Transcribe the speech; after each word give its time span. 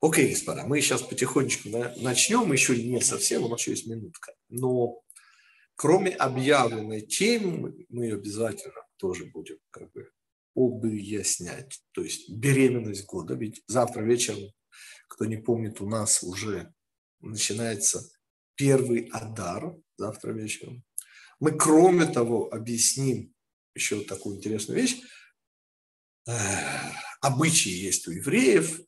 Окей, 0.00 0.30
господа, 0.30 0.64
мы 0.64 0.80
сейчас 0.80 1.02
потихонечку 1.02 1.70
начнем, 1.96 2.52
еще 2.52 2.80
не 2.80 3.00
совсем, 3.00 3.42
у 3.42 3.48
нас 3.48 3.60
еще 3.60 3.72
есть 3.72 3.86
минутка. 3.86 4.32
Но 4.48 5.02
кроме 5.74 6.10
объявленной 6.10 7.00
темы, 7.00 7.84
мы 7.88 8.04
ее 8.04 8.14
обязательно 8.14 8.80
тоже 8.96 9.26
будем 9.26 9.58
как 9.70 9.90
бы 9.92 10.10
объяснять. 10.54 11.82
То 11.92 12.02
есть 12.02 12.30
беременность 12.30 13.06
года. 13.06 13.34
Ведь 13.34 13.62
завтра 13.66 14.02
вечером, 14.02 14.52
кто 15.08 15.24
не 15.24 15.36
помнит, 15.36 15.80
у 15.80 15.88
нас 15.88 16.22
уже 16.22 16.72
начинается 17.20 18.08
первый 18.54 19.08
Адар 19.12 19.74
завтра 19.96 20.32
вечером. 20.32 20.84
Мы, 21.40 21.52
кроме 21.52 22.06
того, 22.06 22.52
объясним 22.52 23.34
еще 23.74 24.04
такую 24.04 24.36
интересную 24.36 24.80
вещь. 24.80 25.00
Обычаи 27.20 27.70
есть 27.70 28.06
у 28.06 28.12
евреев, 28.12 28.80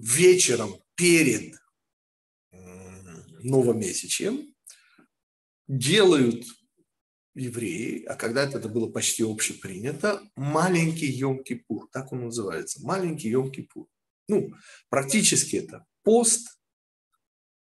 вечером 0.00 0.74
перед 0.94 1.54
новомесячьем 3.42 4.54
делают 5.68 6.44
евреи, 7.34 8.04
а 8.04 8.16
когда-то 8.16 8.58
это 8.58 8.68
было 8.68 8.90
почти 8.90 9.22
общепринято, 9.22 10.22
маленький 10.36 11.10
Йом-Кипур, 11.22 11.86
так 11.92 12.12
он 12.12 12.24
называется, 12.26 12.84
маленький 12.84 13.32
Йом-Кипур. 13.32 13.86
Ну, 14.28 14.52
практически 14.88 15.56
это 15.56 15.86
пост, 16.02 16.58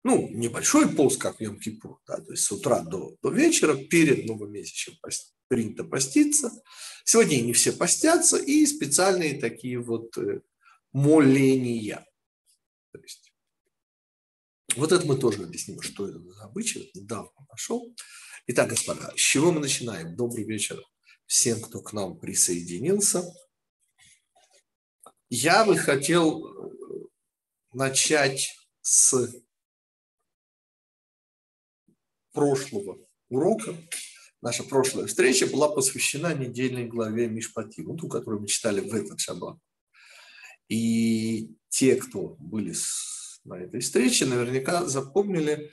ну, 0.04 0.30
небольшой 0.30 0.90
пост, 0.90 1.20
как 1.20 1.42
Йом-Кипур, 1.42 1.98
да, 2.08 2.18
то 2.18 2.32
есть 2.32 2.44
с 2.44 2.52
утра 2.52 2.82
до, 2.82 3.16
до 3.22 3.32
вечера, 3.32 3.76
перед 3.76 4.26
новомесячем 4.26 4.94
принято 5.48 5.84
поститься. 5.84 6.52
Сегодня 7.04 7.42
не 7.42 7.54
все 7.54 7.72
постятся, 7.72 8.38
и 8.38 8.66
специальные 8.66 9.40
такие 9.40 9.80
вот 9.80 10.18
э, 10.18 10.42
моления. 10.92 12.06
То 12.98 13.04
есть, 13.04 13.34
вот 14.76 14.92
это 14.92 15.06
мы 15.06 15.18
тоже 15.18 15.44
объясним, 15.44 15.82
что 15.82 16.08
это 16.08 16.20
за 16.20 16.44
обычай, 16.44 16.92
недавно 16.94 17.32
нашел. 17.50 17.96
Итак, 18.48 18.70
господа, 18.70 19.12
с 19.16 19.20
чего 19.20 19.52
мы 19.52 19.60
начинаем? 19.60 20.16
Добрый 20.16 20.46
вечер 20.46 20.82
всем, 21.26 21.62
кто 21.62 21.82
к 21.82 21.94
нам 21.94 22.20
присоединился. 22.20 23.24
Я 25.30 25.66
бы 25.66 25.78
хотел 25.78 26.46
э, 26.46 27.08
начать 27.74 28.54
с 28.82 29.34
прошлого 32.32 33.00
урока. 33.30 33.76
Наша 34.42 34.64
прошлая 34.64 35.08
встреча 35.08 35.48
была 35.48 35.70
посвящена 35.70 36.36
недельной 36.36 36.86
главе 36.86 37.28
Мишпати, 37.28 37.84
ту, 37.84 38.08
которую 38.08 38.42
мы 38.42 38.48
читали 38.48 38.82
в 38.82 38.94
этот 38.94 39.20
шаббат. 39.20 39.58
И 40.68 41.56
те, 41.76 41.98
кто 41.98 42.38
были 42.40 42.74
на 43.44 43.56
этой 43.56 43.82
встрече, 43.82 44.26
наверняка 44.26 44.86
запомнили, 44.86 45.72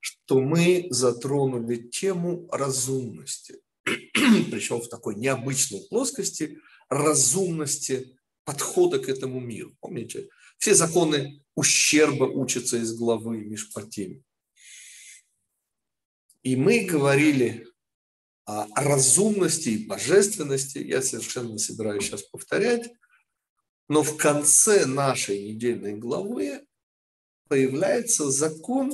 что 0.00 0.40
мы 0.40 0.86
затронули 0.88 1.76
тему 1.76 2.48
разумности. 2.50 3.60
Причем 3.84 4.80
в 4.80 4.88
такой 4.88 5.14
необычной 5.16 5.86
плоскости 5.90 6.58
разумности 6.88 8.16
подхода 8.44 8.98
к 8.98 9.10
этому 9.10 9.40
миру. 9.40 9.76
Помните, 9.80 10.30
все 10.56 10.74
законы 10.74 11.44
ущерба 11.54 12.24
учатся 12.24 12.78
из 12.78 12.94
главы 12.94 13.44
Мишпатим. 13.44 14.24
И 16.42 16.56
мы 16.56 16.86
говорили 16.86 17.66
о 18.46 18.66
разумности 18.74 19.68
и 19.68 19.86
божественности. 19.86 20.78
Я 20.78 21.02
совершенно 21.02 21.52
не 21.52 21.58
собираюсь 21.58 22.04
сейчас 22.04 22.22
повторять. 22.22 22.90
Но 23.92 24.02
в 24.02 24.16
конце 24.16 24.86
нашей 24.86 25.50
недельной 25.50 25.98
главы 25.98 26.66
появляется 27.48 28.30
закон, 28.30 28.90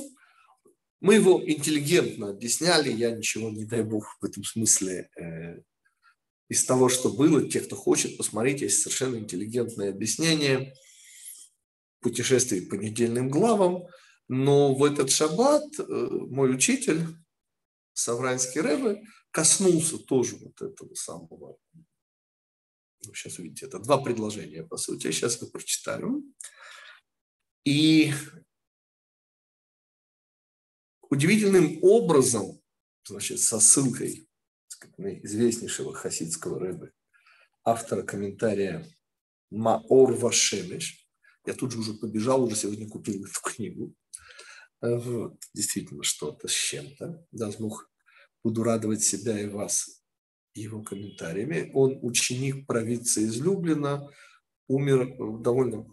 мы 0.99 1.15
его 1.15 1.41
интеллигентно 1.41 2.31
объясняли, 2.31 2.91
я 2.91 3.11
ничего, 3.11 3.49
не 3.49 3.63
дай 3.63 3.81
бог, 3.81 4.17
в 4.19 4.25
этом 4.25 4.43
смысле 4.43 5.09
э, 5.15 5.61
из 6.49 6.65
того, 6.65 6.89
что 6.89 7.13
было, 7.13 7.49
те, 7.49 7.61
кто 7.61 7.77
хочет, 7.77 8.17
посмотреть, 8.17 8.59
есть 8.59 8.81
совершенно 8.81 9.15
интеллигентное 9.15 9.91
объяснение 9.91 10.73
путешествий 12.01 12.67
по 12.67 12.75
недельным 12.75 13.29
главам, 13.29 13.85
но 14.27 14.75
в 14.75 14.83
этот 14.83 15.11
шаббат 15.11 15.63
э, 15.79 15.83
мой 15.85 16.53
учитель, 16.53 17.07
Савранский 17.93 18.59
Рэбе, 18.59 19.01
коснулся 19.31 19.97
тоже 19.97 20.35
вот 20.41 20.61
этого 20.61 20.93
самого 20.95 21.55
ну, 23.05 23.13
сейчас 23.13 23.39
увидите, 23.39 23.65
это 23.65 23.79
два 23.79 24.01
предложения, 24.01 24.63
по 24.63 24.77
сути. 24.77 25.11
Сейчас 25.11 25.41
мы 25.41 25.49
прочитаю. 25.49 26.23
И 27.65 28.11
удивительным 31.09 31.79
образом, 31.81 32.61
значит, 33.05 33.39
со 33.39 33.59
ссылкой 33.59 34.27
на 34.97 35.19
известнейшего 35.19 35.93
хасидского 35.93 36.59
рэбы, 36.59 36.93
автора 37.63 38.03
комментария 38.03 38.85
Маор 39.49 40.13
Вашемеш, 40.13 41.07
я 41.45 41.53
тут 41.53 41.71
же 41.71 41.79
уже 41.79 41.93
побежал, 41.93 42.43
уже 42.43 42.55
сегодня 42.55 42.87
купил 42.87 43.23
эту 43.25 43.41
книгу. 43.41 43.95
Вот, 44.81 45.37
действительно, 45.53 46.03
что-то 46.03 46.47
с 46.47 46.53
чем-то. 46.53 47.25
Даст 47.31 47.59
Бог, 47.59 47.91
буду 48.43 48.63
радовать 48.63 49.03
себя 49.03 49.39
и 49.39 49.47
вас 49.47 49.98
его 50.53 50.81
комментариями. 50.81 51.71
Он 51.73 51.99
ученик 52.01 52.65
провидца 52.65 53.21
из 53.21 53.39
Люблина, 53.39 54.09
умер 54.67 55.41
довольно 55.41 55.85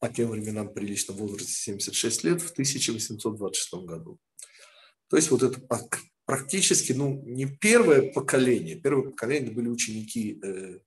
по 0.00 0.08
тем 0.08 0.30
временам 0.30 0.72
прилично 0.72 1.14
в 1.14 1.18
возрасте 1.18 1.52
76 1.52 2.24
лет 2.24 2.42
в 2.42 2.50
1826 2.50 3.86
году. 3.86 4.18
То 5.08 5.16
есть 5.16 5.30
вот 5.30 5.42
это 5.42 5.60
практически 6.26 6.92
ну, 6.92 7.22
не 7.24 7.46
первое 7.46 8.12
поколение. 8.12 8.76
Первое 8.76 9.10
поколение 9.10 9.50
были 9.50 9.68
ученики 9.68 10.40
э, 10.42 10.78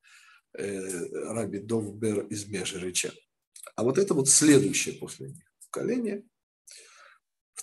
э, 0.53 1.31
Раби 1.34 1.59
Довбер 1.59 2.28
из 2.28 2.47
Межерича. 2.47 3.12
А 3.75 3.84
вот 3.84 3.97
это 3.97 4.13
вот 4.13 4.29
следующее 4.29 4.96
после 4.96 5.29
них 5.29 5.44
поколение. 5.66 6.23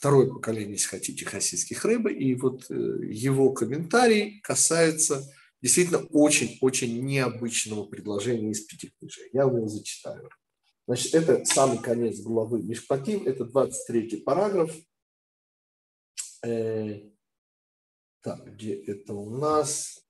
Второе 0.04 0.28
поколение, 0.28 0.72
если 0.72 0.88
хотите, 0.88 1.24
хасидских 1.24 1.82
рыбы. 1.86 2.12
И 2.12 2.34
вот 2.34 2.70
э, 2.70 2.74
его 2.74 3.54
комментарий 3.54 4.38
касается 4.42 5.24
действительно 5.62 6.00
очень-очень 6.10 7.02
необычного 7.02 7.86
предложения 7.86 8.50
из 8.50 8.60
пяти 8.66 8.92
книжек. 8.98 9.32
Я 9.32 9.44
его 9.44 9.66
зачитаю. 9.66 10.28
Значит, 10.86 11.14
это 11.14 11.42
самый 11.46 11.78
конец 11.78 12.20
главы 12.20 12.62
Мишпатим, 12.62 13.26
это 13.26 13.46
23 13.46 14.18
параграф. 14.18 14.76
Э, 16.44 17.00
так, 18.20 18.44
где 18.56 18.74
это 18.74 19.14
у 19.14 19.30
нас? 19.30 20.04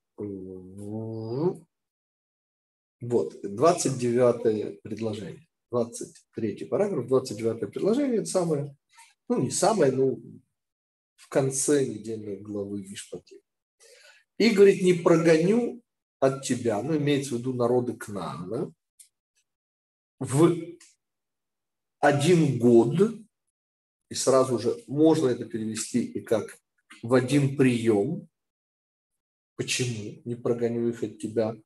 Вот, 3.00 3.41
29 3.44 4.82
предложение. 4.82 5.47
23 5.71 6.65
параграф, 6.65 7.06
29 7.06 7.71
предложение, 7.71 8.16
это 8.22 8.26
самое, 8.26 8.76
ну 9.29 9.43
не 9.43 9.51
самое, 9.51 9.93
но 9.93 10.17
в 11.17 11.29
конце 11.29 11.85
недельной 11.87 12.41
главы 12.41 12.83
Мишпатим. 12.83 13.39
И, 14.39 14.51
говорит, 14.51 14.83
не 14.83 14.95
прогоню 14.95 15.83
от 16.21 16.43
тебя, 16.43 16.83
ну, 16.83 16.97
имеется 16.97 17.35
в 17.35 17.39
виду 17.39 17.55
народы 17.55 17.95
Кнаана, 17.95 18.73
в 20.19 20.57
один 22.01 22.59
год, 22.59 23.15
и 24.11 24.15
сразу 24.15 24.59
же 24.59 24.83
можно 24.87 25.29
это 25.29 25.45
перевести 25.45 26.05
и 26.05 26.21
как 26.21 26.59
в 27.03 27.15
один 27.15 27.56
прием. 27.56 28.29
Почему 29.56 30.21
не 30.25 30.35
прогоню 30.35 30.89
их 30.89 31.03
от 31.03 31.19
тебя 31.19 31.56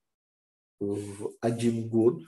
в 0.79 1.33
один 1.41 1.89
год? 1.89 2.23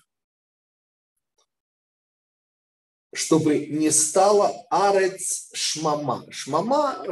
Чтобы 3.12 3.66
не 3.66 3.90
стало 3.90 4.52
арец 4.70 5.50
шмама. 5.52 6.24
Шмама, 6.30 7.02
э, 7.04 7.10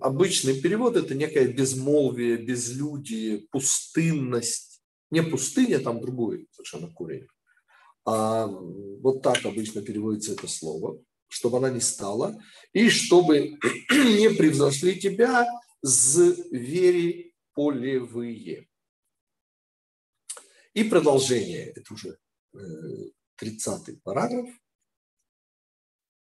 обычный 0.00 0.60
перевод, 0.60 0.96
это 0.96 1.14
некое 1.14 1.48
безмолвие, 1.48 2.36
безлюдие, 2.36 3.46
пустынность. 3.50 4.82
Не 5.10 5.22
пустыня, 5.22 5.78
там 5.78 6.00
другой 6.00 6.46
совершенно 6.52 6.92
корень. 6.92 7.26
А 8.04 8.46
вот 8.46 9.22
так 9.22 9.44
обычно 9.46 9.80
переводится 9.80 10.32
это 10.32 10.46
слово, 10.46 11.02
чтобы 11.28 11.58
она 11.58 11.70
не 11.70 11.80
стала, 11.80 12.38
и 12.72 12.90
чтобы 12.90 13.38
не 13.90 14.30
превзошли 14.30 15.00
тебя 15.00 15.46
звери 15.80 17.34
полевые. 17.54 18.68
И 20.74 20.84
продолжение, 20.84 21.72
это 21.74 21.94
уже 21.94 22.18
30 23.36 23.88
э, 23.88 23.92
параграф 24.02 24.48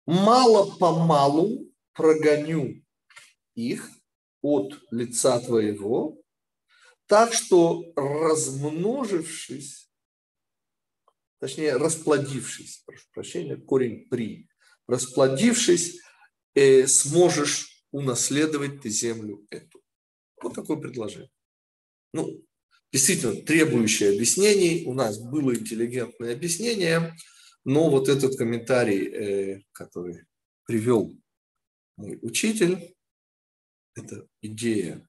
мало-помалу 0.07 1.71
прогоню 1.93 2.83
их 3.53 3.89
от 4.41 4.79
лица 4.91 5.39
твоего, 5.39 6.17
так 7.05 7.33
что, 7.33 7.91
размножившись, 7.95 9.89
точнее, 11.39 11.77
расплодившись, 11.77 12.83
прошу 12.85 13.05
прощения, 13.13 13.57
корень 13.57 14.07
при, 14.09 14.49
расплодившись, 14.87 15.99
э, 16.55 16.87
сможешь 16.87 17.83
унаследовать 17.91 18.81
ты 18.81 18.89
землю 18.89 19.45
эту. 19.49 19.81
Вот 20.41 20.53
такое 20.53 20.77
предложение. 20.77 21.31
Ну, 22.13 22.43
действительно, 22.91 23.35
требующее 23.41 24.13
объяснений. 24.13 24.85
У 24.85 24.93
нас 24.93 25.17
было 25.17 25.55
интеллигентное 25.55 26.33
объяснение, 26.33 27.15
но 27.67 27.89
вот 27.89 28.07
этот 28.07 28.37
комментарий, 28.37 29.07
э, 29.09 29.61
который 29.73 30.23
привел 30.65 31.13
мой 31.97 32.17
учитель, 32.21 32.95
это 33.93 34.25
идея 34.41 35.05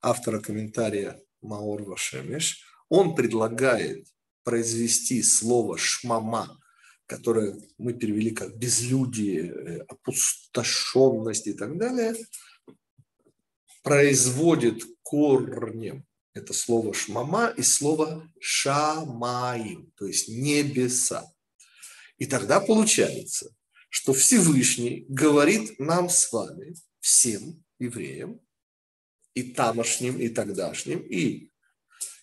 автора 0.00 0.40
комментария 0.40 1.22
Маор 1.40 1.84
Вашемеш, 1.84 2.64
он 2.88 3.14
предлагает 3.14 4.08
произвести 4.42 5.22
слово 5.22 5.78
«шмама», 5.78 6.58
которое 7.06 7.56
мы 7.78 7.92
перевели 7.92 8.32
как 8.32 8.58
безлюдие, 8.58 9.52
э, 9.52 9.78
опустошенность 9.82 11.46
и 11.46 11.52
так 11.52 11.78
далее, 11.78 12.16
производит 13.84 14.82
корнем 15.04 16.04
это 16.38 16.52
слово 16.52 16.94
«шмама» 16.94 17.52
и 17.56 17.62
слово 17.62 18.30
«шамаим», 18.40 19.92
то 19.96 20.06
есть 20.06 20.28
небеса. 20.28 21.30
И 22.16 22.26
тогда 22.26 22.60
получается, 22.60 23.54
что 23.90 24.12
Всевышний 24.12 25.06
говорит 25.08 25.78
нам 25.78 26.08
с 26.08 26.32
вами, 26.32 26.74
всем 27.00 27.64
евреям, 27.78 28.40
и 29.34 29.42
тамошним, 29.52 30.18
и 30.18 30.28
тогдашним, 30.28 31.00
и, 31.00 31.52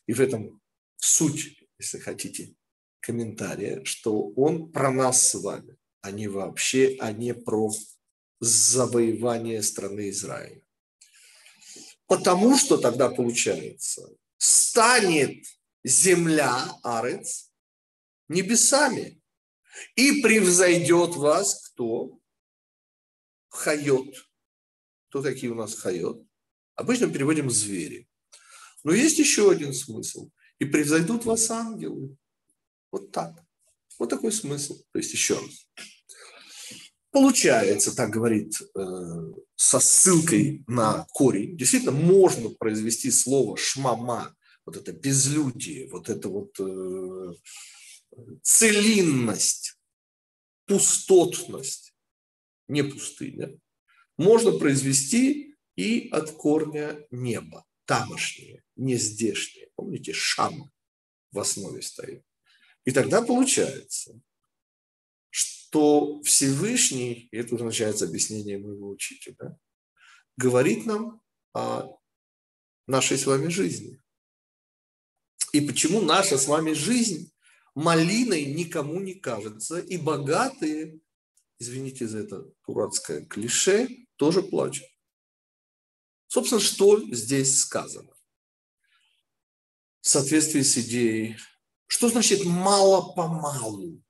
и 0.08 0.14
в 0.14 0.20
этом 0.20 0.62
суть, 0.98 1.64
если 1.80 2.00
хотите, 2.00 2.56
комментария, 3.00 3.84
что 3.86 4.30
он 4.32 4.72
про 4.72 4.92
нас 4.92 5.30
с 5.30 5.36
вами, 5.36 5.78
а 6.02 6.12
не 6.12 6.28
вообще, 6.28 6.98
а 7.00 7.12
не 7.12 7.34
про 7.34 7.72
завоевание 8.40 9.64
страны 9.64 10.10
Израиля. 10.10 10.65
Потому 12.08 12.58
что 12.58 12.78
тогда 12.78 13.10
получается, 13.10 14.08
станет 14.38 15.44
земля, 15.84 16.72
арец, 16.84 17.52
небесами, 18.28 19.22
и 19.96 20.22
превзойдет 20.22 21.16
вас 21.16 21.70
кто? 21.70 22.20
Хайот. 23.50 24.30
Кто 25.10 25.22
такие 25.22 25.52
у 25.52 25.56
нас 25.56 25.76
хайот? 25.76 26.24
Обычно 26.76 27.10
переводим 27.10 27.50
звери. 27.50 28.08
Но 28.84 28.94
есть 28.94 29.18
еще 29.18 29.52
один 29.52 29.74
смысл. 29.74 30.30
И 30.60 30.66
превзойдут 30.66 31.26
вас 31.26 31.50
ангелы. 31.50 32.16
Вот 32.92 33.12
так. 33.12 33.44
Вот 33.98 34.10
такой 34.10 34.32
смысл. 34.32 34.78
То 34.92 35.00
есть 35.00 35.12
еще 35.14 35.40
раз. 35.40 35.70
Получается, 37.16 37.96
так 37.96 38.10
говорит, 38.10 38.62
э, 38.76 39.34
со 39.56 39.80
ссылкой 39.80 40.66
на 40.68 41.08
корень, 41.14 41.56
действительно 41.56 41.94
можно 41.94 42.50
произвести 42.50 43.10
слово 43.10 43.56
шмама, 43.56 44.36
вот 44.66 44.76
это 44.76 44.92
безлюдие, 44.92 45.88
вот 45.90 46.10
это 46.10 46.28
вот 46.28 46.60
э, 46.60 47.34
целинность, 48.44 49.80
пустотность, 50.66 51.96
не 52.68 52.84
пустыня, 52.84 53.58
можно 54.18 54.52
произвести 54.52 55.56
и 55.78 56.10
от 56.10 56.32
корня 56.32 57.00
неба, 57.12 57.64
тамошнее, 57.86 58.62
не 58.76 58.98
здешнее. 58.98 59.70
Помните, 59.76 60.12
шам 60.12 60.70
в 61.32 61.40
основе 61.40 61.82
стоит. 61.82 62.24
И 62.84 62.92
тогда 62.92 63.22
получается, 63.22 64.20
что 65.68 66.22
Всевышний, 66.22 67.28
и 67.32 67.38
это 67.38 67.56
уже 67.56 67.66
начинается 67.66 68.06
объяснение 68.06 68.58
моего 68.58 68.90
учителя, 68.90 69.58
говорит 70.38 70.86
нам 70.86 71.22
о 71.54 71.98
нашей 72.88 73.18
с 73.18 73.26
вами 73.26 73.48
жизни. 73.48 74.02
И 75.54 75.62
почему 75.62 76.02
наша 76.02 76.38
с 76.38 76.48
вами 76.48 76.74
жизнь 76.74 77.32
малиной 77.74 78.46
никому 78.46 79.00
не 79.00 79.16
кажется, 79.16 79.80
и 79.80 79.98
богатые, 79.98 81.00
извините 81.60 82.08
за 82.08 82.20
это 82.20 82.46
дурацкое 82.68 83.26
клише, 83.26 83.90
тоже 84.18 84.44
плачут. 84.44 84.86
Собственно, 86.28 86.62
что 86.62 87.02
здесь 87.14 87.60
сказано? 87.60 88.14
В 90.02 90.08
соответствии 90.08 90.62
с 90.62 90.78
идеей, 90.78 91.38
что 91.88 92.10
значит 92.10 92.46
мало-помалу? 92.46 94.02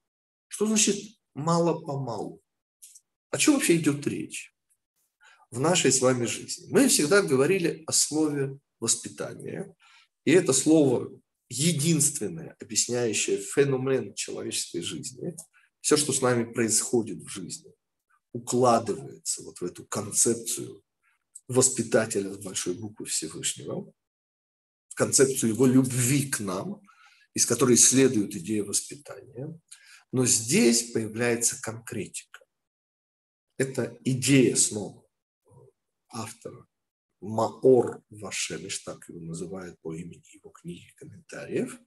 Что 0.48 0.68
значит 0.68 1.15
мало-помалу. 1.36 2.42
О 3.30 3.38
чем 3.38 3.56
вообще 3.56 3.76
идет 3.76 4.08
речь 4.08 4.56
в 5.52 5.60
нашей 5.60 5.92
с 5.92 6.02
вами 6.02 6.26
жизни? 6.26 6.68
Мы 6.72 6.88
всегда 6.88 7.22
говорили 7.22 7.84
о 7.86 7.92
слове 7.92 8.58
воспитания, 8.80 9.76
и 10.24 10.32
это 10.32 10.54
слово 10.54 11.12
единственное, 11.50 12.56
объясняющее 12.60 13.38
феномен 13.38 14.16
человеческой 14.16 14.82
жизни, 14.82 15.36
все, 15.82 15.98
что 15.98 16.14
с 16.14 16.22
нами 16.22 16.52
происходит 16.52 17.20
в 17.20 17.28
жизни, 17.28 17.72
укладывается 18.32 19.44
вот 19.44 19.60
в 19.60 19.64
эту 19.64 19.86
концепцию 19.86 20.82
воспитателя 21.48 22.34
с 22.34 22.38
большой 22.38 22.74
буквы 22.74 23.06
Всевышнего, 23.06 23.94
концепцию 24.96 25.52
его 25.52 25.68
любви 25.68 26.28
к 26.30 26.40
нам, 26.40 26.82
из 27.36 27.46
которой 27.46 27.78
следует 27.78 28.34
идея 28.36 28.64
воспитания– 28.64 29.60
но 30.12 30.26
здесь 30.26 30.92
появляется 30.92 31.62
конкретика. 31.62 32.40
Это 33.58 33.98
идея 34.04 34.56
снова 34.56 35.06
автора 36.10 36.66
Маор 37.22 38.04
Вашевиш, 38.10 38.80
так 38.80 39.08
его 39.10 39.20
называют 39.20 39.80
по 39.82 39.94
имени 39.94 40.24
его 40.34 40.50
книги 40.50 40.92
комментариев. 40.96 41.80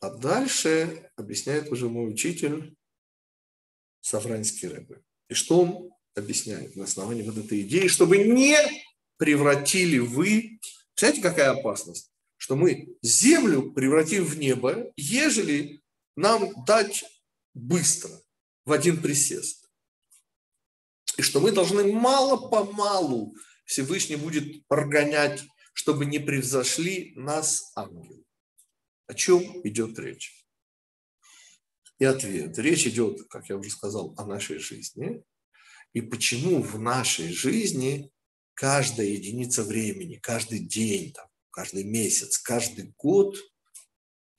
А 0.00 0.10
дальше 0.10 1.10
объясняет 1.16 1.70
уже 1.70 1.88
мой 1.88 2.10
учитель 2.10 2.76
Савранский 4.00 4.68
Рэбе. 4.68 5.02
И 5.28 5.34
что 5.34 5.60
он 5.60 5.90
объясняет 6.14 6.76
на 6.76 6.84
основании 6.84 7.22
вот 7.22 7.36
этой 7.36 7.62
идеи, 7.62 7.88
чтобы 7.88 8.18
не 8.18 8.56
превратили 9.16 9.98
вы... 9.98 10.60
Знаете, 10.96 11.20
какая 11.20 11.50
опасность? 11.50 12.12
Что 12.38 12.56
мы 12.56 12.96
землю 13.02 13.72
превратим 13.72 14.24
в 14.24 14.38
небо, 14.38 14.90
ежели 14.96 15.82
нам 16.16 16.64
дать 16.64 17.04
быстро, 17.52 18.10
в 18.64 18.72
один 18.72 19.02
присест. 19.02 19.68
И 21.16 21.22
что 21.22 21.40
мы 21.40 21.52
должны 21.52 21.92
мало-помалу 21.92 23.36
Всевышний 23.64 24.16
будет 24.16 24.66
прогонять, 24.66 25.44
чтобы 25.74 26.06
не 26.06 26.18
превзошли 26.18 27.12
нас 27.16 27.72
ангелы. 27.76 28.24
О 29.06 29.14
чем 29.14 29.42
идет 29.66 29.98
речь? 29.98 30.46
И 31.98 32.04
ответ. 32.04 32.56
Речь 32.58 32.86
идет, 32.86 33.28
как 33.28 33.48
я 33.48 33.56
уже 33.56 33.70
сказал, 33.70 34.14
о 34.16 34.24
нашей 34.24 34.58
жизни. 34.58 35.22
И 35.92 36.00
почему 36.00 36.62
в 36.62 36.78
нашей 36.78 37.32
жизни 37.32 38.10
каждая 38.54 39.06
единица 39.08 39.64
времени, 39.64 40.16
каждый 40.16 40.60
день, 40.60 41.12
там, 41.12 41.26
каждый 41.58 41.82
месяц, 41.82 42.38
каждый 42.38 42.94
год 42.96 43.36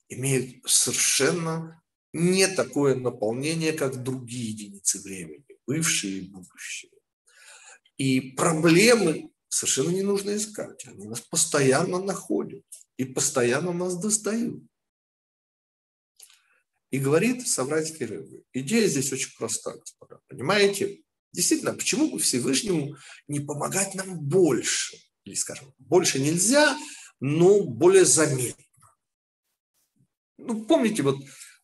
имеют 0.07 0.63
совершенно 0.65 1.83
не 2.13 2.47
такое 2.47 2.95
наполнение, 2.95 3.73
как 3.73 4.01
другие 4.03 4.51
единицы 4.51 5.01
времени, 5.01 5.43
бывшие 5.67 6.19
и 6.19 6.29
будущие. 6.29 6.91
И 7.97 8.21
проблемы 8.21 9.31
совершенно 9.49 9.89
не 9.89 10.01
нужно 10.01 10.38
искать. 10.38 10.85
Они 10.88 11.05
нас 11.07 11.19
постоянно 11.19 11.99
находят 12.01 12.63
и 12.95 13.03
постоянно 13.03 13.73
нас 13.73 13.97
достают. 13.97 14.63
И 16.89 16.99
говорит 16.99 17.45
Саврайский 17.45 18.05
Рыбы, 18.05 18.45
идея 18.53 18.88
здесь 18.88 19.11
очень 19.11 19.35
проста, 19.38 19.73
господа. 19.73 20.21
Понимаете? 20.29 21.03
Действительно, 21.33 21.73
почему 21.73 22.11
бы 22.11 22.17
Всевышнему 22.19 22.95
не 23.27 23.41
помогать 23.41 23.93
нам 23.93 24.17
больше? 24.21 24.95
Или, 25.25 25.35
скажем, 25.35 25.73
больше 25.77 26.19
нельзя, 26.19 26.77
но 27.19 27.63
более 27.63 28.05
заметно. 28.05 28.63
Ну, 30.38 30.65
помните 30.65 31.03
вот 31.03 31.17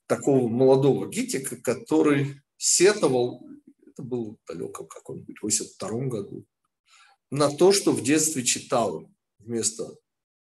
такого 0.05 0.47
молодого 0.47 1.09
гитика, 1.09 1.55
который 1.55 2.41
сетовал, 2.57 3.47
это 3.87 4.03
было 4.03 4.37
в 4.47 4.87
каком-нибудь 4.87 5.41
82 5.41 5.89
году, 6.07 6.45
на 7.31 7.49
то, 7.49 7.71
что 7.71 7.91
в 7.91 8.03
детстве 8.03 8.43
читал 8.43 9.09
вместо 9.39 9.97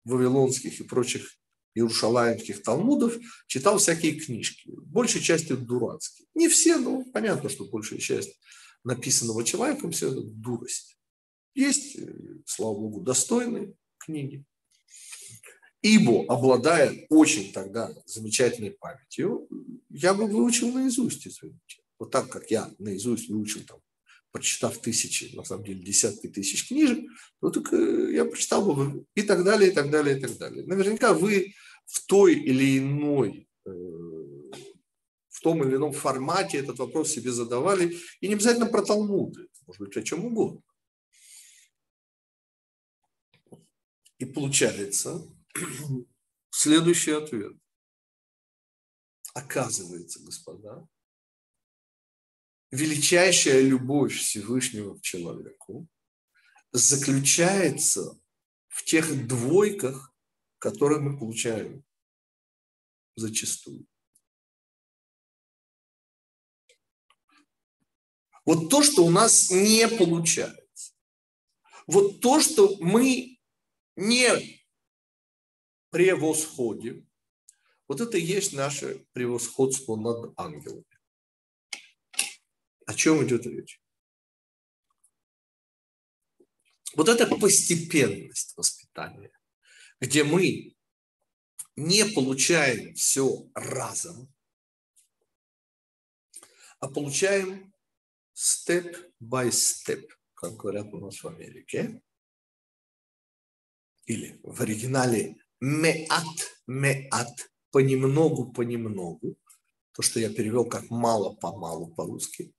вавилонских 0.03 0.79
и 0.79 0.83
прочих 0.83 1.37
иерушалаемских 1.73 2.63
талмудов, 2.63 3.17
читал 3.47 3.77
всякие 3.77 4.19
книжки, 4.19 4.69
большей 4.69 5.21
частью 5.21 5.57
дурацкие. 5.57 6.27
Не 6.33 6.47
все, 6.47 6.77
но 6.77 7.03
понятно, 7.11 7.49
что 7.49 7.65
большая 7.65 7.99
часть 7.99 8.39
написанного 8.83 9.43
человеком 9.43 9.91
все 9.91 10.11
это 10.11 10.21
дурость. 10.21 10.97
Есть, 11.53 11.97
слава 12.45 12.75
богу, 12.75 13.01
достойные 13.01 13.73
книги. 13.97 14.45
Ибо, 15.85 16.25
обладая 16.33 17.05
очень 17.09 17.53
тогда 17.53 17.93
замечательной 18.07 18.71
памятью, 18.71 19.47
я 19.91 20.15
бы 20.15 20.25
выучил 20.25 20.71
наизусть, 20.71 21.27
извините. 21.27 21.83
Вот 21.99 22.09
так, 22.09 22.27
как 22.27 22.49
я 22.49 22.73
наизусть 22.79 23.29
выучил, 23.29 23.61
там, 23.67 23.77
прочитав 24.31 24.79
тысячи, 24.79 25.35
на 25.35 25.43
самом 25.43 25.63
деле 25.63 25.83
десятки 25.83 26.25
тысяч 26.25 26.67
книжек, 26.67 27.07
ну 27.39 27.51
так 27.51 27.71
э, 27.71 28.13
я 28.15 28.25
прочитал 28.25 28.65
бы 28.65 29.05
и 29.13 29.21
так 29.21 29.43
далее, 29.43 29.69
и 29.69 29.73
так 29.75 29.91
далее, 29.91 30.17
и 30.17 30.19
так 30.19 30.35
далее. 30.39 30.65
Наверняка 30.65 31.13
вы 31.13 31.53
в 31.85 32.03
той 32.07 32.33
или 32.33 32.79
иной 32.79 33.47
э, 33.67 33.69
в 33.69 35.39
том 35.43 35.63
или 35.63 35.75
ином 35.75 35.93
формате 35.93 36.57
этот 36.57 36.79
вопрос 36.79 37.11
себе 37.11 37.31
задавали. 37.31 37.95
И 38.21 38.27
не 38.27 38.33
обязательно 38.33 38.65
про 38.65 38.81
Талмуды, 38.81 39.49
может 39.67 39.79
быть, 39.79 39.95
о 39.97 40.01
чем 40.01 40.25
угодно. 40.25 40.63
И 44.17 44.25
получается 44.25 45.23
следующий 46.49 47.11
ответ. 47.11 47.53
Оказывается, 49.33 50.21
господа, 50.21 50.87
величайшая 52.71 53.61
любовь 53.61 54.15
Всевышнего 54.15 54.97
к 54.97 55.01
человеку 55.01 55.87
заключается 56.71 58.19
в 58.67 58.83
тех 58.83 59.27
двойках, 59.27 60.13
которые 60.59 60.99
мы 60.99 61.17
получаем 61.17 61.83
зачастую. 63.15 63.85
Вот 68.45 68.69
то, 68.69 68.83
что 68.83 69.05
у 69.05 69.09
нас 69.09 69.49
не 69.49 69.87
получается. 69.87 70.93
Вот 71.87 72.19
то, 72.21 72.39
что 72.39 72.77
мы 72.79 73.39
не 73.95 74.64
превосходим, 75.95 77.09
вот 77.87 78.01
это 78.01 78.17
и 78.17 78.21
есть 78.21 78.51
наше 78.51 79.07
превосходство 79.13 79.95
над 79.95 80.37
ангелами. 80.37 80.83
О 82.85 82.93
чем 82.93 83.25
идет 83.25 83.45
речь? 83.45 83.81
Вот 86.95 87.07
это 87.07 87.33
постепенность 87.37 88.57
воспитания, 88.57 89.31
где 90.01 90.25
мы 90.25 90.75
не 91.77 92.03
получаем 92.03 92.93
все 92.95 93.49
разом, 93.53 94.33
а 96.81 96.89
получаем 96.89 97.73
step 98.35 99.13
by 99.23 99.47
step, 99.49 100.09
как 100.33 100.57
говорят 100.57 100.93
у 100.93 100.99
нас 100.99 101.23
в 101.23 101.27
Америке. 101.29 102.01
Или 104.07 104.41
в 104.43 104.61
оригинале 104.61 105.37
меат, 105.59 106.59
меат, 106.67 107.51
понемногу, 107.71 108.51
понемногу. 108.51 109.37
То, 109.91 110.01
что 110.01 110.19
я 110.19 110.29
перевел 110.29 110.65
как 110.65 110.89
мало-помалу 110.89 111.87
по-русски. 111.87 112.53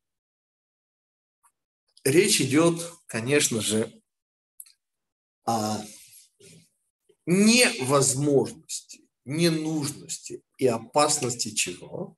Речь 2.04 2.40
идет, 2.40 2.80
конечно 3.06 3.60
же, 3.60 4.00
о 5.44 5.84
невозможности, 7.26 9.08
ненужности 9.24 10.42
и 10.58 10.66
опасности 10.66 11.50
чего? 11.50 12.16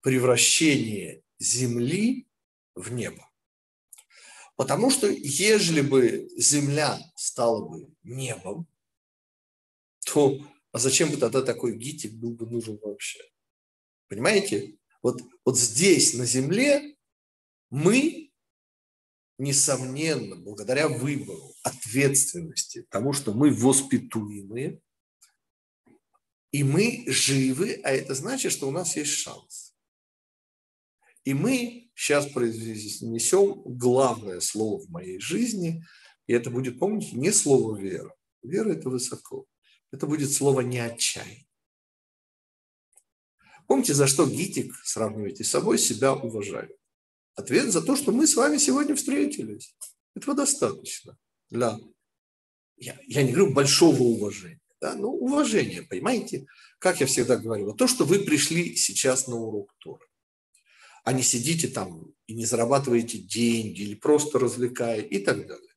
Превращение 0.00 1.22
Земли 1.38 2.26
в 2.74 2.92
небо. 2.92 3.30
Потому 4.56 4.90
что 4.90 5.08
ежели 5.08 5.80
бы 5.80 6.28
земля 6.36 6.98
стала 7.16 7.68
бы 7.68 7.92
небом, 8.02 8.68
то 10.04 10.40
а 10.74 10.78
зачем 10.78 11.10
бы 11.10 11.16
тогда 11.16 11.40
такой 11.40 11.76
гитик 11.76 12.14
был 12.14 12.30
бы 12.30 12.50
нужен 12.50 12.78
вообще? 12.82 13.20
Понимаете? 14.08 14.76
Вот, 15.02 15.22
вот 15.44 15.58
здесь, 15.58 16.14
на 16.14 16.26
земле, 16.26 16.96
мы, 17.70 18.32
несомненно, 19.38 20.34
благодаря 20.34 20.88
выбору, 20.88 21.54
ответственности, 21.62 22.86
тому, 22.90 23.12
что 23.12 23.34
мы 23.34 23.52
воспитуемые, 23.52 24.80
и 26.50 26.64
мы 26.64 27.04
живы, 27.06 27.80
а 27.84 27.92
это 27.92 28.14
значит, 28.14 28.50
что 28.50 28.66
у 28.68 28.70
нас 28.70 28.96
есть 28.96 29.12
шанс. 29.12 29.74
И 31.24 31.34
мы 31.34 31.90
сейчас 31.94 32.26
произнесем 32.26 33.62
главное 33.64 34.40
слово 34.40 34.84
в 34.84 34.90
моей 34.90 35.20
жизни, 35.20 35.84
и 36.26 36.32
это 36.32 36.50
будет, 36.50 36.78
помните, 36.78 37.16
не 37.16 37.30
слово 37.30 37.78
вера. 37.78 38.14
Вера– 38.42 38.72
это 38.72 38.88
высоко. 38.88 39.46
Это 39.94 40.08
будет 40.08 40.32
слово 40.32 40.62
«не 40.62 40.80
отчаяние». 40.80 41.46
Помните, 43.68 43.94
за 43.94 44.08
что 44.08 44.26
Гитик, 44.26 44.74
сравниваете 44.84 45.44
с 45.44 45.50
собой, 45.50 45.78
себя 45.78 46.12
уважает? 46.14 46.76
Ответ 47.36 47.70
за 47.70 47.80
то, 47.80 47.94
что 47.94 48.10
мы 48.10 48.26
с 48.26 48.34
вами 48.34 48.58
сегодня 48.58 48.96
встретились. 48.96 49.76
Этого 50.16 50.34
достаточно 50.34 51.16
для, 51.48 51.78
я, 52.76 52.98
я 53.06 53.22
не 53.22 53.32
говорю 53.32 53.54
большого 53.54 54.02
уважения, 54.02 54.60
да, 54.80 54.94
но 54.94 55.12
уважения, 55.12 55.82
понимаете? 55.82 56.46
Как 56.80 57.00
я 57.00 57.06
всегда 57.06 57.36
говорю, 57.36 57.72
то, 57.74 57.86
что 57.86 58.04
вы 58.04 58.18
пришли 58.18 58.74
сейчас 58.74 59.28
на 59.28 59.36
урок 59.36 59.74
Тора 59.78 60.04
а 61.04 61.12
не 61.12 61.22
сидите 61.22 61.68
там 61.68 62.14
и 62.26 62.34
не 62.34 62.46
зарабатываете 62.46 63.18
деньги 63.18 63.82
или 63.82 63.94
просто 63.94 64.38
развлекая 64.38 65.02
и 65.02 65.22
так 65.22 65.46
далее. 65.46 65.74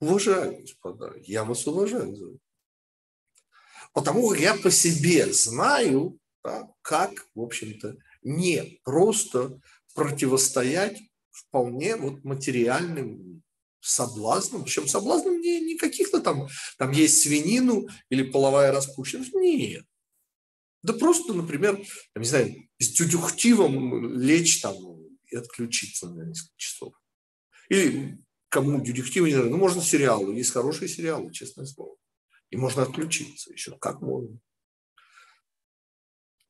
Уважаю, 0.00 0.60
господа, 0.60 1.12
я 1.24 1.44
вас 1.44 1.66
уважаю 1.66 2.16
за 2.16 2.30
это. 2.30 2.47
Потому 3.98 4.32
я 4.32 4.54
по 4.54 4.70
себе 4.70 5.32
знаю, 5.32 6.20
да, 6.44 6.68
как, 6.82 7.26
в 7.34 7.40
общем-то, 7.40 7.96
не 8.22 8.78
просто 8.84 9.60
противостоять 9.92 11.00
вполне 11.32 11.96
вот 11.96 12.22
материальным 12.22 13.42
соблазнам, 13.80 14.62
причем 14.62 14.86
соблазнам 14.86 15.40
не, 15.40 15.58
не 15.58 15.76
каких-то 15.76 16.20
там, 16.20 16.46
там 16.78 16.92
есть 16.92 17.20
свинину 17.20 17.88
или 18.08 18.22
половая 18.22 18.70
распущенность, 18.70 19.34
нет. 19.34 19.84
Да 20.84 20.92
просто, 20.92 21.32
например, 21.32 21.74
там, 22.14 22.22
не 22.22 22.28
знаю, 22.28 22.54
с 22.78 22.90
дюдюхтивом 22.90 24.16
лечь 24.16 24.60
там 24.60 24.76
и 25.26 25.34
отключиться 25.34 26.08
на 26.08 26.22
несколько 26.22 26.54
часов. 26.56 26.94
Или 27.68 28.16
кому 28.48 28.80
дюдюхтива 28.80 29.26
не 29.26 29.32
знаю, 29.32 29.50
ну 29.50 29.56
можно 29.56 29.82
сериалы, 29.82 30.36
есть 30.36 30.52
хорошие 30.52 30.88
сериалы, 30.88 31.32
честное 31.32 31.66
слово. 31.66 31.96
И 32.50 32.56
можно 32.56 32.82
отключиться 32.82 33.52
еще, 33.52 33.76
как 33.78 34.00
можно. 34.00 34.38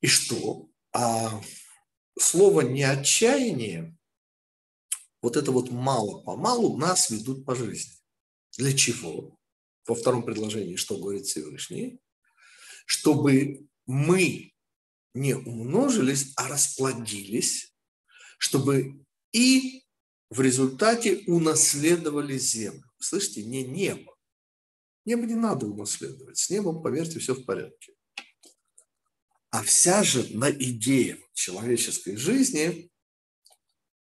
И 0.01 0.07
что? 0.07 0.69
А 0.93 1.41
слово 2.19 2.61
не 2.63 2.83
отчаяние, 2.85 3.97
вот 5.21 5.37
это 5.37 5.51
вот 5.51 5.71
мало-помалу 5.71 6.77
нас 6.79 7.11
ведут 7.11 7.45
по 7.45 7.55
жизни. 7.55 7.99
Для 8.57 8.77
чего? 8.77 9.39
Во 9.87 9.95
втором 9.95 10.23
предложении, 10.23 10.77
что 10.77 10.99
говорит 10.99 11.27
Всевышний? 11.27 12.01
Чтобы 12.87 13.67
мы 13.87 14.55
не 15.15 15.35
умножились, 15.35 16.33
а 16.37 16.49
расплодились, 16.49 17.75
чтобы 18.39 19.05
и 19.33 19.85
в 20.31 20.41
результате 20.41 21.25
унаследовали 21.27 22.39
землю. 22.39 22.85
Слышите, 22.99 23.45
не 23.45 23.65
небо. 23.65 24.18
Небо 25.09 25.25
не 25.25 25.37
надо 25.37 25.67
унаследовать. 25.67 26.37
С 26.37 26.51
небом, 26.51 26.83
поверьте, 26.83 27.19
все 27.19 27.33
в 27.35 27.47
порядке. 27.47 27.95
А 29.49 29.63
вся 29.63 30.05
же 30.05 30.37
на 30.37 30.51
идея 30.51 31.17
человеческой 31.33 32.17
жизни 32.17 32.91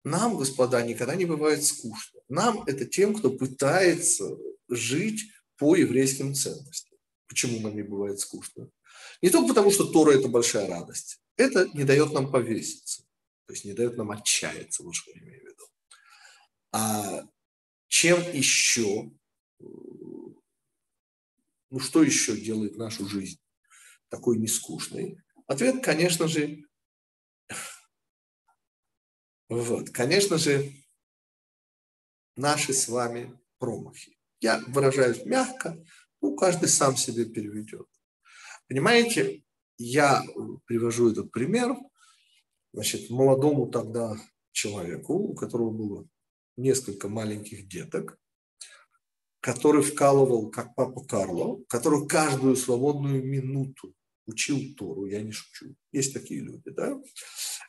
нам, 0.03 0.35
господа, 0.35 0.81
никогда 0.81 1.13
не 1.13 1.25
бывает 1.25 1.63
скучно. 1.63 2.21
Нам 2.27 2.63
это 2.63 2.85
тем, 2.88 3.13
кто 3.13 3.29
пытается 3.29 4.35
жить 4.67 5.29
по 5.57 5.75
еврейским 5.75 6.33
ценностям. 6.33 6.97
Почему 7.27 7.59
нам 7.59 7.75
не 7.75 7.83
бывает 7.83 8.19
скучно? 8.19 8.71
Не 9.21 9.29
только 9.29 9.50
потому, 9.50 9.69
что 9.69 9.85
Тора– 9.85 10.09
это 10.17 10.27
большая 10.27 10.67
радость. 10.67 11.21
Это 11.38 11.69
не 11.75 11.83
дает 11.83 12.13
нам 12.13 12.31
повеситься. 12.31 13.03
То 13.45 13.53
есть 13.53 13.63
не 13.63 13.74
дает 13.74 13.95
нам 13.95 14.09
отчаяться, 14.09 14.81
вот 14.81 14.95
что 14.95 15.12
я 15.12 15.21
имею 15.21 15.39
в 15.39 15.43
виду. 15.43 15.65
А 16.71 17.27
чем 17.89 18.19
еще, 18.33 19.12
что 21.79 22.03
еще 22.03 22.39
делает 22.39 22.77
нашу 22.77 23.07
жизнь 23.07 23.39
такой 24.10 24.38
нескучной? 24.38 25.17
Ответ, 25.48 25.84
конечно 25.84 26.27
же, 26.27 26.63
вот, 29.50 29.91
конечно 29.91 30.38
же, 30.38 30.72
наши 32.36 32.74
с 32.74 32.88
вами 32.88 33.38
промахи. 33.60 34.17
Я 34.39 34.63
выражаюсь 34.67 35.25
мягко, 35.25 35.77
ну, 36.22 36.36
каждый 36.36 36.69
сам 36.69 36.95
себе 36.98 37.25
переведет. 37.25 37.88
Понимаете, 38.67 39.43
я 39.77 40.24
привожу 40.65 41.12
этот 41.12 41.31
пример, 41.31 41.75
значит, 42.74 43.10
молодому 43.10 43.67
тогда 43.67 44.15
человеку, 44.51 45.13
у 45.13 45.36
которого 45.36 45.72
было 45.72 46.07
несколько 46.57 47.07
маленьких 47.07 47.67
деток, 47.67 48.19
который 49.45 49.83
вкалывал, 49.83 50.49
как 50.49 50.73
папа 50.73 51.05
Карло, 51.05 51.63
который 51.69 52.07
каждую 52.07 52.55
свободную 52.55 53.23
минуту 53.23 53.93
учил 54.25 54.59
Тору, 54.75 55.05
я 55.05 55.21
не 55.21 55.33
шучу. 55.33 55.75
Есть 55.91 56.15
такие 56.15 56.41
люди, 56.41 56.71
да? 56.71 56.99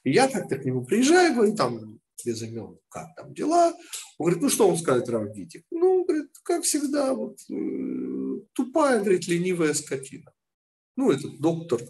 И 0.02 0.10
я 0.10 0.26
как-то 0.26 0.56
к 0.56 0.64
нему 0.64 0.86
приезжаю, 0.86 1.34
говорю, 1.34 1.54
там, 1.54 2.00
без 2.24 2.40
имен, 2.40 2.78
как 2.88 3.14
там 3.14 3.34
дела. 3.34 3.74
Он 4.16 4.24
говорит, 4.24 4.42
ну 4.42 4.48
что 4.48 4.66
он 4.66 4.78
скажет, 4.78 5.10
Рав 5.10 5.30
Гитик? 5.34 5.66
Ну, 5.70 6.06
говорит, 6.06 6.30
как 6.44 6.64
всегда, 6.64 7.12
вот, 7.12 7.36
э, 7.50 8.40
тупая, 8.54 9.00
говорит, 9.00 9.28
ленивая 9.28 9.74
скотина. 9.74 10.32
Ну, 10.96 11.10
этот 11.10 11.38
доктор 11.40 11.82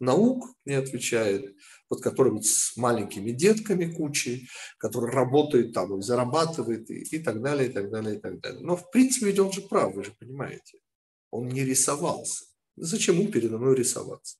наук 0.00 0.54
не 0.64 0.74
отвечает, 0.74 1.54
вот 1.90 2.02
который 2.02 2.32
вот 2.32 2.44
с 2.44 2.76
маленькими 2.76 3.30
детками 3.30 3.92
кучей, 3.92 4.48
который 4.78 5.10
работает 5.10 5.72
там 5.72 5.98
и 5.98 6.02
зарабатывает 6.02 6.90
и, 6.90 7.00
и 7.00 7.18
так 7.18 7.42
далее, 7.42 7.68
и 7.68 7.72
так 7.72 7.90
далее, 7.90 8.16
и 8.16 8.20
так 8.20 8.40
далее. 8.40 8.60
Но 8.60 8.76
в 8.76 8.90
принципе 8.90 9.26
ведь 9.26 9.38
он 9.38 9.52
же 9.52 9.62
прав, 9.62 9.94
вы 9.94 10.04
же 10.04 10.14
понимаете. 10.18 10.78
Он 11.30 11.48
не 11.48 11.64
рисовался. 11.64 12.44
Зачем 12.76 13.18
ему 13.18 13.30
передо 13.30 13.58
мной 13.58 13.76
рисоваться? 13.76 14.38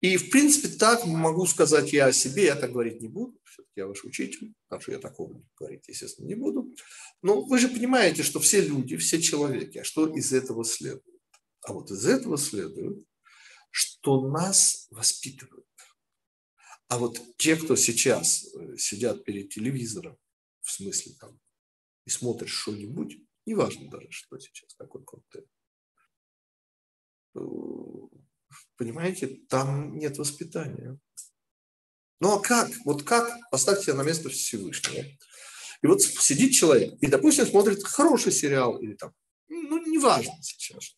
И, 0.00 0.18
в 0.18 0.28
принципе, 0.28 0.68
так 0.68 1.06
могу 1.06 1.46
сказать 1.46 1.94
я 1.94 2.06
о 2.06 2.12
себе, 2.12 2.44
я 2.44 2.56
так 2.56 2.72
говорить 2.72 3.00
не 3.00 3.08
буду, 3.08 3.38
все-таки 3.44 3.72
я 3.76 3.86
ваш 3.86 4.04
учитель, 4.04 4.52
так 4.68 4.82
что 4.82 4.92
я 4.92 4.98
такого 4.98 5.42
говорить, 5.58 5.88
естественно, 5.88 6.26
не 6.26 6.34
буду. 6.34 6.74
Но 7.22 7.40
вы 7.40 7.58
же 7.58 7.68
понимаете, 7.68 8.22
что 8.22 8.38
все 8.38 8.60
люди, 8.60 8.98
все 8.98 9.18
человеки, 9.22 9.78
а 9.78 9.84
что 9.84 10.06
из 10.06 10.34
этого 10.34 10.62
следует? 10.62 11.02
А 11.62 11.72
вот 11.72 11.90
из 11.90 12.04
этого 12.04 12.36
следует, 12.36 13.02
что 13.74 14.20
нас 14.28 14.86
воспитывают. 14.92 15.66
А 16.86 16.96
вот 16.96 17.20
те, 17.38 17.56
кто 17.56 17.74
сейчас 17.74 18.44
э, 18.54 18.76
сидят 18.76 19.24
перед 19.24 19.48
телевизором, 19.48 20.16
в 20.60 20.70
смысле 20.70 21.14
там, 21.18 21.40
и 22.04 22.10
смотрят 22.10 22.48
что-нибудь, 22.50 23.18
неважно 23.46 23.90
даже, 23.90 24.06
что 24.10 24.38
сейчас, 24.38 24.74
какой 24.74 25.04
контент, 25.04 25.48
э, 27.34 27.40
понимаете, 28.76 29.40
там 29.48 29.98
нет 29.98 30.18
воспитания. 30.18 30.96
Ну 32.20 32.32
а 32.32 32.40
как? 32.40 32.70
Вот 32.84 33.02
как? 33.02 33.28
Поставьте 33.50 33.86
себя 33.86 33.94
на 33.94 34.02
место 34.04 34.28
Всевышнего. 34.28 35.04
И 35.82 35.86
вот 35.88 36.00
сидит 36.00 36.52
человек, 36.52 36.94
и, 37.00 37.08
допустим, 37.08 37.44
смотрит 37.44 37.82
хороший 37.82 38.30
сериал, 38.30 38.78
или 38.78 38.94
там, 38.94 39.12
ну, 39.48 39.84
неважно 39.84 40.40
сейчас. 40.42 40.96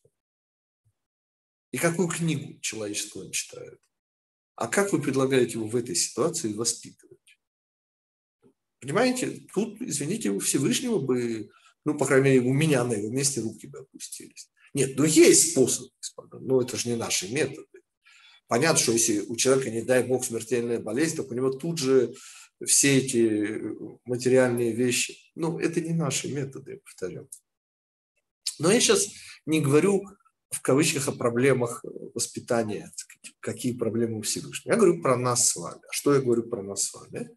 И 1.73 1.79
какую 1.79 2.09
книгу 2.09 2.59
человечество 2.61 3.21
он 3.21 3.31
читает. 3.31 3.81
А 4.55 4.69
как 4.69 4.93
вы 4.93 5.03
предлагаете 5.03 5.55
его 5.55 5.67
в 5.67 5.77
этой 5.77 5.95
ситуации 5.95 6.53
воспитывать? 6.53 7.17
Понимаете, 8.81 9.47
тут, 9.53 9.81
извините, 9.81 10.31
у 10.31 10.39
Всевышнего 10.39 10.99
бы, 10.99 11.51
ну, 11.85 11.97
по 11.97 12.07
крайней 12.07 12.25
мере, 12.31 12.41
у 12.49 12.53
меня 12.53 12.85
на 12.85 12.95
его 12.95 13.11
месте 13.11 13.41
руки 13.41 13.67
бы 13.67 13.81
опустились. 13.81 14.51
Нет, 14.75 14.97
ну 14.97 15.05
есть 15.05 15.53
способ, 15.53 15.91
господа, 16.01 16.39
но 16.39 16.61
это 16.61 16.77
же 16.77 16.89
не 16.89 16.97
наши 16.97 17.33
методы. 17.33 17.83
Понятно, 18.47 18.79
что 18.79 18.93
если 18.93 19.21
у 19.21 19.37
человека, 19.37 19.71
не 19.71 19.83
дай 19.83 20.05
бог, 20.05 20.25
смертельная 20.25 20.79
болезнь, 20.79 21.17
то 21.17 21.23
у 21.23 21.33
него 21.33 21.51
тут 21.51 21.79
же 21.79 22.15
все 22.65 22.99
эти 22.99 23.61
материальные 24.05 24.73
вещи. 24.73 25.17
Ну, 25.35 25.59
это 25.59 25.81
не 25.81 25.93
наши 25.93 26.33
методы, 26.33 26.73
я 26.73 26.79
повторю. 26.79 27.29
Но 28.59 28.71
я 28.71 28.81
сейчас 28.81 29.09
не 29.47 29.61
говорю 29.61 30.05
в 30.51 30.61
кавычках 30.63 31.09
о 31.09 31.13
проблемах 31.13 31.85
воспитания, 32.15 32.93
какие 33.41 33.73
проблемы 33.73 34.19
у 34.19 34.23
Всевышнего. 34.23 34.75
Я 34.75 34.79
говорю 34.79 35.03
про 35.03 35.17
нас 35.17 35.49
с 35.49 35.57
вами. 35.57 35.81
А 35.89 35.93
что 35.93 36.15
я 36.15 36.21
говорю 36.21 36.45
про 36.45 36.63
нас 36.63 36.85
с 36.85 36.95
вами? 36.95 37.31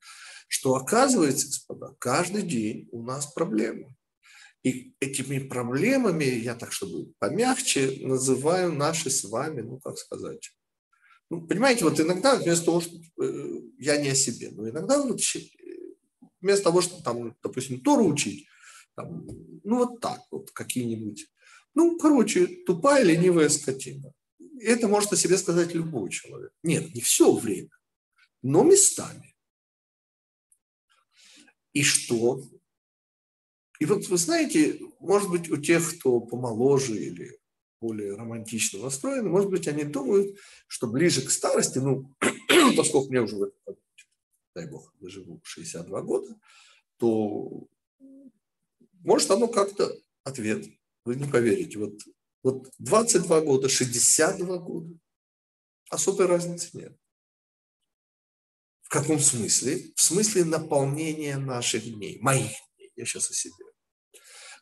Что 0.47 0.75
оказывается, 0.75 1.47
господа, 1.47 1.95
каждый 1.99 2.43
день 2.43 2.87
у 2.91 3.03
нас 3.03 3.27
проблемы. 3.27 3.95
И 4.63 4.93
этими 4.99 5.39
проблемами, 5.39 6.25
я 6.25 6.53
так, 6.55 6.71
чтобы 6.71 7.13
помягче, 7.19 8.05
называю 8.05 8.73
наши 8.73 9.09
с 9.09 9.23
вами, 9.23 9.61
ну, 9.61 9.79
как 9.79 9.97
сказать, 9.97 10.51
ну, 11.29 11.45
понимаете, 11.45 11.85
вот 11.85 11.99
иногда 11.99 12.35
вместо 12.35 12.65
того, 12.65 12.81
что 12.81 12.95
э, 13.21 13.61
я 13.77 13.97
не 13.97 14.09
о 14.09 14.15
себе, 14.15 14.49
но 14.51 14.67
иногда 14.67 15.01
вот 15.01 15.21
вместо 16.41 16.63
того, 16.63 16.81
что 16.81 17.01
там, 17.03 17.35
допустим, 17.43 17.81
Тору 17.81 18.05
учить, 18.05 18.47
там, 18.95 19.27
ну 19.63 19.77
вот 19.77 19.99
так 19.99 20.21
вот 20.31 20.51
какие-нибудь, 20.51 21.27
ну, 21.79 21.97
короче, 21.97 22.45
тупая 22.65 23.05
ленивая 23.05 23.47
скотина. 23.47 24.11
Это 24.59 24.89
может 24.89 25.13
о 25.13 25.15
себе 25.15 25.37
сказать 25.37 25.73
любой 25.73 26.09
человек. 26.09 26.51
Нет, 26.61 26.93
не 26.93 26.99
все 26.99 27.33
время, 27.33 27.69
но 28.41 28.63
местами. 28.63 29.33
И 31.71 31.83
что? 31.83 32.43
И 33.79 33.85
вот 33.85 34.05
вы 34.09 34.17
знаете, 34.17 34.77
может 34.99 35.29
быть, 35.29 35.49
у 35.49 35.55
тех, 35.55 35.97
кто 35.97 36.19
помоложе 36.19 36.97
или 36.97 37.39
более 37.79 38.15
романтично 38.15 38.79
настроены, 38.79 39.29
может 39.29 39.49
быть, 39.49 39.69
они 39.69 39.85
думают, 39.85 40.37
что 40.67 40.87
ближе 40.87 41.21
к 41.21 41.31
старости, 41.31 41.77
ну, 41.77 42.13
поскольку 42.75 43.07
мне 43.07 43.21
уже, 43.21 43.37
в 43.37 43.43
этом, 43.43 43.77
дай 44.53 44.69
бог, 44.69 44.93
доживу 44.99 45.39
62 45.43 46.01
года, 46.01 46.37
то 46.97 47.69
может 48.95 49.31
оно 49.31 49.47
как-то 49.47 49.97
ответ. 50.25 50.65
Вы 51.09 51.15
не 51.15 51.25
поверите. 51.25 51.79
Вот, 51.79 51.93
вот 52.43 52.71
22 52.77 53.41
года, 53.41 53.67
62 53.67 54.57
года, 54.59 54.95
особой 55.89 56.27
разницы 56.27 56.69
нет. 56.73 56.95
В 58.83 58.89
каком 58.89 59.19
смысле? 59.19 59.91
В 59.95 60.01
смысле 60.03 60.45
наполнения 60.45 61.37
наших 61.37 61.83
дней, 61.83 62.19
моих 62.21 62.51
дней. 62.77 62.91
Я 62.95 63.05
сейчас 63.05 63.31
о 63.31 63.33
себе. 63.33 63.65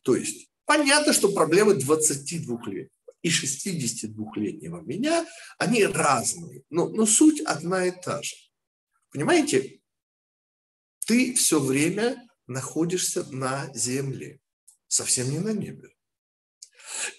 То 0.03 0.15
есть, 0.15 0.49
понятно, 0.63 1.12
что 1.12 1.33
проблемы 1.33 1.73
22-летнего 1.73 2.89
и 3.21 3.29
62-летнего 3.29 4.79
меня, 4.83 5.27
они 5.57 5.83
разные, 5.83 6.63
но, 6.69 6.88
но 6.88 7.05
суть 7.05 7.41
одна 7.41 7.88
и 7.88 7.91
та 7.91 8.23
же. 8.23 8.38
Понимаете, 9.10 9.81
ты 11.05 11.33
все 11.33 11.60
время 11.60 12.25
находишься 12.45 13.25
на 13.33 13.69
земле, 13.73 14.39
совсем 14.88 15.29
не 15.29 15.39
на 15.39 15.51
небе. 15.51 15.96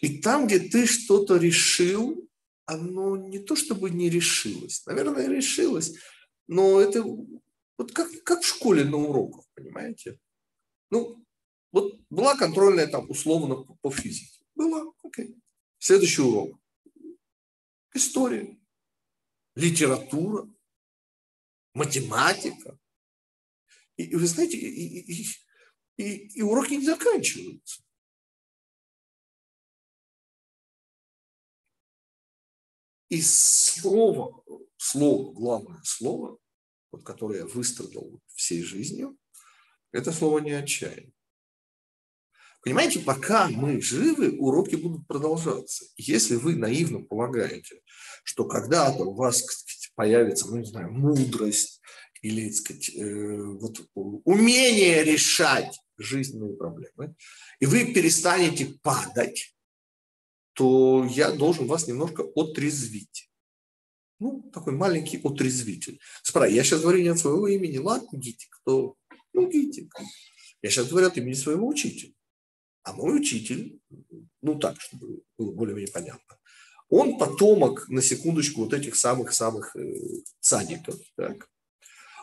И 0.01 0.19
там, 0.19 0.47
где 0.47 0.59
ты 0.59 0.87
что-то 0.87 1.37
решил, 1.37 2.29
оно 2.67 3.17
не 3.17 3.39
то 3.39 3.57
чтобы 3.57 3.91
не 3.91 4.11
решилось, 4.11 4.85
наверное, 4.87 5.29
решилось, 5.29 5.95
но 6.47 6.81
это 6.81 7.03
вот 7.03 7.93
как, 7.93 8.09
как 8.25 8.43
в 8.43 8.47
школе 8.47 8.85
на 8.85 8.97
уроках, 8.97 9.45
понимаете? 9.55 10.19
Ну, 10.91 11.25
вот 11.73 12.01
была 12.11 12.37
контрольная 12.37 12.87
там 12.87 13.09
условно 13.11 13.57
по, 13.57 13.75
по 13.77 13.91
физике. 13.91 14.45
Была, 14.55 14.93
окей. 15.03 15.37
Следующий 15.79 16.23
урок. 16.23 16.59
История, 17.95 18.59
литература, 19.55 20.49
математика. 21.75 22.79
И, 23.97 24.05
и 24.05 24.15
вы 24.17 24.27
знаете, 24.27 24.57
и, 24.57 25.01
и, 25.01 25.27
и, 25.97 26.05
и 26.39 26.43
уроки 26.43 26.75
не 26.75 26.85
заканчиваются. 26.85 27.83
И 33.09 33.23
слово, 33.23 34.43
слово, 34.77 35.33
главное 35.33 35.81
слово, 35.85 36.39
вот, 36.93 37.05
которое 37.05 37.41
я 37.41 37.47
выстрадал 37.47 38.21
всей 38.35 38.63
жизнью, 38.63 39.17
это 39.93 40.13
слово 40.13 40.41
не 40.41 40.53
отчаяние. 40.53 41.13
Понимаете, 42.63 43.01
пока 43.01 43.49
мы 43.49 43.81
живы, 43.81 44.37
уроки 44.39 44.75
будут 44.75 45.07
продолжаться. 45.07 45.87
Если 45.97 46.35
вы 46.35 46.57
наивно 46.57 47.01
полагаете, 47.01 47.81
что 48.25 48.45
когда-то 48.45 49.05
у 49.05 49.15
вас 49.15 49.39
сказать, 49.39 49.91
появится, 49.95 50.49
ну 50.49 50.59
не 50.59 50.67
знаю, 50.67 50.93
мудрость 50.93 51.81
или, 52.21 52.49
так 52.49 52.57
сказать, 52.57 52.91
э, 52.95 53.43
вот, 53.43 53.81
умение 53.95 55.05
решать 55.05 55.79
жизненные 55.97 56.57
проблемы, 56.57 57.15
и 57.61 57.67
вы 57.67 57.93
перестанете 57.93 58.67
падать, 58.83 59.57
то 60.59 61.07
я 61.09 61.31
должен 61.31 61.69
вас 61.69 61.87
немножко 61.87 62.25
отрезвить. 62.35 63.31
Ну, 64.19 64.51
такой 64.53 64.73
маленький 64.73 65.21
отрезвитель. 65.23 66.01
Справа, 66.25 66.47
я 66.47 66.65
сейчас 66.65 66.81
говорю 66.81 67.01
не 67.01 67.11
от 67.11 67.21
своего 67.21 67.47
имени, 67.47 67.79
ладно, 67.79 68.09
Гитик, 68.19 68.59
кто? 68.61 68.97
Ну, 69.33 69.49
Гитик. 69.49 69.95
Я 70.61 70.71
сейчас 70.71 70.89
говорю 70.89 71.07
от 71.07 71.17
имени 71.17 71.35
своего 71.35 71.69
учителя. 71.69 72.13
А 72.83 72.93
мой 72.93 73.21
учитель, 73.21 73.79
ну 74.43 74.59
так, 74.59 74.81
чтобы 74.81 75.23
было 75.37 75.53
более-менее 75.53 75.93
понятно, 75.93 76.37
он 76.89 77.19
потомок, 77.19 77.89
на 77.89 78.03
секундочку, 78.03 78.65
вот 78.65 78.75
этих 78.75 78.97
самых-самых 78.97 79.77
э, 79.77 79.95
цадиков. 80.41 80.97
Так? 81.17 81.49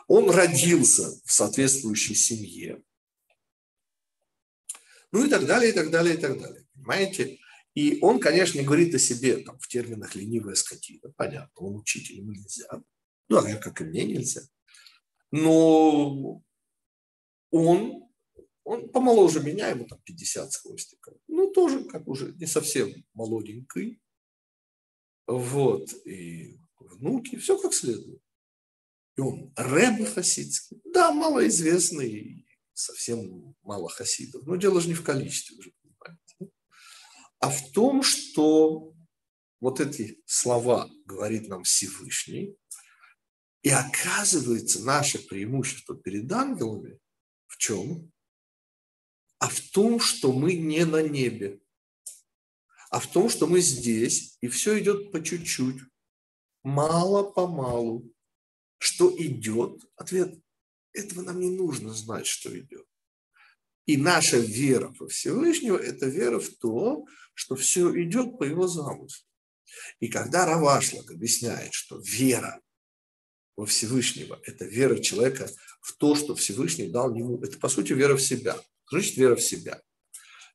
Он 0.08 0.28
родился 0.28 1.18
в 1.24 1.32
соответствующей 1.32 2.14
семье. 2.14 2.82
Ну 5.10 5.24
и 5.24 5.30
так 5.30 5.46
далее, 5.46 5.70
и 5.70 5.74
так 5.74 5.90
далее, 5.90 6.16
и 6.16 6.18
так 6.18 6.38
далее. 6.38 6.66
Понимаете? 6.74 7.38
И 7.76 7.98
он, 8.00 8.18
конечно, 8.18 8.58
не 8.58 8.64
говорит 8.64 8.92
о 8.94 8.98
себе 8.98 9.36
там, 9.44 9.58
в 9.60 9.68
терминах 9.68 10.16
ленивая 10.16 10.56
скотина. 10.56 11.12
Понятно, 11.16 11.52
он 11.54 11.76
учитель, 11.76 12.16
ему 12.16 12.32
нельзя. 12.32 12.66
Ну, 13.28 13.36
а 13.36 13.56
как 13.56 13.80
и 13.80 13.84
мне 13.84 14.04
нельзя. 14.04 14.40
Но 15.30 16.42
он 17.50 18.06
Он 18.66 18.88
помоложе 18.88 19.40
меня, 19.44 19.68
ему 19.68 19.86
там 19.86 20.00
50 20.04 20.52
с 20.52 20.56
хвостиком. 20.56 21.14
Ну, 21.28 21.52
тоже 21.52 21.84
как 21.84 22.08
уже 22.08 22.32
не 22.32 22.46
совсем 22.46 22.92
молоденький. 23.14 24.00
Вот, 25.28 25.94
и 26.04 26.58
внуки, 26.80 27.36
все 27.36 27.56
как 27.58 27.72
следует. 27.72 28.20
И 29.16 29.20
он 29.20 29.52
рэб 29.54 30.08
хасидский. 30.08 30.80
Да, 30.92 31.12
малоизвестный, 31.12 32.44
совсем 32.72 33.54
мало 33.62 33.88
хасидов. 33.88 34.44
Но 34.46 34.56
дело 34.56 34.80
же 34.80 34.88
не 34.88 34.94
в 34.94 35.04
количестве 35.04 35.58
уже. 35.58 35.72
А 37.38 37.50
в 37.50 37.72
том, 37.72 38.02
что 38.02 38.94
вот 39.60 39.80
эти 39.80 40.22
слова 40.26 40.90
говорит 41.04 41.48
нам 41.48 41.64
Всевышний, 41.64 42.56
и 43.62 43.70
оказывается 43.70 44.84
наше 44.84 45.18
преимущество 45.26 45.96
перед 45.96 46.30
ангелами 46.30 46.98
в 47.46 47.56
чем? 47.56 48.12
А 49.38 49.48
в 49.48 49.60
том, 49.60 50.00
что 50.00 50.32
мы 50.32 50.54
не 50.54 50.84
на 50.84 51.02
небе, 51.02 51.60
а 52.90 53.00
в 53.00 53.10
том, 53.10 53.28
что 53.28 53.46
мы 53.46 53.60
здесь, 53.60 54.38
и 54.40 54.48
все 54.48 54.78
идет 54.78 55.12
по 55.12 55.22
чуть-чуть, 55.22 55.82
мало-помалу. 56.62 58.12
Что 58.78 59.14
идет? 59.16 59.84
Ответ– 59.96 60.38
этого 60.92 61.22
нам 61.22 61.40
не 61.40 61.50
нужно 61.50 61.92
знать, 61.92 62.26
что 62.26 62.56
идет. 62.58 62.86
И 63.86 63.96
наша 63.96 64.38
вера 64.38 64.92
во 64.98 65.08
Всевышнего– 65.08 65.76
это 65.78 66.06
вера 66.06 66.40
в 66.40 66.48
то, 66.60 67.06
что 67.34 67.54
все 67.54 67.90
идет 68.02 68.36
по 68.38 68.42
его 68.44 68.66
замыслу. 68.66 69.24
И 70.00 70.08
когда 70.08 70.44
Равашлак 70.44 71.10
объясняет, 71.10 71.72
что 71.72 72.00
вера 72.04 72.60
во 73.56 73.64
Всевышнего– 73.64 74.40
это 74.44 74.64
вера 74.64 74.98
человека 74.98 75.48
в 75.80 75.96
то, 75.96 76.16
что 76.16 76.34
Всевышний 76.34 76.88
дал 76.88 77.14
ему, 77.14 77.40
это 77.42 77.58
по 77.58 77.68
сути 77.68 77.92
вера 77.92 78.16
в 78.16 78.22
себя. 78.22 78.60
Значит, 78.90 79.16
вера 79.16 79.36
в 79.36 79.42
себя. 79.42 79.80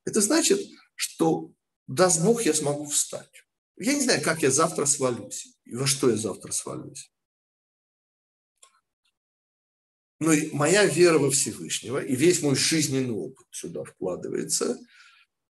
Это 0.06 0.20
значит, 0.22 0.60
что 0.96 1.52
даст 1.88 2.22
Бог, 2.22 2.44
я 2.44 2.54
смогу 2.54 2.86
встать. 2.86 3.46
Я 3.78 3.94
не 3.94 4.02
знаю, 4.02 4.22
как 4.22 4.41
я 4.41 4.52
завтра 4.52 4.86
свалюсь 4.86 5.58
и 5.65 5.76
во 5.76 5.88
что 5.88 6.10
я 6.10 6.17
завтра 6.17 6.52
свалюсь. 6.52 7.12
Но 10.22 10.32
моя 10.54 10.86
вера 10.86 11.18
во 11.18 11.30
Всевышнего 11.30 11.98
и 11.98 12.16
весь 12.16 12.42
мой 12.42 12.56
жизненный 12.56 13.12
опыт 13.12 13.48
сюда 13.52 13.84
вкладывается– 13.84 14.80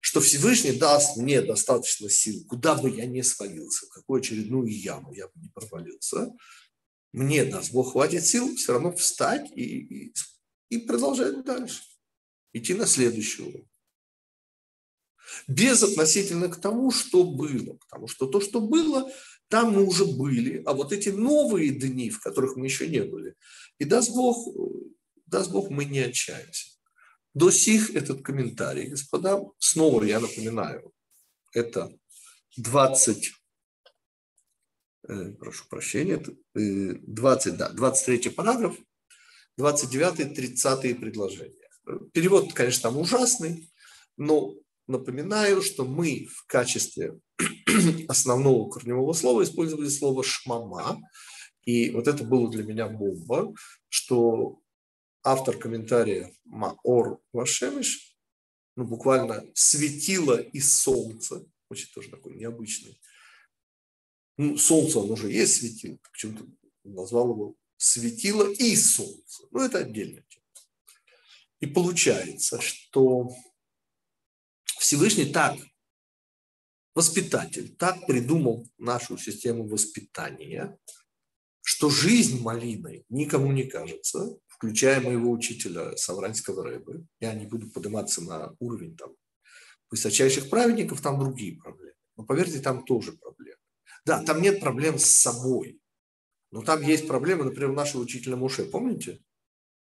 что 0.00 0.20
Всевышний 0.20 0.72
даст 0.72 1.16
мне 1.16 1.42
достаточно 1.42 2.08
сил, 2.08 2.44
куда 2.48 2.74
бы 2.74 2.90
я 2.90 3.06
ни 3.06 3.20
свалился, 3.20 3.86
в 3.86 3.90
какую 3.90 4.20
очередную 4.20 4.68
яму 4.68 5.12
я 5.12 5.26
бы 5.26 5.32
не 5.36 5.48
провалился, 5.48 6.32
мне 7.12 7.44
даст 7.44 7.72
Бог 7.72 7.92
хватит 7.92 8.24
сил 8.24 8.54
все 8.56 8.72
равно 8.72 8.92
встать 8.92 9.50
и, 9.54 9.62
и, 9.62 10.14
и 10.70 10.78
продолжать 10.78 11.44
дальше, 11.44 11.82
идти 12.52 12.74
на 12.74 12.86
следующий 12.86 13.42
урок. 13.42 13.67
Без 15.46 15.82
относительно 15.82 16.48
к 16.48 16.60
тому, 16.60 16.90
что 16.90 17.24
было. 17.24 17.74
Потому 17.74 18.08
что 18.08 18.26
то, 18.26 18.40
что 18.40 18.60
было, 18.60 19.10
там 19.48 19.72
мы 19.72 19.84
уже 19.84 20.04
были. 20.04 20.62
А 20.66 20.72
вот 20.72 20.92
эти 20.92 21.08
новые 21.08 21.70
дни, 21.70 22.10
в 22.10 22.20
которых 22.20 22.56
мы 22.56 22.66
еще 22.66 22.86
не 22.88 23.02
были, 23.02 23.34
и 23.78 23.84
даст 23.84 24.10
Бог, 24.10 24.54
даст 25.26 25.50
Бог, 25.50 25.70
мы 25.70 25.84
не 25.84 26.00
отчаемся. 26.00 26.68
До 27.34 27.50
сих 27.50 27.94
этот 27.94 28.22
комментарий, 28.22 28.88
господа, 28.88 29.40
снова 29.58 30.02
я 30.02 30.20
напоминаю, 30.20 30.92
это 31.52 31.92
20, 32.56 33.32
э, 35.08 35.32
прошу 35.32 35.64
прощения, 35.68 36.22
20, 36.54 37.54
э, 37.54 37.56
да, 37.56 37.68
23 37.70 38.30
параграф, 38.30 38.76
29 39.56 40.34
30 40.34 40.94
предложения. 40.94 41.54
Перевод, 42.12 42.52
конечно, 42.52 42.90
там 42.90 42.98
ужасный, 42.98 43.70
но 44.16 44.54
напоминаю, 44.88 45.62
что 45.62 45.84
мы 45.84 46.26
в 46.26 46.46
качестве 46.46 47.20
основного 48.08 48.68
корневого 48.68 49.12
слова 49.12 49.44
использовали 49.44 49.88
слово 49.88 50.24
«шмама», 50.24 51.00
и 51.64 51.90
вот 51.90 52.08
это 52.08 52.24
было 52.24 52.50
для 52.50 52.64
меня 52.64 52.88
бомба, 52.88 53.54
что 53.88 54.58
автор 55.22 55.56
комментария 55.58 56.32
Маор 56.44 57.20
Вашемиш, 57.32 58.16
ну, 58.74 58.84
буквально 58.84 59.44
светило 59.54 60.40
из 60.40 60.72
солнца, 60.72 61.44
очень 61.68 61.92
тоже 61.92 62.08
такой 62.08 62.36
необычный. 62.36 62.98
Ну, 64.38 64.56
солнце, 64.56 65.00
оно 65.00 65.12
уже 65.12 65.30
есть 65.30 65.56
светило, 65.56 65.98
почему-то 66.10 66.46
назвал 66.84 67.32
его 67.32 67.54
светило 67.76 68.50
и 68.50 68.74
солнце. 68.74 69.42
Ну, 69.50 69.60
это 69.60 69.78
отдельная 69.78 70.24
тема. 70.28 70.44
И 71.60 71.66
получается, 71.66 72.60
что 72.62 73.28
Всевышний 74.78 75.26
так, 75.26 75.56
воспитатель, 76.94 77.74
так 77.76 78.06
придумал 78.06 78.66
нашу 78.78 79.18
систему 79.18 79.68
воспитания, 79.68 80.78
что 81.62 81.90
жизнь 81.90 82.40
малиной 82.40 83.04
никому 83.08 83.52
не 83.52 83.64
кажется, 83.64 84.38
включая 84.46 85.00
моего 85.00 85.30
учителя 85.30 85.96
Савранского 85.96 86.64
Рэбы. 86.64 87.06
Я 87.20 87.34
не 87.34 87.46
буду 87.46 87.70
подниматься 87.70 88.22
на 88.22 88.54
уровень 88.58 88.96
там 88.96 89.10
высочайших 89.90 90.50
праведников, 90.50 91.00
там 91.00 91.18
другие 91.18 91.56
проблемы. 91.56 91.94
Но 92.16 92.24
поверьте, 92.24 92.60
там 92.60 92.84
тоже 92.84 93.12
проблемы. 93.12 93.58
Да, 94.04 94.22
там 94.22 94.42
нет 94.42 94.60
проблем 94.60 94.98
с 94.98 95.04
собой. 95.04 95.80
Но 96.50 96.62
там 96.62 96.82
есть 96.82 97.06
проблемы, 97.06 97.44
например, 97.44 97.72
нашего 97.72 98.02
учителя 98.02 98.36
Муше, 98.36 98.64
помните? 98.64 99.20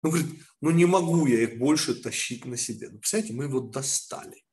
Он 0.02 0.10
говорит, 0.10 0.42
ну 0.60 0.70
не 0.70 0.84
могу 0.84 1.26
я 1.26 1.42
их 1.42 1.58
больше 1.58 1.94
тащить 1.94 2.44
на 2.44 2.56
себе. 2.56 2.90
Ну, 2.90 2.98
представляете, 2.98 3.34
мы 3.34 3.44
его 3.44 3.60
достали. 3.60 4.44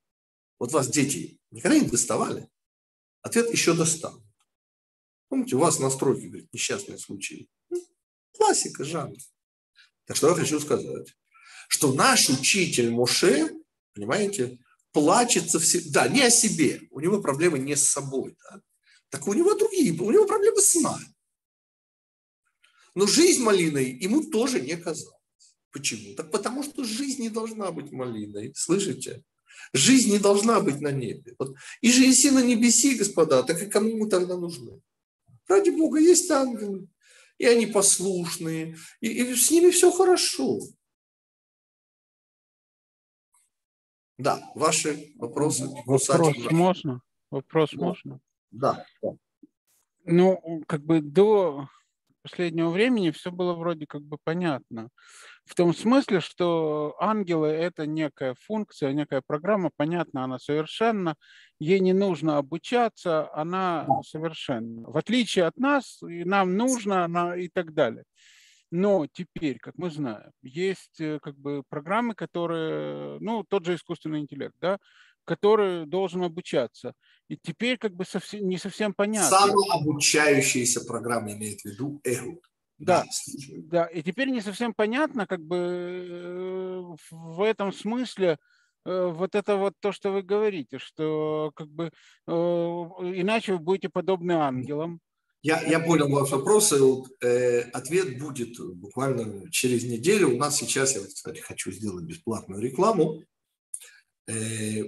Вот 0.60 0.74
вас 0.74 0.90
дети 0.90 1.40
никогда 1.52 1.80
не 1.80 1.88
доставали? 1.88 2.50
Ответ 3.22 3.52
еще 3.52 3.74
достанут. 3.74 4.24
Помните, 5.30 5.56
у 5.56 5.60
вас 5.60 5.80
на 5.80 5.90
стройке, 5.90 6.28
говорит, 6.28 6.54
несчастные 6.54 6.98
случаи. 6.98 7.50
Ну, 7.70 7.82
классика 8.34 8.84
жанра. 8.84 9.20
Так 10.06 10.18
что 10.18 10.30
я 10.30 10.36
хочу 10.36 10.60
сказать, 10.60 11.16
что 11.68 11.94
наш 11.94 12.30
учитель 12.30 12.90
Моше, 12.90 13.52
понимаете, 13.94 14.60
плачется 14.92 15.60
всегда, 15.60 16.08
не 16.08 16.24
о 16.24 16.30
себе, 16.30 16.82
у 16.92 17.00
него 17.00 17.22
проблемы 17.22 17.60
не 17.60 17.76
с 17.76 17.88
собой, 17.88 18.36
да? 18.44 18.62
так 19.10 19.28
у 19.28 19.34
него 19.34 19.54
другие, 19.54 19.94
у 19.94 20.12
него 20.12 20.26
проблемы 20.26 20.62
с 20.62 20.76
нами. 20.76 21.06
Но 22.96 23.06
жизнь 23.06 23.44
малиной 23.44 23.92
ему 23.92 24.24
тоже 24.24 24.62
не 24.62 24.76
казалась. 24.76 25.16
Почему? 25.72 26.16
Так 26.16 26.32
потому 26.32 26.64
что 26.64 26.84
жизнь 26.84 27.22
не 27.22 27.30
должна 27.30 27.72
быть 27.72 27.92
малиной, 27.92 28.52
слышите? 28.56 29.24
Жизнь 29.74 30.12
не 30.12 30.20
должна 30.20 30.60
быть 30.60 30.82
на 30.82 30.92
небе. 30.92 31.36
Вот. 31.40 31.56
И 31.82 31.92
же 31.92 32.04
если 32.04 32.30
на 32.30 32.44
небеси, 32.44 32.96
господа, 32.96 33.44
так 33.44 33.62
и 33.62 33.68
кому 33.68 33.98
мы 33.98 34.10
тогда 34.10 34.38
нужны? 34.38 34.82
Ради 35.48 35.70
Бога, 35.70 36.00
есть 36.00 36.30
ангелы 36.32 36.88
и 37.40 37.46
они 37.46 37.66
послушные, 37.66 38.76
и, 39.00 39.08
и 39.08 39.36
с 39.36 39.50
ними 39.50 39.72
все 39.72 39.92
хорошо. 39.92 40.60
Да, 44.18 44.52
ваши 44.54 45.14
вопросы. 45.16 45.66
Вопрос 45.86 46.10
можно? 46.52 47.02
Вопрос 47.32 47.72
да. 47.72 47.78
можно? 47.80 48.20
Да, 48.52 48.86
да. 49.02 49.10
Ну, 50.04 50.64
как 50.68 50.84
бы 50.84 51.02
до 51.02 51.70
последнего 52.30 52.70
времени 52.70 53.12
все 53.12 53.32
было 53.32 53.54
вроде 53.54 53.86
как 53.88 54.02
бы 54.02 54.18
понятно. 54.24 54.90
В 55.46 55.56
том 55.56 55.74
смысле, 55.74 56.20
что 56.20 56.96
ангелы– 57.00 57.48
это 57.48 57.88
некая 57.88 58.36
функция, 58.40 58.94
некая 58.94 59.24
программа, 59.26 59.72
понятно, 59.76 60.24
она 60.24 60.38
совершенно, 60.38 61.16
ей 61.60 61.80
не 61.80 61.94
нужно 61.94 62.38
обучаться, 62.38 63.34
она 63.34 63.88
совершенна. 64.04 64.90
В 64.90 64.98
отличие 64.98 65.46
от 65.46 65.58
нас, 65.58 66.02
и 66.04 66.24
нам 66.24 66.56
нужно 66.56 67.04
она 67.04 67.36
и 67.36 67.48
так 67.50 67.74
далее. 67.74 68.04
Но 68.72 69.08
теперь, 69.12 69.58
как 69.58 69.74
мы 69.78 69.90
знаем, 69.90 70.30
есть 70.44 71.02
э, 71.02 71.18
как 71.24 71.36
бы 71.36 71.64
программы, 71.68 72.14
которые, 72.14 73.18
ну, 73.20 73.44
тот 73.44 73.66
же 73.66 73.74
искусственный 73.74 74.20
интеллект, 74.20 74.54
да, 74.62 74.78
который 75.30 75.86
должен 75.86 76.24
обучаться. 76.24 76.94
И 77.28 77.38
теперь 77.38 77.78
как 77.78 77.94
бы 77.94 78.04
совсем, 78.04 78.50
не 78.50 78.58
совсем 78.58 78.96
понятно. 78.96 79.38
Самообучающиеся 79.38 80.86
программы 80.86 81.34
имеет 81.34 81.62
в 81.62 81.66
виду 81.66 82.02
Эхуд. 82.04 82.40
Да, 82.80 83.06
да, 83.66 83.86
и 83.86 84.02
теперь 84.02 84.30
не 84.30 84.42
совсем 84.42 84.74
понятно, 84.74 85.28
как 85.28 85.42
бы 85.42 85.58
э, 85.58 86.82
в 87.12 87.42
этом 87.42 87.74
смысле 87.74 88.38
э, 88.86 89.08
вот 89.14 89.36
это 89.36 89.58
вот 89.58 89.74
то, 89.82 89.92
что 89.92 90.12
вы 90.12 90.24
говорите, 90.24 90.80
что 90.80 91.52
как 91.56 91.68
бы 91.68 91.92
э, 92.26 92.32
иначе 92.32 93.54
вы 93.54 93.60
будете 93.60 93.90
подобны 93.90 94.32
ангелам. 94.32 95.00
Я, 95.42 95.62
я 95.62 95.80
понял 95.80 96.10
ваш 96.10 96.32
вопрос, 96.32 96.74
и 96.74 96.80
вот, 96.80 97.08
э, 97.22 97.62
ответ 97.74 98.18
будет 98.18 98.58
буквально 98.78 99.52
через 99.52 99.84
неделю. 99.84 100.34
У 100.34 100.38
нас 100.38 100.58
сейчас, 100.58 100.96
я, 100.96 101.02
кстати, 101.02 101.40
хочу 101.40 101.72
сделать 101.72 102.06
бесплатную 102.06 102.62
рекламу. 102.62 103.22
Э, 104.28 104.84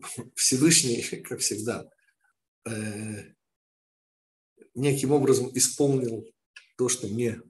Всевышний, 0.34 1.02
как 1.28 1.40
всегда, 1.40 1.88
э, 2.66 3.34
неким 4.74 5.12
образом 5.12 5.50
исполнил 5.54 6.26
то, 6.76 6.88
что 6.88 7.08
мне, 7.08 7.40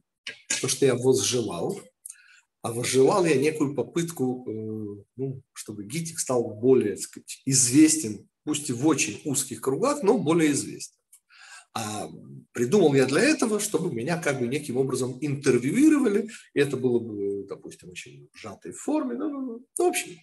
то, 0.61 0.69
что 0.69 0.87
я 0.87 0.95
возжелал. 0.95 1.81
а 2.63 2.73
выживал 2.73 3.27
я 3.27 3.37
некую 3.37 3.75
попытку, 3.75 4.45
э, 4.49 5.05
ну, 5.17 5.43
чтобы 5.53 5.85
Гитик 5.85 6.19
стал 6.19 6.43
более, 6.55 6.97
так 6.97 7.05
сказать, 7.05 7.43
известен, 7.45 8.29
пусть 8.45 8.71
и 8.71 8.73
в 8.73 8.87
очень 8.87 9.21
узких 9.25 9.61
кругах, 9.61 10.03
но 10.03 10.19
более 10.19 10.53
известен. 10.53 10.97
А 11.77 12.09
придумал 12.53 12.95
я 12.95 13.05
для 13.05 13.21
этого, 13.21 13.59
чтобы 13.59 13.93
меня 13.93 14.17
как 14.17 14.39
бы 14.39 14.47
неким 14.47 14.77
образом 14.77 15.19
интервьюировали, 15.21 16.31
и 16.55 16.61
это 16.61 16.77
было 16.77 17.01
бы, 17.01 17.45
допустим, 17.49 17.91
очень 17.91 18.31
сжатой 18.33 18.73
форме. 18.73 19.17
Ну, 19.17 19.29
ну, 19.29 19.67
в 19.77 19.83
общем, 19.83 20.17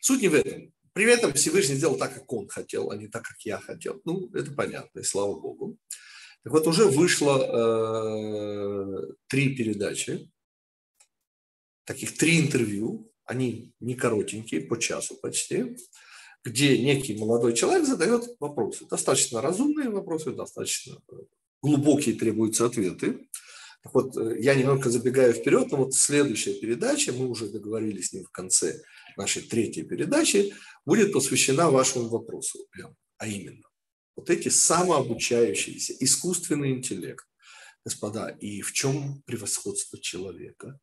суть 0.00 0.20
не 0.20 0.28
в 0.28 0.34
этом. 0.34 0.72
При 0.92 1.04
этом 1.04 1.32
Всевышний 1.32 1.76
сделал 1.76 1.96
так, 1.96 2.14
как 2.14 2.32
он 2.32 2.48
хотел, 2.48 2.90
а 2.90 2.96
не 2.96 3.08
так, 3.08 3.22
как 3.22 3.40
я 3.42 3.58
хотел. 3.58 4.00
Ну, 4.04 4.28
это 4.34 4.52
понятно, 4.52 5.00
и 5.00 5.04
слава 5.04 5.38
Богу. 5.38 5.78
Так 6.42 6.52
вот, 6.52 6.66
уже 6.66 6.86
вышло 6.86 7.38
э, 7.38 9.12
три 9.28 9.54
передачи, 9.54 10.30
таких 11.84 12.16
три 12.16 12.40
интервью, 12.40 13.12
они 13.24 13.72
не 13.78 13.94
коротенькие, 13.94 14.62
по 14.62 14.78
часу 14.78 15.16
почти, 15.16 15.76
где 16.44 16.78
некий 16.78 17.16
молодой 17.16 17.54
человек 17.54 17.86
задает 17.86 18.24
вопросы. 18.40 18.86
Достаточно 18.86 19.42
разумные 19.42 19.90
вопросы, 19.90 20.32
достаточно 20.32 20.96
глубокие 21.62 22.14
требуются 22.14 22.66
ответы. 22.66 23.28
Так 23.82 23.94
вот, 23.94 24.16
э, 24.16 24.40
я 24.40 24.54
немного 24.54 24.90
забегаю 24.90 25.32
вперед, 25.32 25.70
но 25.70 25.78
вот 25.78 25.94
следующая 25.94 26.54
передача, 26.54 27.12
мы 27.12 27.28
уже 27.28 27.48
договорились 27.48 28.08
с 28.08 28.12
ним 28.12 28.24
в 28.24 28.30
конце 28.30 28.82
нашей 29.16 29.42
третьей 29.42 29.84
передачи, 29.84 30.54
будет 30.84 31.12
посвящена 31.12 31.70
вашему 31.70 32.08
вопросу, 32.08 32.58
а 33.18 33.26
именно, 33.26 33.66
вот 34.16 34.30
эти 34.30 34.48
самообучающиеся, 34.48 35.94
искусственный 36.00 36.72
интеллект. 36.72 37.24
Господа, 37.84 38.28
и 38.28 38.60
в 38.60 38.72
чем 38.72 39.22
превосходство 39.22 39.98
человека? 39.98 40.78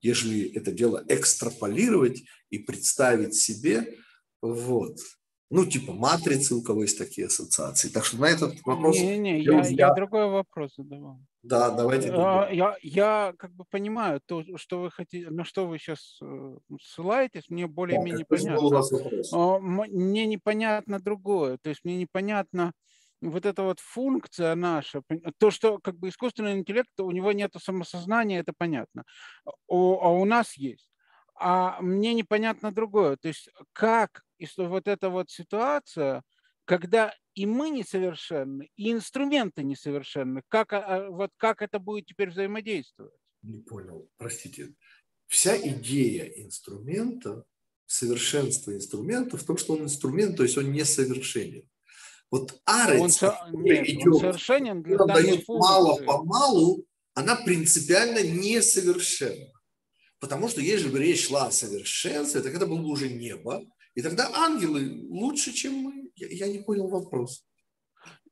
Ежели 0.00 0.50
это 0.52 0.72
дело 0.72 1.04
экстраполировать 1.08 2.22
и 2.50 2.58
представить 2.58 3.34
себе, 3.34 3.98
вот, 4.40 4.98
ну, 5.50 5.64
типа 5.64 5.92
матрицы, 5.92 6.54
у 6.54 6.62
кого 6.62 6.82
есть 6.82 6.98
такие 6.98 7.26
ассоциации. 7.26 7.88
Так 7.88 8.04
что 8.04 8.18
на 8.18 8.26
этот 8.26 8.54
вопрос... 8.66 8.98
Не-не, 8.98 9.40
я, 9.40 9.60
я, 9.60 9.68
я 9.68 9.94
другой 9.94 10.28
вопрос 10.28 10.74
задавал. 10.76 11.20
Да, 11.42 11.70
давайте. 11.70 12.10
А, 12.12 12.50
я, 12.50 12.76
я 12.82 13.32
как 13.38 13.54
бы 13.54 13.64
понимаю 13.70 14.20
то, 14.26 14.44
что 14.56 14.82
вы 14.82 14.90
хотите, 14.90 15.30
на 15.30 15.44
что 15.44 15.66
вы 15.66 15.78
сейчас 15.78 16.18
э, 16.20 16.56
ссылаетесь, 16.82 17.48
мне 17.48 17.66
более-менее 17.66 18.26
да, 18.28 18.36
понятно. 18.36 18.82
А, 19.32 19.58
мне 19.58 20.26
непонятно 20.26 21.00
другое. 21.00 21.56
То 21.62 21.70
есть 21.70 21.82
мне 21.82 21.96
непонятно 21.96 22.72
вот 23.22 23.46
эта 23.46 23.62
вот 23.62 23.80
функция 23.80 24.54
наша, 24.54 25.02
то, 25.38 25.50
что 25.50 25.78
как 25.78 25.96
бы 25.96 26.10
искусственный 26.10 26.58
интеллект, 26.58 26.90
у 27.00 27.10
него 27.10 27.32
нет 27.32 27.52
самосознания, 27.58 28.40
это 28.40 28.52
понятно. 28.56 29.04
А 29.68 29.74
у 29.74 30.24
нас 30.26 30.58
есть. 30.58 30.90
А 31.34 31.80
мне 31.80 32.12
непонятно 32.12 32.70
другое. 32.70 33.16
То 33.16 33.28
есть 33.28 33.48
как 33.72 34.22
вот 34.56 34.88
эта 34.88 35.10
вот 35.10 35.30
ситуация, 35.30 36.22
когда 36.64 37.14
и 37.34 37.46
мы 37.46 37.70
несовершенны, 37.70 38.68
и 38.76 38.90
инструменты 38.90 39.62
несовершенны. 39.62 40.42
Как, 40.48 40.72
а, 40.72 40.78
а, 40.78 41.10
вот 41.10 41.30
как 41.36 41.62
это 41.62 41.78
будет 41.78 42.06
теперь 42.06 42.30
взаимодействовать? 42.30 43.14
Не 43.42 43.60
понял, 43.60 44.10
простите. 44.16 44.74
Вся 45.28 45.56
идея 45.56 46.24
инструмента, 46.24 47.44
совершенство 47.86 48.74
инструмента 48.74 49.36
в 49.36 49.44
том, 49.44 49.56
что 49.56 49.74
он 49.74 49.84
инструмент, 49.84 50.36
то 50.36 50.42
есть 50.42 50.58
он 50.58 50.72
несовершенен. 50.72 51.68
Вот 52.30 52.60
арец, 52.64 53.22
он, 53.22 53.62
нет, 53.62 53.88
идет, 53.88 54.06
он 54.06 54.20
совершенен 54.20 54.82
для 54.82 54.98
дает 54.98 55.46
мало-помалу, 55.48 56.84
она 57.14 57.36
принципиально 57.36 58.22
несовершенна. 58.22 59.52
Потому 60.18 60.48
что 60.48 60.60
если 60.60 60.88
бы 60.88 60.98
речь 60.98 61.28
шла 61.28 61.46
о 61.46 61.50
совершенстве, 61.52 62.40
так 62.40 62.54
это 62.54 62.66
было 62.66 62.78
бы 62.78 62.88
уже 62.88 63.08
небо, 63.08 63.64
и 63.94 64.02
тогда 64.02 64.30
ангелы 64.34 65.06
лучше, 65.08 65.52
чем 65.52 65.74
мы. 65.74 66.10
Я, 66.16 66.28
я 66.28 66.52
не 66.52 66.58
понял 66.58 66.88
вопрос. 66.88 67.44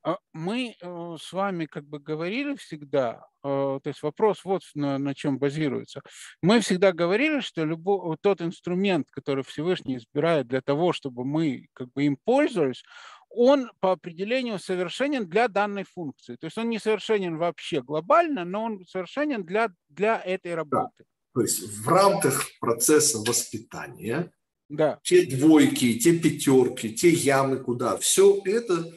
А 0.07 0.19
мы 0.33 0.77
э, 0.81 1.17
с 1.21 1.33
вами 1.33 1.67
как 1.67 1.85
бы 1.85 1.99
говорили 1.99 2.55
всегда, 2.55 3.27
э, 3.43 3.81
то 3.83 3.89
есть 3.89 4.05
вопрос 4.05 4.45
вот 4.45 4.63
на, 4.77 4.99
на 4.99 5.17
чем 5.17 5.37
базируется. 5.37 6.01
Мы 6.41 6.61
всегда 6.61 6.93
говорили, 6.93 7.41
что 7.41 7.65
любой, 7.65 8.17
тот 8.21 8.41
инструмент, 8.41 9.09
который 9.11 9.43
Всевышний 9.43 9.97
избирает 9.97 10.47
для 10.47 10.61
того, 10.61 10.93
чтобы 10.93 11.25
мы 11.25 11.67
как 11.73 11.93
бы 11.93 12.05
им 12.05 12.17
пользовались, 12.25 12.85
он 13.31 13.69
по 13.81 13.91
определению 13.91 14.61
совершенен 14.61 15.29
для 15.29 15.49
данной 15.49 15.83
функции. 15.83 16.37
То 16.37 16.47
есть 16.47 16.57
он 16.57 16.71
не 16.71 16.79
совершенен 16.79 17.37
вообще 17.37 17.83
глобально, 17.83 18.45
но 18.45 18.63
он 18.63 18.87
совершенен 18.87 19.45
для, 19.45 19.71
для 19.89 20.23
этой 20.23 20.55
работы. 20.55 20.93
Да. 20.99 21.05
То 21.35 21.41
есть 21.43 21.61
в 21.63 21.89
рамках 21.89 22.47
процесса 22.61 23.19
воспитания 23.19 24.33
да. 24.69 25.01
те 25.03 25.27
двойки, 25.27 25.99
те 25.99 26.19
пятерки, 26.19 26.95
те 26.95 27.11
ямы 27.11 27.59
куда. 27.59 27.97
Все 27.99 28.41
это 28.45 28.93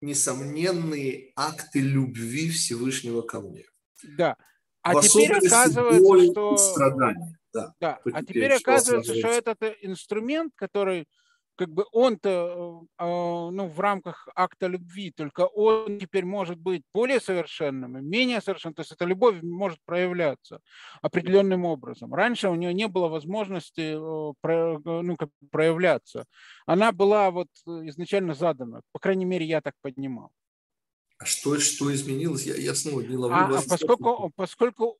несомненные 0.00 1.32
акты 1.36 1.80
любви 1.80 2.50
Всевышнего 2.50 3.22
ко 3.22 3.40
мне. 3.40 3.64
Да. 4.16 4.36
А 4.82 4.94
В 4.94 5.02
теперь 5.02 5.32
оказывается, 5.32 6.32
что... 6.32 6.56
страдания. 6.56 7.38
Да. 7.52 7.74
да. 7.80 7.98
А 8.12 8.22
теперь 8.22 8.52
оказывается, 8.52 9.14
что 9.14 9.28
этот 9.28 9.58
инструмент, 9.82 10.52
который 10.54 11.06
как 11.58 11.70
бы 11.70 11.84
он-то 11.92 12.84
э, 12.98 13.04
ну, 13.04 13.66
в 13.66 13.80
рамках 13.80 14.28
акта 14.34 14.68
любви, 14.68 15.10
только 15.10 15.46
он 15.46 15.98
теперь 15.98 16.24
может 16.24 16.56
быть 16.56 16.82
более 16.94 17.20
совершенным 17.20 17.98
и 17.98 18.00
менее 18.00 18.40
совершенным. 18.40 18.74
То 18.74 18.82
есть 18.82 18.92
эта 18.92 19.04
любовь 19.04 19.42
может 19.42 19.80
проявляться 19.84 20.60
определенным 21.02 21.64
образом. 21.64 22.14
Раньше 22.14 22.48
у 22.48 22.54
нее 22.54 22.72
не 22.72 22.86
было 22.86 23.08
возможности 23.08 23.94
э, 23.94 24.78
ну, 24.84 25.16
как 25.16 25.30
проявляться. 25.50 26.24
Она 26.64 26.92
была 26.92 27.30
вот 27.32 27.48
изначально 27.66 28.34
задана, 28.34 28.82
по 28.92 29.00
крайней 29.00 29.24
мере, 29.24 29.44
я 29.44 29.60
так 29.60 29.74
понимал. 29.82 30.30
А 31.20 31.24
что, 31.24 31.58
что 31.58 31.92
изменилось? 31.92 32.44
Я, 32.46 32.54
я 32.54 32.74
снова 32.76 33.00
не 33.00 33.16
ловлю 33.16 33.36
а, 33.36 33.58
а 33.58 33.62
поскольку, 33.68 34.32
поскольку 34.36 34.98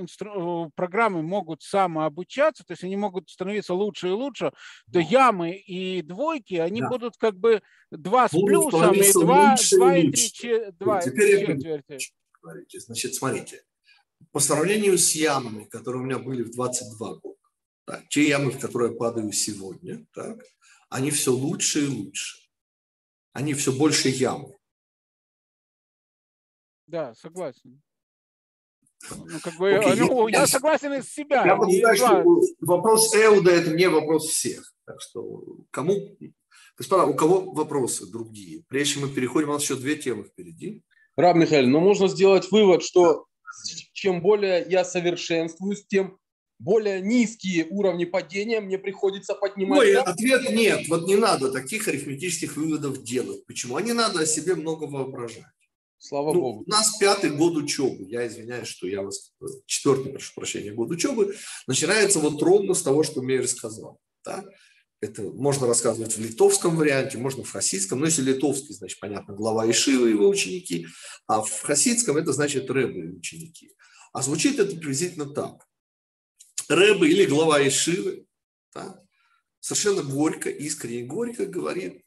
инстру, 0.00 0.72
программы 0.74 1.22
могут 1.22 1.62
самообучаться, 1.62 2.64
то 2.64 2.72
есть 2.72 2.84
они 2.84 2.96
могут 2.96 3.28
становиться 3.28 3.74
лучше 3.74 4.08
и 4.08 4.12
лучше, 4.12 4.52
то 4.90 4.98
ямы 4.98 5.56
и 5.56 6.00
двойки, 6.00 6.54
они 6.54 6.80
да. 6.80 6.88
будут 6.88 7.18
как 7.18 7.36
бы 7.36 7.60
два 7.90 8.28
с 8.28 8.32
будут 8.32 8.70
плюсом 8.70 8.94
и 8.94 9.12
два, 9.12 9.56
два 9.70 9.98
и 9.98 10.10
три, 10.10 10.70
два 10.72 11.02
Теперь 11.02 11.46
четверти. 11.46 11.98
Говорите. 12.40 12.80
Значит, 12.80 13.14
смотрите. 13.14 13.62
По 14.32 14.40
сравнению 14.40 14.96
с 14.96 15.14
ямами, 15.14 15.64
которые 15.64 16.02
у 16.02 16.04
меня 16.06 16.18
были 16.18 16.44
в 16.44 16.50
22 16.50 17.14
года, 17.16 17.36
так, 17.84 18.08
те 18.08 18.26
ямы, 18.26 18.52
в 18.52 18.58
которые 18.58 18.92
я 18.92 18.96
падаю 18.96 19.32
сегодня, 19.32 20.06
так, 20.14 20.42
они 20.88 21.10
все 21.10 21.30
лучше 21.30 21.84
и 21.84 21.88
лучше. 21.88 22.38
Они 23.34 23.52
все 23.52 23.70
больше 23.70 24.08
ямы. 24.08 24.57
Да, 26.88 27.14
согласен. 27.14 27.80
Ну, 29.10 29.38
как 29.40 29.54
бы, 29.58 29.70
okay, 29.70 29.94
ну, 29.96 30.26
я, 30.26 30.40
я 30.40 30.46
согласен 30.46 30.92
из 30.94 31.08
себя. 31.12 31.44
Я 31.44 31.56
понимаю, 31.56 31.96
что 31.96 32.24
вопрос 32.60 33.14
Эуда– 33.14 33.50
это 33.52 33.70
не 33.70 33.88
вопрос 33.88 34.26
всех. 34.26 34.72
Так 34.84 35.00
что 35.00 35.44
кому… 35.70 36.16
Господа, 36.76 37.04
у 37.04 37.14
кого 37.14 37.52
вопросы 37.52 38.10
другие? 38.10 38.64
Прежде 38.68 38.94
чем 38.94 39.02
мы 39.02 39.14
переходим, 39.14 39.50
у 39.50 39.52
нас 39.52 39.62
еще 39.62 39.76
две 39.76 39.96
темы 39.96 40.24
впереди. 40.24 40.82
Раб 41.16 41.36
Михаил, 41.36 41.68
но 41.68 41.80
можно 41.80 42.08
сделать 42.08 42.50
вывод, 42.50 42.82
что 42.82 43.26
чем 43.92 44.22
более 44.22 44.64
я 44.68 44.84
совершенствуюсь, 44.84 45.84
тем 45.86 46.18
более 46.58 47.00
низкие 47.00 47.66
уровни 47.68 48.04
падения 48.04 48.60
мне 48.60 48.78
приходится 48.78 49.34
поднимать. 49.34 49.80
Ой, 49.80 49.94
ответ 49.96 50.50
нет. 50.50 50.88
Вот 50.88 51.06
не 51.06 51.16
надо 51.16 51.52
таких 51.52 51.86
арифметических 51.86 52.56
выводов 52.56 53.02
делать. 53.02 53.44
Почему? 53.46 53.76
А 53.76 53.82
не 53.82 53.92
надо 53.92 54.20
о 54.20 54.26
себе 54.26 54.54
много 54.54 54.84
воображать. 54.84 55.44
Слава 55.98 56.32
ну, 56.32 56.40
Богу. 56.40 56.64
У 56.66 56.70
нас 56.70 56.96
пятый 56.98 57.30
год 57.30 57.56
учебы. 57.56 58.04
Я 58.08 58.26
извиняюсь, 58.26 58.68
что 58.68 58.86
я 58.86 59.02
вас... 59.02 59.32
Четвертый, 59.66 60.12
прошу 60.12 60.32
прощения, 60.34 60.72
год 60.72 60.90
учебы. 60.90 61.36
Начинается 61.66 62.20
вот 62.20 62.40
ровно 62.40 62.74
с 62.74 62.82
того, 62.82 63.02
что 63.02 63.20
Мейер 63.20 63.48
сказал. 63.48 64.00
Да? 64.24 64.44
Это 65.00 65.22
можно 65.22 65.66
рассказывать 65.66 66.16
в 66.16 66.20
литовском 66.20 66.76
варианте, 66.76 67.18
можно 67.18 67.44
в 67.44 67.50
хасидском. 67.50 68.00
Но 68.00 68.06
если 68.06 68.22
литовский, 68.22 68.74
значит, 68.74 69.00
понятно, 69.00 69.34
глава 69.34 69.68
Ишива 69.70 70.06
и 70.06 70.10
его 70.10 70.28
ученики. 70.28 70.86
А 71.26 71.42
в 71.42 71.60
хасидском 71.62 72.16
это 72.16 72.32
значит 72.32 72.70
Рэбы 72.70 73.00
и 73.00 73.16
ученики. 73.16 73.72
А 74.12 74.22
звучит 74.22 74.58
это 74.58 74.76
приблизительно 74.76 75.26
так. 75.26 75.66
Рэбы 76.68 77.08
или 77.08 77.24
глава 77.24 77.66
Ишивы 77.66 78.26
да, 78.74 79.02
совершенно 79.60 80.02
горько, 80.02 80.50
искренне 80.50 81.04
горько 81.04 81.46
говорит, 81.46 82.02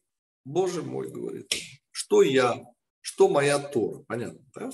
Боже 0.45 0.81
мой, 0.81 1.09
говорит, 1.09 1.51
что 1.91 2.21
я 2.21 2.63
что 3.01 3.27
моя 3.27 3.59
Тора. 3.59 4.03
Понятно, 4.07 4.39
да? 4.55 4.71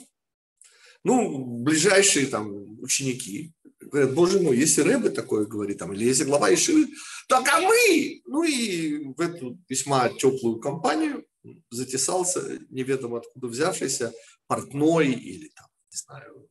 Ну, 1.03 1.63
ближайшие 1.63 2.27
там 2.27 2.79
ученики 2.81 3.53
говорят, 3.79 4.13
боже 4.13 4.39
мой, 4.41 4.57
если 4.57 4.81
Рэбе 4.81 5.09
такое 5.09 5.45
говорит, 5.45 5.77
там, 5.77 5.93
или 5.93 6.05
если 6.05 6.25
глава 6.25 6.53
Ишивы, 6.53 6.87
так 7.27 7.47
а 7.49 7.61
мы! 7.61 8.21
Ну 8.25 8.43
и 8.43 9.05
в 9.15 9.21
эту 9.21 9.57
весьма 9.69 10.09
теплую 10.09 10.59
компанию 10.59 11.25
затесался 11.69 12.59
неведомо 12.69 13.19
откуда 13.19 13.47
взявшийся 13.47 14.13
портной 14.47 15.11
или 15.11 15.49
там, 15.49 15.67
не 15.91 15.97
знаю, 15.97 16.49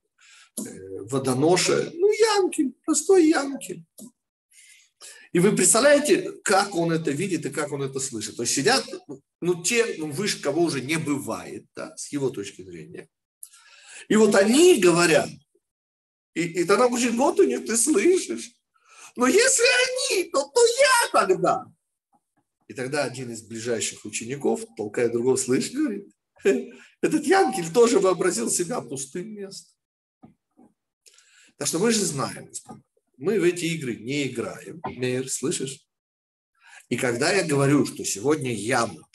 э, 0.58 1.02
водоноша. 1.10 1.90
Ну, 1.94 2.10
Янкель, 2.10 2.74
простой 2.84 3.28
Янкель. 3.28 3.84
И 5.36 5.38
вы 5.38 5.54
представляете, 5.54 6.32
как 6.44 6.74
он 6.74 6.92
это 6.92 7.10
видит 7.10 7.44
и 7.44 7.50
как 7.50 7.70
он 7.70 7.82
это 7.82 8.00
слышит. 8.00 8.36
То 8.36 8.44
есть 8.44 8.54
сидят, 8.54 8.86
ну, 9.42 9.62
те, 9.62 9.84
ну, 9.98 10.10
выше 10.10 10.40
кого 10.40 10.62
уже 10.62 10.80
не 10.80 10.96
бывает, 10.96 11.66
да, 11.74 11.94
с 11.94 12.10
его 12.10 12.30
точки 12.30 12.62
зрения. 12.62 13.06
И 14.08 14.16
вот 14.16 14.34
они 14.34 14.80
говорят, 14.80 15.28
и, 16.32 16.40
и 16.40 16.64
тогда 16.64 16.88
говорит, 16.88 17.12
вот 17.12 17.38
у 17.38 17.44
них 17.44 17.66
ты 17.66 17.76
слышишь. 17.76 18.50
Но 19.14 19.26
если 19.26 19.66
они, 20.14 20.30
то, 20.30 20.42
то 20.42 20.60
я 20.64 21.10
тогда. 21.12 21.66
И 22.66 22.72
тогда 22.72 23.04
один 23.04 23.30
из 23.30 23.42
ближайших 23.42 24.06
учеников, 24.06 24.64
толкая 24.74 25.10
другого, 25.10 25.36
слышит, 25.36 25.74
говорит, 25.74 26.08
этот 27.02 27.26
Янкель 27.26 27.70
тоже 27.74 27.98
вообразил 27.98 28.48
себя 28.48 28.80
пустым 28.80 29.34
местом. 29.34 29.74
Так 31.58 31.68
что 31.68 31.78
мы 31.78 31.90
же 31.90 32.02
знаем, 32.06 32.48
мы 33.16 33.40
в 33.40 33.44
эти 33.44 33.64
игры 33.66 33.96
не 33.96 34.28
играем. 34.28 34.80
Мейер, 34.84 35.28
слышишь? 35.30 35.86
И 36.88 36.96
когда 36.96 37.32
я 37.32 37.44
говорю, 37.44 37.84
что 37.86 38.04
сегодня 38.04 38.52
яма, 38.52 39.08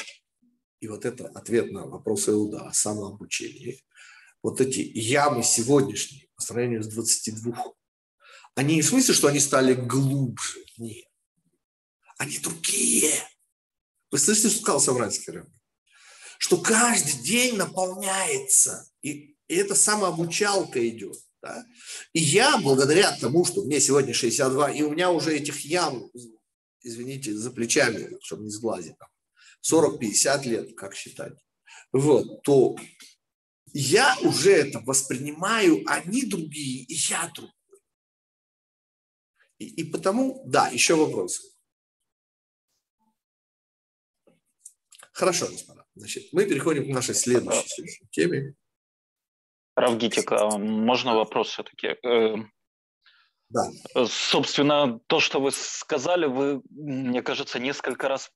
и 0.80 0.88
вот 0.88 1.06
это 1.06 1.28
ответ 1.28 1.72
на 1.72 1.86
вопрос 1.86 2.28
Иуда 2.28 2.68
о 2.68 2.74
самообучении, 2.74 3.84
вот 4.42 4.60
эти 4.60 4.80
ямы 4.80 5.44
сегодняшние 5.44 6.28
по 6.36 6.42
сравнению 6.42 6.84
с 6.84 6.88
22, 6.88 7.74
они 8.56 8.76
не 8.76 8.82
в 8.82 8.88
смысле, 8.88 9.14
что 9.14 9.28
они 9.28 9.40
стали 9.40 9.74
глубже, 9.74 10.66
нет. 10.78 11.06
Они 12.18 12.38
другие. 12.40 13.14
Вы 14.10 14.18
слышите, 14.18 14.50
что 14.50 14.60
сказал 14.60 14.82
Савранский 14.82 15.34
Рэм? 15.34 15.54
Что 16.38 16.58
каждый 16.58 17.22
день 17.24 17.56
наполняется, 17.56 18.92
и, 19.02 19.38
и 19.48 19.56
это 19.56 19.76
самообучалка 19.76 20.88
идет. 20.90 21.18
Да? 21.42 21.66
И 22.14 22.20
я, 22.20 22.58
благодаря 22.60 23.16
тому, 23.18 23.46
что 23.46 23.64
мне 23.64 23.80
сегодня 23.80 24.14
62, 24.14 24.72
и 24.72 24.82
у 24.84 24.92
меня 24.92 25.12
уже 25.12 25.36
этих 25.36 25.62
ям, 25.62 26.10
извините, 26.82 27.34
за 27.34 27.52
плечами, 27.52 28.18
чтобы 28.22 28.44
не 28.44 28.52
сглазить, 28.52 28.96
40-50 29.70 30.44
лет, 30.44 30.76
как 30.76 30.96
считать, 30.96 31.34
вот, 31.92 32.44
то 32.44 32.76
я 33.74 34.18
уже 34.22 34.52
это 34.52 34.80
воспринимаю, 34.80 35.84
они 35.88 36.26
другие, 36.26 36.84
и 36.84 36.94
я 36.94 37.32
другой. 37.34 37.54
И, 39.58 39.66
и 39.66 39.84
потому, 39.84 40.44
да, 40.46 40.68
еще 40.70 40.96
вопросы. 40.96 41.44
Хорошо, 45.12 45.48
господа. 45.48 45.86
Значит, 45.96 46.32
мы 46.34 46.46
переходим 46.46 46.86
к 46.86 46.94
нашей 46.94 47.14
следующей 47.14 48.08
теме. 48.12 48.56
Равгитик, 49.76 50.32
а 50.32 50.58
можно 50.58 51.16
вопрос 51.16 51.50
все-таки? 51.50 51.96
Э, 52.04 52.36
да. 53.50 53.62
Собственно, 54.06 55.00
то, 55.08 55.20
что 55.20 55.40
вы 55.40 55.52
сказали, 55.52 56.26
вы, 56.26 56.62
мне 56.70 57.22
кажется, 57.22 57.60
несколько 57.60 58.08
раз 58.08 58.32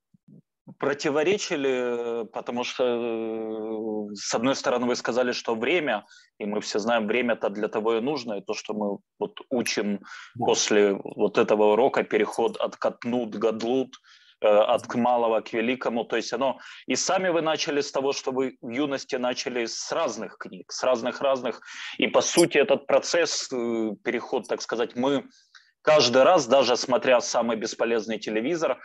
противоречили, 0.79 2.25
потому 2.33 2.63
что, 2.63 2.83
э, 2.83 4.15
с 4.15 4.33
одной 4.33 4.55
стороны, 4.55 4.87
вы 4.87 4.95
сказали, 4.95 5.31
что 5.31 5.55
время, 5.55 6.05
и 6.39 6.45
мы 6.45 6.59
все 6.61 6.79
знаем, 6.79 7.07
время-то 7.07 7.49
для 7.49 7.67
того 7.67 7.97
и 7.97 8.01
нужно, 8.01 8.33
и 8.33 8.41
то, 8.41 8.53
что 8.53 8.73
мы 8.73 8.97
вот 9.19 9.39
учим 9.49 9.99
да. 10.35 10.45
после 10.45 10.93
вот 10.93 11.37
этого 11.37 11.73
урока, 11.73 12.03
переход 12.03 12.57
от 12.57 12.75
катнут, 12.75 13.35
гадлут, 13.35 13.95
Э, 13.95 14.24
от 14.45 14.93
малого 14.95 15.41
к 15.41 15.53
великому. 15.53 16.05
То 16.05 16.15
есть 16.15 16.33
оно... 16.33 16.59
И 16.87 16.95
сами 16.95 17.29
вы 17.29 17.41
начали 17.41 17.81
с 17.81 17.91
того, 17.91 18.13
что 18.13 18.31
вы 18.31 18.57
в 18.61 18.69
юности 18.69 19.15
начали 19.15 19.65
с 19.65 19.91
разных 19.91 20.37
книг, 20.37 20.71
с 20.71 20.83
разных-разных. 20.83 21.61
И 21.97 22.07
по 22.07 22.21
сути 22.21 22.57
этот 22.57 22.87
процесс, 22.87 23.49
э, 23.51 23.91
переход, 24.03 24.47
так 24.47 24.61
сказать, 24.61 24.95
мы 24.95 25.25
каждый 25.81 26.23
раз, 26.23 26.47
даже 26.47 26.75
смотря 26.75 27.21
самый 27.21 27.57
бесполезный 27.57 28.19
телевизор, 28.19 28.79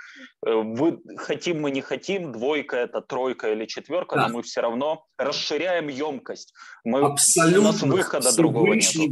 э, 0.47 0.53
вы, 0.53 1.01
хотим 1.17 1.61
мы 1.61 1.71
не 1.71 1.81
хотим, 1.81 2.33
двойка 2.33 2.77
это 2.77 3.01
тройка 3.01 3.53
или 3.53 3.67
четверка, 3.67 4.17
да. 4.17 4.29
но 4.29 4.35
мы 4.35 4.43
все 4.43 4.61
равно 4.61 5.07
расширяем 5.19 5.89
емкость. 5.89 6.53
Мы, 6.85 7.01
Абсолютно. 7.01 7.61
У 7.61 7.73
нас 7.73 7.83
выхода 7.83 8.37
другого 8.37 8.75
нет. 8.75 9.11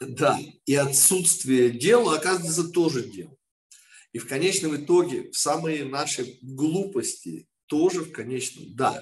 Да, 0.00 0.38
и 0.64 0.74
отсутствие 0.74 1.70
дела, 1.70 2.16
оказывается, 2.16 2.72
тоже 2.72 3.02
дело. 3.02 3.36
И 4.12 4.18
в 4.18 4.28
конечном 4.28 4.76
итоге, 4.76 5.30
в 5.30 5.36
самые 5.36 5.84
наши 5.84 6.38
глупости 6.42 7.46
тоже 7.66 8.00
в 8.00 8.12
конечном, 8.12 8.74
да, 8.74 9.00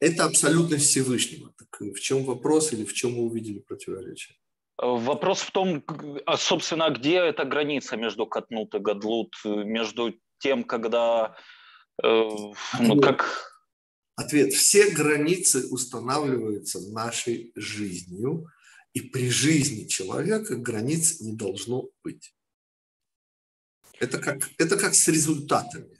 это 0.00 0.24
абсолютно 0.24 0.76
Всевышнего. 0.76 1.52
Так 1.56 1.80
в 1.80 2.00
чем 2.00 2.24
вопрос 2.24 2.72
или 2.72 2.84
в 2.84 2.92
чем 2.92 3.14
мы 3.14 3.22
увидели 3.22 3.60
противоречие? 3.60 4.36
Вопрос 4.80 5.40
в 5.40 5.50
том, 5.50 5.84
а, 6.26 6.36
собственно, 6.36 6.90
где 6.90 7.16
эта 7.16 7.44
граница 7.44 7.96
между 7.96 8.26
катнут 8.26 8.74
и 8.74 8.78
гадлут, 8.78 9.34
между 9.44 10.14
тем, 10.38 10.62
когда... 10.62 11.36
Э, 12.02 12.28
ну, 12.78 13.00
как... 13.00 13.52
Ответ. 14.14 14.52
Все 14.52 14.90
границы 14.90 15.68
устанавливаются 15.70 16.80
нашей 16.92 17.52
жизнью, 17.56 18.46
и 18.92 19.00
при 19.00 19.30
жизни 19.30 19.86
человека 19.86 20.56
границ 20.56 21.20
не 21.20 21.34
должно 21.34 21.88
быть. 22.02 22.34
Это 24.00 24.18
как, 24.18 24.48
это 24.58 24.76
как 24.76 24.94
с 24.94 25.08
результатами. 25.08 25.98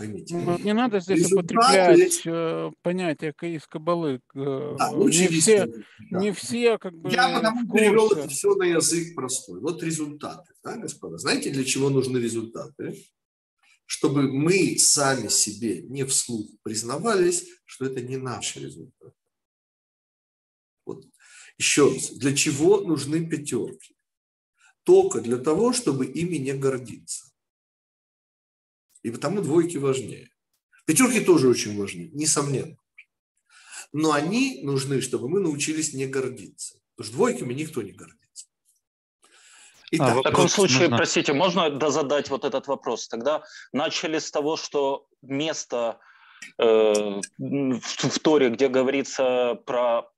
Поймите. 0.00 0.34
Ну, 0.34 0.58
не 0.58 0.72
надо 0.72 0.98
здесь 0.98 1.24
Результаты... 1.24 1.54
употреблять 1.54 2.22
э, 2.24 2.70
понятие 2.80 3.34
из 3.42 3.66
кабалы. 3.66 4.20
Э, 4.34 4.76
да, 4.78 4.92
не, 4.92 5.28
все, 5.28 5.66
да. 6.10 6.20
не 6.20 6.32
все 6.32 6.78
как 6.78 6.94
бы 6.94 7.10
Я 7.10 7.28
потому 7.34 7.70
перевел 7.70 8.10
это 8.10 8.26
все 8.28 8.54
на 8.54 8.62
язык 8.62 9.14
простой. 9.14 9.60
Вот 9.60 9.82
результаты, 9.82 10.54
да, 10.64 10.78
господа. 10.78 11.18
Знаете, 11.18 11.50
для 11.50 11.64
чего 11.64 11.90
нужны 11.90 12.16
результаты? 12.16 13.04
Чтобы 13.84 14.22
мы 14.32 14.78
сами 14.78 15.28
себе 15.28 15.82
не 15.82 16.04
вслух 16.04 16.46
признавались, 16.62 17.46
что 17.66 17.84
это 17.84 18.00
не 18.00 18.16
наши 18.16 18.60
результаты. 18.60 19.14
Вот. 20.86 21.04
Еще 21.58 21.92
раз, 21.92 22.10
для 22.12 22.34
чего 22.34 22.80
нужны 22.80 23.28
пятерки? 23.28 23.94
Только 24.84 25.20
для 25.20 25.38
того, 25.38 25.72
чтобы 25.72 26.06
ими 26.06 26.36
не 26.36 26.52
гордиться. 26.52 27.30
И 29.02 29.10
потому 29.10 29.40
двойки 29.40 29.76
важнее. 29.76 30.30
Пятерки 30.84 31.20
тоже 31.20 31.48
очень 31.48 31.78
важны, 31.78 32.10
несомненно. 32.12 32.76
Но 33.92 34.12
они 34.12 34.60
нужны, 34.62 35.00
чтобы 35.00 35.28
мы 35.28 35.40
научились 35.40 35.94
не 35.94 36.06
гордиться. 36.06 36.80
Потому 36.96 37.06
что 37.06 37.16
двойками 37.16 37.54
никто 37.54 37.82
не 37.82 37.92
гордится. 37.92 38.46
Итак, 39.92 40.16
а, 40.16 40.20
в 40.20 40.22
таком 40.22 40.48
случае, 40.48 40.82
можно... 40.82 40.96
простите, 40.98 41.32
можно 41.32 41.70
дозадать 41.70 42.30
вот 42.30 42.44
этот 42.44 42.68
вопрос? 42.68 43.08
Тогда 43.08 43.42
начали 43.72 44.18
с 44.18 44.30
того, 44.30 44.56
что 44.56 45.06
место 45.22 45.98
э, 46.58 47.20
в 47.38 48.18
Торе, 48.22 48.50
где 48.50 48.68
говорится 48.68 49.60
про 49.66 50.08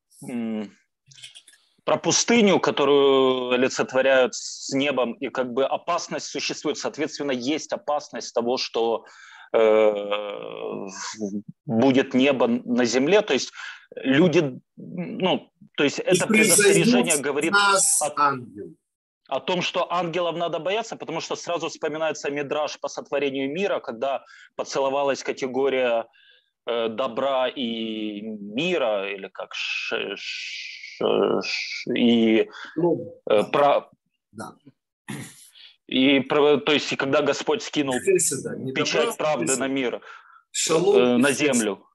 про 1.85 1.97
пустыню, 1.97 2.61
которую 2.61 3.51
олицетворяют 3.51 4.35
с 4.35 4.73
небом, 4.73 5.15
и 5.15 5.29
как 5.29 5.53
бы 5.53 5.65
опасность 5.65 6.27
существует. 6.27 6.79
Соответственно, 6.79 7.33
есть 7.33 7.73
опасность 7.73 8.35
того, 8.35 8.57
что 8.57 9.05
э, 9.53 10.87
будет 11.67 12.15
небо 12.15 12.47
на 12.47 12.85
земле. 12.85 13.23
То 13.23 13.33
есть 13.33 13.53
люди, 13.97 14.61
ну, 14.77 15.51
то 15.77 15.85
есть 15.85 15.99
это 15.99 16.27
предостережение 16.27 17.19
говорит 17.19 17.53
о, 18.01 18.37
о 19.29 19.41
том, 19.41 19.63
что 19.63 19.93
ангелов 19.93 20.37
надо 20.37 20.61
бояться, 20.61 20.97
потому 20.97 21.21
что 21.21 21.35
сразу 21.37 21.69
вспоминается 21.69 22.31
мидраж 22.31 22.79
по 22.79 22.89
сотворению 22.89 23.53
мира, 23.53 23.81
когда 23.81 24.25
поцеловалась 24.55 25.25
категория 25.25 26.07
э, 26.67 26.89
добра 26.89 27.49
и 27.49 28.21
мира, 28.21 29.11
или 29.13 29.29
как 29.29 29.53
ш, 29.55 30.17
ш, 30.17 30.72
и 31.95 32.49
ну, 32.77 33.21
э, 33.29 33.43
про... 33.45 33.91
Да. 34.33 34.57
И 35.87 36.21
то 36.21 36.73
есть, 36.73 36.97
когда 36.97 37.23
Господь 37.23 37.63
скинул 37.63 37.95
да, 37.95 38.73
печать 38.73 39.17
правды 39.17 39.57
на 39.57 39.69
мир, 39.69 40.01
Шалом, 40.51 40.97
э, 40.97 41.17
на 41.19 41.33
землю, 41.33 41.87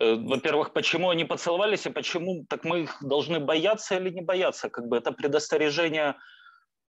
э, 0.00 0.14
во-первых, 0.14 0.72
почему 0.72 1.10
они 1.10 1.24
поцеловались 1.24 1.86
и 1.86 1.90
почему 1.90 2.46
так 2.48 2.64
мы 2.64 2.84
их 2.84 2.96
должны 3.02 3.40
бояться 3.40 3.96
или 3.96 4.10
не 4.10 4.22
бояться? 4.22 4.70
Как 4.70 4.86
бы 4.86 4.96
это 4.96 5.12
предостережение, 5.12 6.16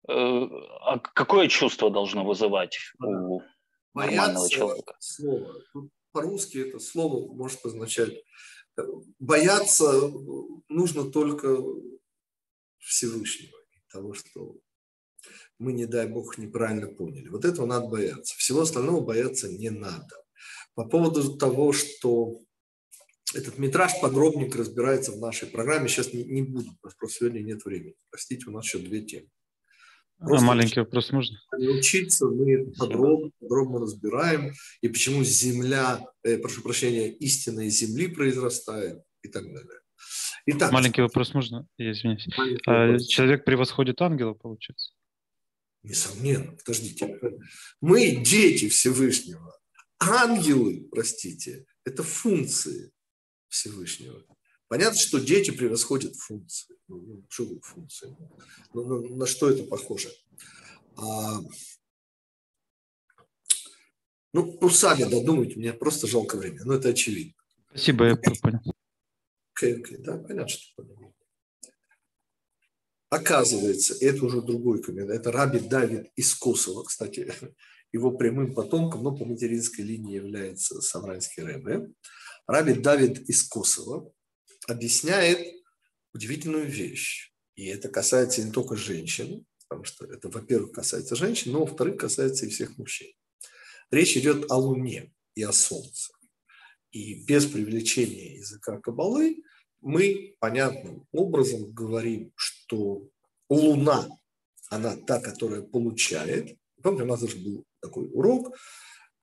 а 0.07 0.99
какое 0.99 1.47
чувство 1.47 1.89
должно 1.89 2.23
вызывать 2.23 2.77
у 2.99 3.41
бояться 3.93 4.15
нормального 4.15 4.49
человека? 4.49 4.95
Слово. 4.99 5.55
по-русски 6.11 6.69
это 6.69 6.79
слово 6.79 7.33
может 7.33 7.65
означать 7.65 8.13
бояться 9.19 10.11
нужно 10.69 11.09
только 11.11 11.57
Всевышнего, 12.79 13.57
того, 13.91 14.13
что 14.13 14.57
мы, 15.57 15.73
не 15.73 15.85
дай 15.85 16.07
Бог, 16.07 16.37
неправильно 16.37 16.87
поняли. 16.87 17.29
Вот 17.29 17.45
этого 17.45 17.65
надо 17.65 17.87
бояться. 17.87 18.35
Всего 18.37 18.61
остального 18.61 19.01
бояться 19.01 19.47
не 19.47 19.69
надо. 19.69 20.15
По 20.73 20.85
поводу 20.85 21.37
того, 21.37 21.71
что 21.71 22.41
Этот 23.33 23.57
метраж 23.57 23.99
подробненько 23.99 24.59
разбирается 24.59 25.11
в 25.11 25.19
нашей 25.19 25.49
программе. 25.49 25.89
Сейчас 25.89 26.13
не, 26.13 26.23
не 26.23 26.41
буду, 26.41 26.69
просто 26.79 27.07
сегодня 27.09 27.41
нет 27.41 27.65
времени. 27.65 27.95
Простите, 28.09 28.45
у 28.47 28.51
нас 28.51 28.65
еще 28.65 28.79
две 28.79 29.01
темы. 29.01 29.27
А 30.19 30.25
просто 30.25 30.45
маленький 30.45 30.79
вопрос 30.79 31.11
можно? 31.11 31.37
Учиться 31.57 32.25
мы 32.25 32.71
подробно, 32.77 33.31
подробно 33.39 33.79
разбираем, 33.79 34.53
и 34.81 34.87
почему 34.87 35.23
земля, 35.23 36.05
э, 36.23 36.37
прошу 36.37 36.61
прощения, 36.61 37.11
истинная 37.11 37.69
земли 37.69 38.07
произрастает 38.07 39.03
и 39.23 39.27
так 39.27 39.43
далее. 39.43 39.79
Итак, 40.47 40.71
маленький 40.71 41.01
вопрос 41.01 41.33
можно? 41.33 41.67
Я 41.77 41.91
извиняюсь. 41.91 42.27
А, 42.65 42.85
вопрос. 42.85 43.07
Человек 43.07 43.45
превосходит 43.45 44.01
ангела, 44.01 44.33
получается? 44.33 44.91
Несомненно, 45.83 46.51
подождите. 46.53 47.19
Мы 47.81 48.15
дети 48.15 48.69
Всевышнего. 48.69 49.55
Ангелы, 49.99 50.87
простите, 50.91 51.65
это 51.83 52.03
функции 52.03 52.91
Всевышнего. 53.49 54.23
Понятно, 54.75 54.99
что 54.99 55.21
дети 55.21 55.51
превосходят 55.51 56.17
функции. 56.17 56.75
Ну, 56.89 56.97
ну 56.97 57.25
что 57.29 57.47
функции? 57.61 58.13
Ну, 58.73 58.83
ну, 58.83 59.15
на 59.15 59.25
что 59.25 59.49
это 59.49 59.63
похоже? 59.63 60.09
А, 60.97 61.39
ну, 64.33 64.57
ну, 64.59 64.69
сами 64.69 65.05
додумайте, 65.05 65.55
мне 65.55 65.71
просто 65.71 66.07
жалко 66.07 66.35
время. 66.35 66.65
Но 66.65 66.73
это 66.73 66.89
очевидно. 66.89 67.41
Спасибо, 67.69 68.07
я 68.07 68.17
понял. 68.17 68.59
Okay, 69.57 69.81
okay, 69.81 69.97
да, 69.99 70.17
понятно, 70.17 70.49
что 70.49 70.83
понял. 70.83 71.15
Оказывается, 73.09 73.95
это 74.01 74.25
уже 74.25 74.41
другой 74.41 74.83
комментарий. 74.83 75.21
Это 75.21 75.31
Раби 75.31 75.59
Давид 75.59 76.11
из 76.17 76.35
Косово, 76.35 76.83
кстати, 76.83 77.33
его 77.93 78.11
прямым 78.11 78.53
потомком, 78.53 79.03
но 79.03 79.15
по 79.15 79.23
материнской 79.23 79.85
линии 79.85 80.15
является 80.15 80.81
Савранский 80.81 81.43
Рэбе. 81.43 81.93
Раби 82.45 82.73
Давид 82.73 83.21
из 83.29 83.47
Косово 83.47 84.11
объясняет 84.67 85.63
удивительную 86.13 86.67
вещь. 86.67 87.33
И 87.55 87.67
это 87.67 87.89
касается 87.89 88.43
не 88.43 88.51
только 88.51 88.75
женщин, 88.75 89.45
потому 89.67 89.85
что 89.85 90.05
это, 90.05 90.29
во-первых, 90.29 90.71
касается 90.73 91.15
женщин, 91.15 91.51
но, 91.51 91.65
во-вторых, 91.65 91.97
касается 91.97 92.45
и 92.45 92.49
всех 92.49 92.77
мужчин. 92.77 93.11
Речь 93.91 94.17
идет 94.17 94.51
о 94.51 94.57
Луне 94.57 95.13
и 95.35 95.43
о 95.43 95.51
Солнце. 95.51 96.11
И 96.91 97.25
без 97.25 97.45
привлечения 97.45 98.37
языка 98.37 98.79
Кабалы 98.79 99.43
мы 99.81 100.35
понятным 100.39 101.05
образом 101.11 101.71
говорим, 101.71 102.31
что 102.35 103.07
Луна, 103.49 104.09
она 104.69 104.95
та, 104.95 105.19
которая 105.19 105.61
получает. 105.61 106.57
Помните, 106.81 107.03
у 107.03 107.07
нас 107.07 107.21
даже 107.21 107.37
был 107.37 107.65
такой 107.81 108.09
урок. 108.11 108.55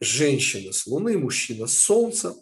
Женщина 0.00 0.72
с 0.72 0.86
Луны, 0.86 1.18
мужчина 1.18 1.66
с 1.66 1.76
Солнца. 1.78 2.34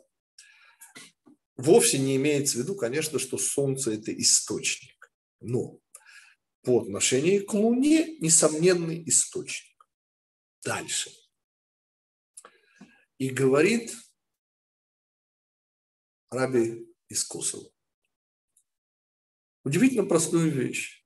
Вовсе 1.61 1.99
не 1.99 2.17
имеется 2.17 2.57
в 2.57 2.63
виду, 2.63 2.75
конечно, 2.75 3.19
что 3.19 3.37
Солнце– 3.37 3.93
это 3.93 4.19
источник. 4.19 5.13
Но 5.41 5.79
по 6.63 6.81
отношению 6.81 7.45
к 7.45 7.53
Луне 7.53 8.17
несомненный 8.19 9.07
источник. 9.07 9.87
Дальше. 10.65 11.11
И 13.19 13.29
говорит 13.29 13.95
Раби 16.31 16.89
из. 17.11 17.29
Удивительно 19.63 20.07
простую 20.07 20.51
вещь. 20.53 21.05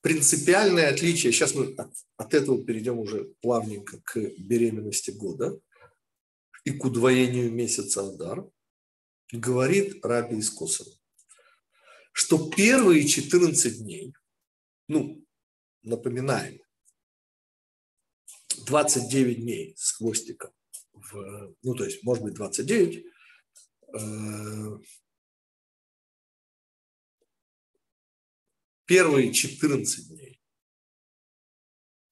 Принципиальное 0.00 0.88
отличие, 0.88 1.32
сейчас 1.32 1.54
мы 1.54 1.74
от, 1.74 1.92
от 2.16 2.32
этого 2.32 2.64
перейдем 2.64 2.98
уже 2.98 3.24
плавненько 3.42 4.00
к 4.00 4.18
беременности 4.38 5.10
года 5.10 5.60
и 6.64 6.70
к 6.70 6.82
удвоению 6.82 7.52
месяца 7.52 8.08
Адар, 8.08 8.50
говорит 9.32 10.04
Раби 10.04 10.38
из 10.38 10.50
Косово, 10.50 10.90
что 12.12 12.50
первые 12.50 13.06
14 13.06 13.78
дней, 13.78 14.14
ну, 14.88 15.24
напоминаем, 15.82 16.60
29 18.66 19.40
дней 19.40 19.74
с 19.76 19.92
хвостиком, 19.92 20.52
в, 20.92 21.54
ну, 21.62 21.74
то 21.74 21.84
есть, 21.84 22.02
может 22.02 22.24
быть, 22.24 22.34
29, 22.34 23.06
э, 23.94 24.78
первые 28.84 29.32
14 29.32 30.08
дней, 30.08 30.40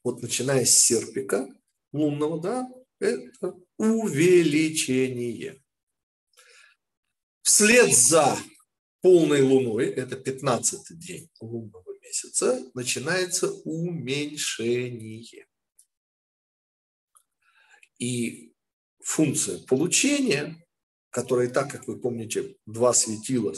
вот 0.05 0.23
начиная 0.23 0.65
с 0.65 0.79
серпика 0.79 1.49
лунного, 1.93 2.41
да, 2.41 2.69
это 2.99 3.55
увеличение. 3.77 5.63
Вслед 7.49 7.97
за 7.97 8.39
полной 9.01 9.41
луной, 9.41 9.87
это 9.87 10.17
15 10.17 10.99
день 10.99 11.31
лунного 11.41 11.99
месяца, 12.03 12.63
начинается 12.75 13.51
уменьшение. 13.65 15.47
И 17.99 18.53
функция 19.03 19.61
получения, 19.61 20.63
которая 21.09 21.49
так, 21.49 21.71
как 21.71 21.89
вы 21.89 21.99
помните, 21.99 22.55
два 22.67 22.93
светила, 22.93 23.55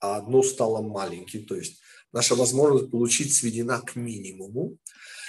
а 0.00 0.16
одно 0.16 0.42
стало 0.42 0.82
маленьким, 0.82 1.46
то 1.46 1.54
есть 1.54 1.80
наша 2.12 2.34
возможность 2.34 2.90
получить 2.90 3.32
сведена 3.32 3.80
к 3.80 3.96
минимуму, 3.96 4.76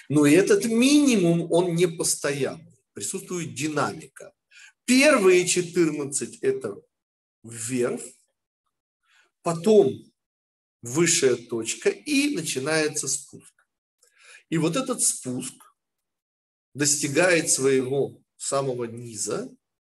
но 0.10 0.26
и 0.26 0.34
этот 0.34 0.66
минимум, 0.66 1.50
он 1.50 1.76
не 1.76 1.88
постоянный, 1.88 2.76
присутствует 2.92 3.54
динамика. 3.54 4.34
Первые 4.84 5.48
14– 5.48 6.40
это 6.42 6.76
вверх, 7.46 8.02
потом 9.42 9.94
высшая 10.82 11.36
точка 11.36 11.90
и 11.90 12.36
начинается 12.36 13.08
спуск. 13.08 13.54
И 14.50 14.58
вот 14.58 14.76
этот 14.76 15.02
спуск 15.02 15.54
достигает 16.74 17.50
своего 17.50 18.22
самого 18.38 18.86
низа, 18.86 19.50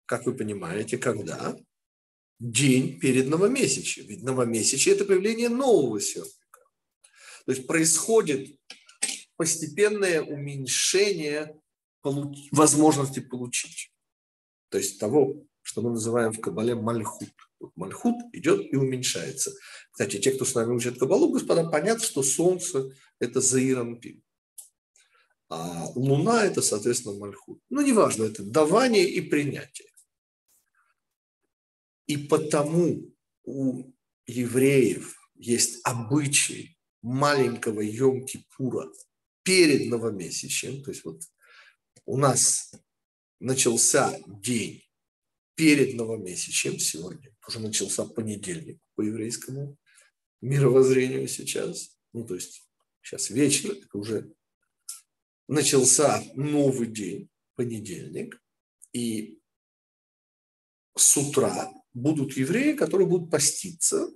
как 0.05 0.25
вы 0.25 0.33
понимаете, 0.33 0.97
когда? 0.97 1.57
День 2.39 2.99
перед 2.99 3.27
новомесячьем. 3.27 4.05
Ведь 4.07 4.23
новомесячье– 4.23 4.93
это 4.95 5.05
появление 5.05 5.49
нового 5.49 5.99
серпика. 5.99 6.61
То 7.45 7.51
есть 7.51 7.67
происходит 7.67 8.59
постепенное 9.35 10.21
уменьшение 10.21 11.59
возможности 12.51 13.19
получить. 13.19 13.91
То 14.69 14.77
есть 14.77 14.99
того, 14.99 15.46
что 15.67 15.81
мы 15.81 15.89
называем 15.89 16.31
в 16.31 16.39
Кабале 16.39 16.75
мальхут. 16.75 17.33
Вот 17.59 17.75
мальхут 17.75 18.15
идет 18.31 18.71
и 18.71 18.77
уменьшается. 18.77 19.51
Кстати, 19.91 20.17
те, 20.17 20.31
кто 20.31 20.45
с 20.45 20.55
нами 20.55 20.73
учат 20.73 20.97
Кабалу, 20.97 21.29
господа, 21.29 21.69
понятно, 21.69 22.05
что 22.05 22.23
Солнце– 22.23 22.89
это 23.19 23.41
Заирампин. 23.41 24.23
А 25.49 25.87
Луна– 25.93 26.45
это, 26.45 26.61
соответственно, 26.61 27.19
мальхут. 27.19 27.59
Ну, 27.69 27.81
неважно, 27.81 28.23
это 28.23 28.43
давание 28.43 29.09
и 29.09 29.19
принятие. 29.19 29.89
И 32.05 32.15
потому 32.15 33.13
у 33.43 33.91
евреев 34.25 35.17
есть 35.35 35.81
обычай 35.83 36.77
маленького 37.01 37.81
Йом-Кипура 37.81 38.89
перед 39.43 39.89
новомесячем. 39.89 40.81
То 40.81 40.91
есть 40.91 41.03
вот 41.03 41.21
у 42.05 42.15
нас 42.15 42.71
начался 43.41 44.17
день 44.27 44.86
перед 45.57 45.95
новомесячем 45.95 46.77
сегодня, 46.77 47.35
уже 47.47 47.59
начался 47.59 48.05
понедельник 48.05 48.79
по 48.93 49.01
еврейскому 49.01 49.75
мировоззрению 50.39 51.27
сейчас, 51.27 51.97
ну 52.13 52.25
то 52.25 52.35
есть 52.35 52.69
сейчас 53.01 53.31
вечер, 53.31 53.71
это 53.71 53.97
уже 53.97 54.31
начался 55.47 56.23
новый 56.35 56.87
день, 56.87 57.29
понедельник, 57.55 58.39
и 58.93 59.39
с 60.95 61.17
утра 61.17 61.71
будут 61.91 62.37
евреи, 62.37 62.73
которые 62.73 63.07
будут 63.07 63.31
поститься, 63.31 64.11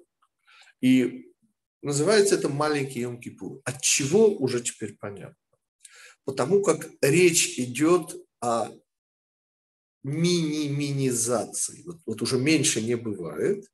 и 0.79 1.33
называется 1.81 2.35
это 2.35 2.49
маленький 2.49 3.01
Йом-Кипур. 3.01 3.61
От 3.65 3.81
чего 3.81 4.27
уже 4.27 4.61
теперь 4.61 4.95
понятно? 4.95 5.35
Потому 6.23 6.61
как 6.61 6.87
речь 7.01 7.57
идет 7.57 8.15
о 8.41 8.69
минимизации, 10.03 11.83
вот, 11.85 11.99
вот 12.05 12.21
уже 12.21 12.37
меньше 12.37 12.81
не 12.81 12.95
бывает, 12.95 13.65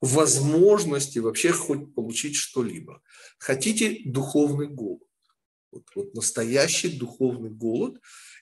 возможности 0.00 1.18
вообще 1.18 1.52
хоть 1.52 1.94
получить 1.94 2.36
что-либо. 2.36 3.02
Хотите 3.38 4.02
духовный 4.04 4.68
голод? 4.68 5.02
Вот, 5.70 5.84
вот 5.94 6.14
настоящий 6.14 6.88
духовный 6.88 7.50
голод, 7.50 8.00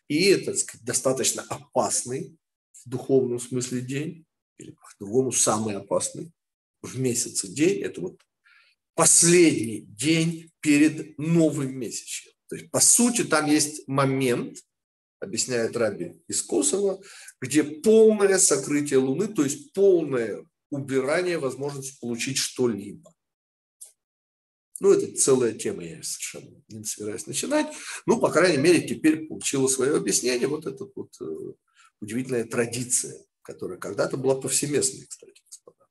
и 0.09 0.25
это 0.27 0.55
сказать, 0.55 0.85
достаточно 0.85 1.43
опасный 1.49 2.37
в 2.73 2.89
духовном 2.89 3.41
смысле 3.41 3.81
день, 3.81 4.27
или 4.59 4.71
по-другому 4.71 5.33
самый 5.33 5.77
опасный 5.77 6.33
в 6.83 6.99
месяце 6.99 7.49
день, 7.49 7.81
это 7.81 8.01
вот 8.01 8.21
последний 8.95 9.81
день 9.81 10.51
перед 10.61 11.19
новым 11.19 11.79
месячем. 11.79 12.33
То 12.49 12.57
есть, 12.57 12.71
по 12.71 12.81
сути, 12.81 13.25
там 13.25 13.47
есть 13.47 13.87
момент, 13.89 14.59
объясняет 15.21 15.77
Раби 15.77 16.23
из 16.29 16.43
Косово, 16.43 17.03
где 17.41 17.63
полное 17.63 18.39
сокрытие 18.39 18.99
Луны, 18.99 19.29
то 19.29 19.45
есть 19.45 19.73
полное 19.73 20.47
убирание 20.71 21.39
возможности 21.39 21.99
получить 22.01 22.39
что-либо. 22.39 23.13
Ну, 24.81 24.93
это 24.93 25.15
целая 25.17 25.53
тема, 25.53 25.85
я 25.85 26.03
совершенно 26.03 26.63
не 26.69 26.85
собираюсь 26.85 27.27
начинать. 27.27 27.75
Ну, 28.05 28.21
по 28.21 28.31
крайней 28.31 28.59
мере, 28.59 28.87
теперь 28.87 29.27
получила 29.27 29.69
свое 29.69 29.97
объяснение 29.97 30.49
вот 30.49 30.67
эта 30.67 30.87
вот 30.95 31.15
э, 31.21 31.53
удивительная 32.01 32.45
традиция, 32.45 33.25
которая 33.41 33.79
когда-то 33.79 34.19
была 34.19 34.39
повсеместной, 34.39 35.07
кстати, 35.07 35.41
господа. 35.47 35.87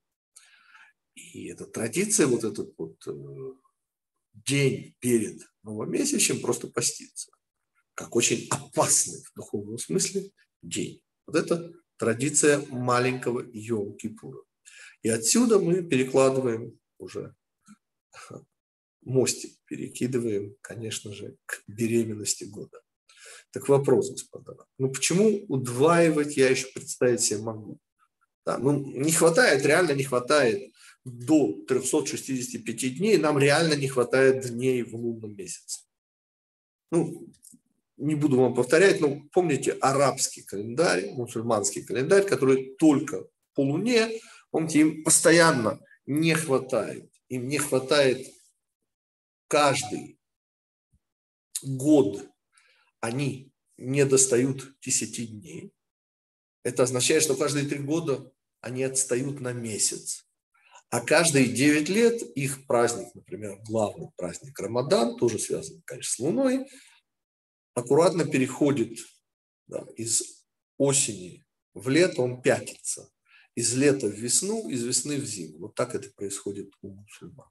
И 1.15 1.47
эта 1.47 1.65
традиция, 1.65 2.27
вот 2.27 2.43
этот 2.43 2.75
вот 2.77 2.95
э, 3.07 3.53
день 4.33 4.95
перед 4.99 5.41
новомесячем 5.63 6.41
просто 6.41 6.67
поститься, 6.67 7.31
как 7.95 8.15
очень 8.15 8.47
опасный 8.49 9.23
в 9.23 9.33
духовном 9.35 9.77
смысле 9.77 10.29
день. 10.61 11.01
Вот 11.25 11.35
это 11.35 11.71
традиция 11.97 12.59
маленького 12.69 13.41
Йом-Кипура. 13.41 14.43
И 15.01 15.09
отсюда 15.09 15.59
мы 15.59 15.81
перекладываем 15.81 16.77
уже 16.97 17.33
мостик 19.01 19.57
перекидываем, 19.65 20.55
конечно 20.61 21.13
же, 21.13 21.37
к 21.45 21.63
беременности 21.67 22.43
года. 22.43 22.81
Так 23.51 23.69
вопрос, 23.69 24.11
господа, 24.11 24.55
ну 24.77 24.91
почему 24.91 25.45
удваивать 25.47 26.37
я 26.37 26.49
еще 26.49 26.67
представить 26.73 27.21
себе 27.21 27.39
могу? 27.39 27.79
Да, 28.45 28.57
ну 28.57 28.73
не 28.73 29.11
хватает, 29.11 29.65
реально 29.65 29.93
не 29.93 30.03
хватает 30.03 30.73
до 31.05 31.53
365 31.67 32.97
дней, 32.97 33.17
нам 33.17 33.39
реально 33.39 33.75
не 33.75 33.87
хватает 33.87 34.45
дней 34.45 34.83
в 34.83 34.95
лунном 34.95 35.35
месяце. 35.35 35.81
Ну, 36.91 37.27
не 37.97 38.15
буду 38.15 38.39
вам 38.39 38.53
повторять, 38.53 38.99
но 39.01 39.21
помните 39.31 39.71
арабский 39.81 40.43
календарь, 40.43 41.11
мусульманский 41.11 41.83
календарь, 41.83 42.25
который 42.25 42.75
только 42.75 43.27
по 43.53 43.61
луне, 43.61 44.19
помните, 44.51 44.81
им 44.81 45.03
постоянно 45.03 45.79
не 46.05 46.33
хватает. 46.33 47.09
Им 47.29 47.47
не 47.47 47.57
хватает 47.57 48.27
каждый 49.47 50.19
год 51.63 52.27
они 52.99 53.51
не 53.77 54.05
достают 54.05 54.75
10 54.81 55.41
дней. 55.41 55.71
Это 56.63 56.83
означает, 56.83 57.23
что 57.23 57.35
каждые 57.35 57.67
три 57.67 57.79
года 57.79 58.31
они 58.61 58.83
отстают 58.83 59.39
на 59.39 59.53
месяц. 59.53 60.25
А 60.89 61.01
каждые 61.01 61.47
9 61.47 61.89
лет 61.89 62.21
их 62.35 62.65
праздник, 62.67 63.13
например, 63.13 63.59
главный 63.67 64.09
праздник 64.15 64.57
Рамадан, 64.59 65.17
тоже 65.17 65.39
связан, 65.39 65.81
конечно, 65.85 66.15
с 66.15 66.19
Луной, 66.19 66.67
аккуратно 67.75 68.25
переходит 68.25 68.97
да, 69.67 69.85
из 69.95 70.45
осени 70.77 71.45
в 71.73 71.89
лето, 71.89 72.21
он 72.21 72.41
пятится. 72.41 73.11
Из 73.53 73.73
лета 73.75 74.07
в 74.07 74.13
весну, 74.13 74.69
из 74.69 74.83
весны 74.83 75.17
в 75.17 75.25
зиму. 75.25 75.59
Вот 75.59 75.75
так 75.75 75.95
это 75.95 76.09
происходит 76.09 76.73
у 76.81 76.89
мусульман. 76.89 77.47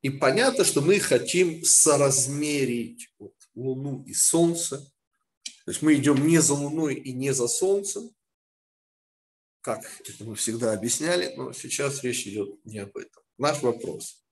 И 0.00 0.08
понятно, 0.08 0.64
что 0.64 0.80
мы 0.80 0.98
хотим 0.98 1.62
соразмерить 1.64 3.12
вот, 3.18 3.34
Луну 3.54 4.02
и 4.04 4.14
Солнце. 4.14 4.78
То 5.64 5.72
есть 5.72 5.82
мы 5.82 5.94
идем 5.94 6.26
не 6.26 6.38
за 6.38 6.54
Луной 6.54 6.94
и 6.94 7.12
не 7.12 7.34
за 7.34 7.48
Солнцем, 7.48 8.10
как 9.60 9.84
это 10.08 10.24
мы 10.24 10.34
всегда 10.36 10.72
объясняли, 10.72 11.34
но 11.36 11.52
сейчас 11.52 12.02
речь 12.02 12.26
идет 12.26 12.64
не 12.64 12.78
об 12.78 12.96
этом. 12.96 13.22
Наш 13.36 13.60
вопрос. 13.60 14.24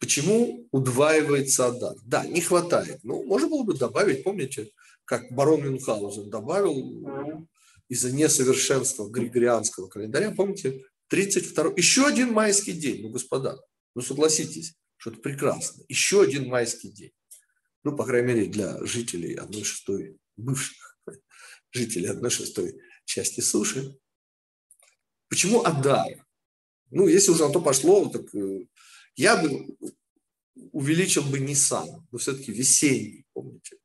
Почему 0.00 0.66
удваивается 0.72 1.66
Адар? 1.66 1.94
Да, 2.04 2.26
не 2.26 2.40
хватает. 2.40 3.00
Ну, 3.04 3.22
можно 3.24 3.48
было 3.48 3.62
бы 3.64 3.74
добавить, 3.74 4.24
помните, 4.24 4.70
как 5.04 5.30
барон 5.30 5.62
Мюнхгаузен 5.62 6.30
добавил 6.30 7.46
из-за 7.88 8.10
несовершенства 8.10 9.08
григорианского 9.08 9.88
календаря, 9.88 10.30
помните, 10.30 10.84
32 11.08 11.74
еще 11.76 12.06
один 12.06 12.32
майский 12.32 12.72
день, 12.72 13.02
ну, 13.02 13.10
господа, 13.10 13.60
ну, 13.94 14.00
согласитесь, 14.00 14.74
что 14.96 15.10
это 15.10 15.20
прекрасно. 15.20 15.84
Еще 15.88 16.22
один 16.22 16.48
майский 16.48 16.90
день. 16.90 17.12
Ну, 17.82 17.94
по 17.94 18.04
крайней 18.06 18.28
мере, 18.28 18.46
для 18.46 18.82
жителей 18.86 19.34
одной 19.34 19.64
шестой, 19.64 20.16
бывших 20.36 20.98
жителей 21.72 22.06
одной 22.06 22.30
шестой 22.30 22.80
части 23.04 23.40
суши. 23.40 23.98
Почему 25.28 25.62
Адар? 25.62 26.24
Ну, 26.90 27.06
если 27.06 27.32
уже 27.32 27.46
на 27.46 27.52
то 27.52 27.60
пошло, 27.60 28.08
так 28.08 28.34
э, 28.34 28.66
я 29.20 29.36
бы 29.36 29.76
увеличил 30.72 31.22
бы 31.22 31.38
Nissan, 31.38 32.06
но 32.10 32.18
все-таки 32.18 32.52
весенний, 32.52 33.26
помните, 33.34 33.76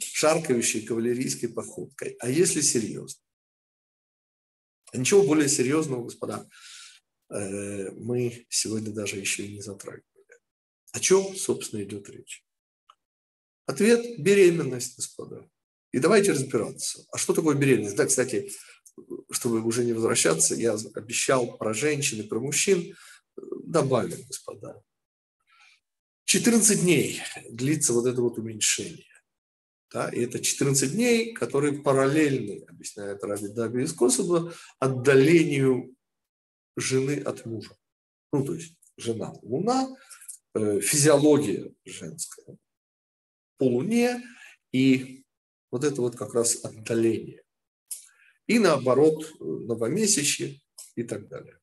шаркающей 0.00 0.82
кавалерийской 0.82 1.48
походкой. 1.48 2.16
А 2.20 2.30
если 2.30 2.60
серьезно? 2.60 3.20
А 4.92 4.98
ничего 4.98 5.24
более 5.24 5.48
серьезного, 5.48 6.04
господа, 6.04 6.48
э, 7.30 7.90
мы 7.90 8.46
сегодня 8.48 8.92
даже 8.92 9.16
еще 9.16 9.46
и 9.46 9.54
не 9.54 9.62
затрагивали. 9.62 10.04
О 10.92 11.00
чем, 11.00 11.34
собственно, 11.34 11.82
идет 11.82 12.08
речь? 12.08 12.44
Ответ– 13.66 14.18
беременность, 14.20 14.96
господа. 14.96 15.50
И 15.90 15.98
давайте 15.98 16.30
разбираться. 16.30 17.04
А 17.10 17.18
что 17.18 17.34
такое 17.34 17.56
беременность? 17.56 17.96
Да, 17.96 18.06
кстати, 18.06 18.52
чтобы 19.32 19.60
уже 19.60 19.84
не 19.84 19.92
возвращаться, 19.92 20.54
я 20.54 20.74
обещал 20.94 21.58
про 21.58 21.74
женщин 21.74 22.20
и 22.20 22.28
про 22.28 22.38
мужчин. 22.38 22.94
Добавим, 23.64 24.22
господа. 24.26 24.82
14 26.24 26.82
дней 26.82 27.20
длится 27.50 27.92
вот 27.92 28.06
это 28.06 28.20
вот 28.20 28.38
уменьшение. 28.38 29.04
Да, 29.90 30.10
и 30.10 30.20
это 30.20 30.38
14 30.38 30.92
дней, 30.92 31.32
которые 31.32 31.80
параллельны, 31.80 32.64
объясняет 32.68 33.24
Раби 33.24 33.48
Даби 33.48 33.84
из 33.84 33.94
Кособа, 33.94 34.52
отдалению 34.78 35.94
жены 36.76 37.20
от 37.20 37.46
мужа. 37.46 37.74
Ну, 38.32 38.44
то 38.44 38.54
есть 38.54 38.74
жена– 38.98 39.32
луна, 39.42 39.88
Э, 40.54 40.80
физиология 40.80 41.72
женская 41.84 42.56
по 43.58 43.64
Луне 43.64 44.22
и 44.72 45.24
вот 45.70 45.84
это 45.84 46.00
вот 46.00 46.16
как 46.16 46.34
раз 46.34 46.64
отдаление. 46.64 47.42
И 48.46 48.58
наоборот, 48.58 49.30
новомесячье 49.38 50.60
и 50.96 51.02
так 51.02 51.28
далее. 51.28 51.58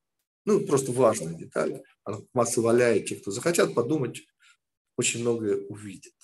Ну, 0.46 0.64
просто 0.64 0.92
важная 0.92 1.34
деталь. 1.34 1.82
Она 2.04 2.20
масса 2.32 2.60
валяет, 2.60 3.06
те, 3.06 3.16
кто 3.16 3.32
захотят 3.32 3.74
подумать, 3.74 4.22
очень 4.96 5.20
многое 5.20 5.56
увидят. 5.66 6.14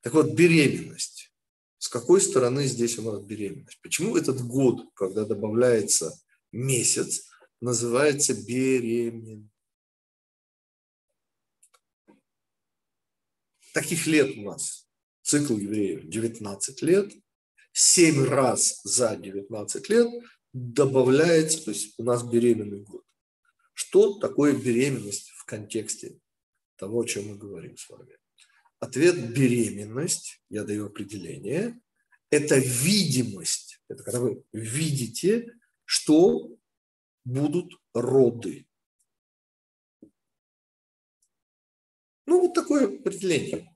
Так 0.00 0.14
вот, 0.14 0.32
беременность. 0.32 1.30
С 1.76 1.88
какой 1.88 2.20
стороны 2.22 2.64
здесь 2.64 2.98
у 2.98 3.02
нас 3.02 3.22
беременность? 3.22 3.78
Почему 3.82 4.16
этот 4.16 4.40
год, 4.40 4.88
когда 4.94 5.26
добавляется 5.26 6.18
месяц, 6.50 7.28
называется 7.60 8.34
беременность? 8.34 9.50
Таких 13.74 14.06
лет 14.06 14.36
у 14.38 14.42
нас 14.42 14.88
цикл 15.20 15.56
евреев 15.56 16.08
19 16.08 16.82
лет. 16.82 17.12
7 17.72 18.24
раз 18.24 18.80
за 18.84 19.16
19 19.16 19.88
лет 19.88 20.08
добавляется, 20.52 21.64
то 21.64 21.70
есть 21.70 21.94
у 21.98 22.04
нас 22.04 22.22
беременный 22.22 22.80
год. 22.80 23.04
Что 23.74 24.18
такое 24.18 24.54
беременность 24.54 25.30
в 25.30 25.44
контексте 25.44 26.18
того, 26.76 27.00
о 27.00 27.04
чем 27.04 27.28
мы 27.28 27.36
говорим 27.36 27.76
с 27.76 27.88
вами? 27.88 28.16
Ответ– 28.80 29.32
беременность, 29.34 30.42
я 30.48 30.64
даю 30.64 30.86
определение, 30.86 31.80
это 32.30 32.58
видимость. 32.58 33.80
Это 33.88 34.02
когда 34.02 34.20
вы 34.20 34.42
видите, 34.52 35.54
что 35.84 36.56
будут 37.24 37.72
роды. 37.94 38.66
Ну, 42.26 42.40
вот 42.40 42.54
такое 42.54 42.86
определение. 42.86 43.74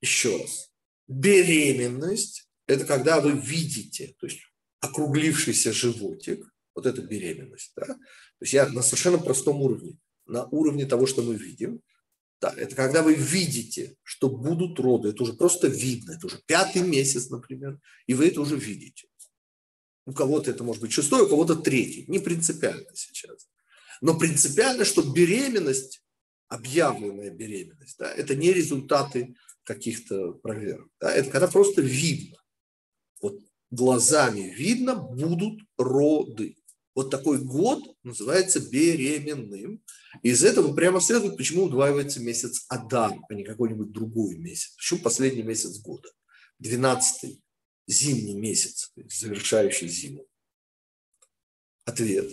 Еще 0.00 0.36
раз. 0.36 0.72
Беременность– 1.06 2.48
это 2.66 2.86
когда 2.86 3.20
вы 3.20 3.32
видите, 3.32 4.14
то 4.18 4.26
есть 4.26 4.40
округлившийся 4.84 5.72
животик, 5.72 6.44
вот 6.74 6.86
это 6.86 7.02
беременность. 7.02 7.72
Да? 7.76 7.86
То 7.86 7.96
есть 8.40 8.52
я 8.52 8.68
на 8.68 8.82
совершенно 8.82 9.18
простом 9.18 9.60
уровне, 9.62 9.98
на 10.26 10.46
уровне 10.46 10.86
того, 10.86 11.06
что 11.06 11.22
мы 11.22 11.34
видим. 11.36 11.80
Да, 12.40 12.52
это 12.56 12.74
когда 12.76 13.02
вы 13.02 13.14
видите, 13.14 13.96
что 14.02 14.28
будут 14.28 14.78
роды. 14.78 15.10
Это 15.10 15.22
уже 15.22 15.32
просто 15.32 15.68
видно. 15.68 16.12
Это 16.12 16.26
уже 16.26 16.42
пятый 16.46 16.82
месяц, 16.82 17.30
например, 17.30 17.78
и 18.06 18.14
вы 18.14 18.28
это 18.28 18.40
уже 18.40 18.56
видите. 18.56 19.08
У 20.06 20.12
кого-то 20.12 20.50
это 20.50 20.64
может 20.64 20.82
быть 20.82 20.92
шестой, 20.92 21.22
у 21.22 21.28
кого-то 21.28 21.56
третий. 21.56 22.04
Не 22.08 22.18
принципиально 22.18 22.90
сейчас. 22.94 23.48
Но 24.02 24.18
принципиально, 24.18 24.84
что 24.84 25.02
беременность 25.02 26.02
объявленная 26.48 27.30
беременность, 27.30 27.96
да, 27.98 28.12
это 28.12 28.34
не 28.34 28.52
результаты 28.52 29.34
каких-то 29.62 30.32
проверок. 30.32 30.88
Да, 31.00 31.10
это 31.14 31.30
когда 31.30 31.48
просто 31.48 31.80
видно. 31.80 32.36
Вот 33.22 33.40
глазами 33.74 34.40
видно, 34.40 34.96
будут 34.96 35.60
роды. 35.76 36.56
Вот 36.94 37.10
такой 37.10 37.42
год 37.42 37.82
называется 38.04 38.60
беременным. 38.60 39.82
Из 40.22 40.44
этого 40.44 40.74
прямо 40.74 41.00
следует, 41.00 41.36
почему 41.36 41.64
удваивается 41.64 42.20
месяц 42.20 42.64
Адар, 42.68 43.18
а 43.28 43.34
не 43.34 43.44
какой-нибудь 43.44 43.90
другой 43.90 44.36
месяц. 44.36 44.74
Почему 44.76 45.00
последний 45.00 45.42
месяц 45.42 45.78
года? 45.80 46.08
12 46.60 47.42
зимний 47.88 48.34
месяц, 48.34 48.92
завершающий 48.96 49.88
зиму? 49.88 50.26
Ответ, 51.84 52.30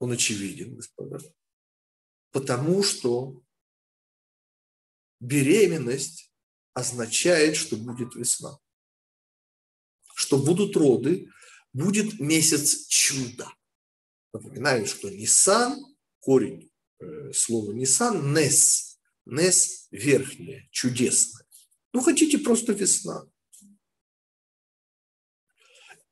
он 0.00 0.12
очевиден, 0.12 0.74
господа. 0.74 1.20
Потому 2.32 2.82
что 2.82 3.40
беременность 5.20 6.32
означает, 6.74 7.56
что 7.56 7.76
будет 7.76 8.14
весна, 8.16 8.58
что 10.16 10.38
будут 10.38 10.74
роды, 10.76 11.30
будет 11.74 12.18
месяц 12.18 12.86
чуда. 12.86 13.52
Напоминаю, 14.32 14.86
что 14.86 15.10
Нисан, 15.10 15.78
корень 16.20 16.70
э, 16.98 17.32
слова 17.34 17.72
Нисан, 17.72 18.32
Нес, 18.32 18.98
Нес 19.26 19.88
верхняя, 19.90 20.66
чудесная. 20.70 21.44
Ну, 21.92 22.00
хотите 22.00 22.38
просто 22.38 22.72
весна. 22.72 23.26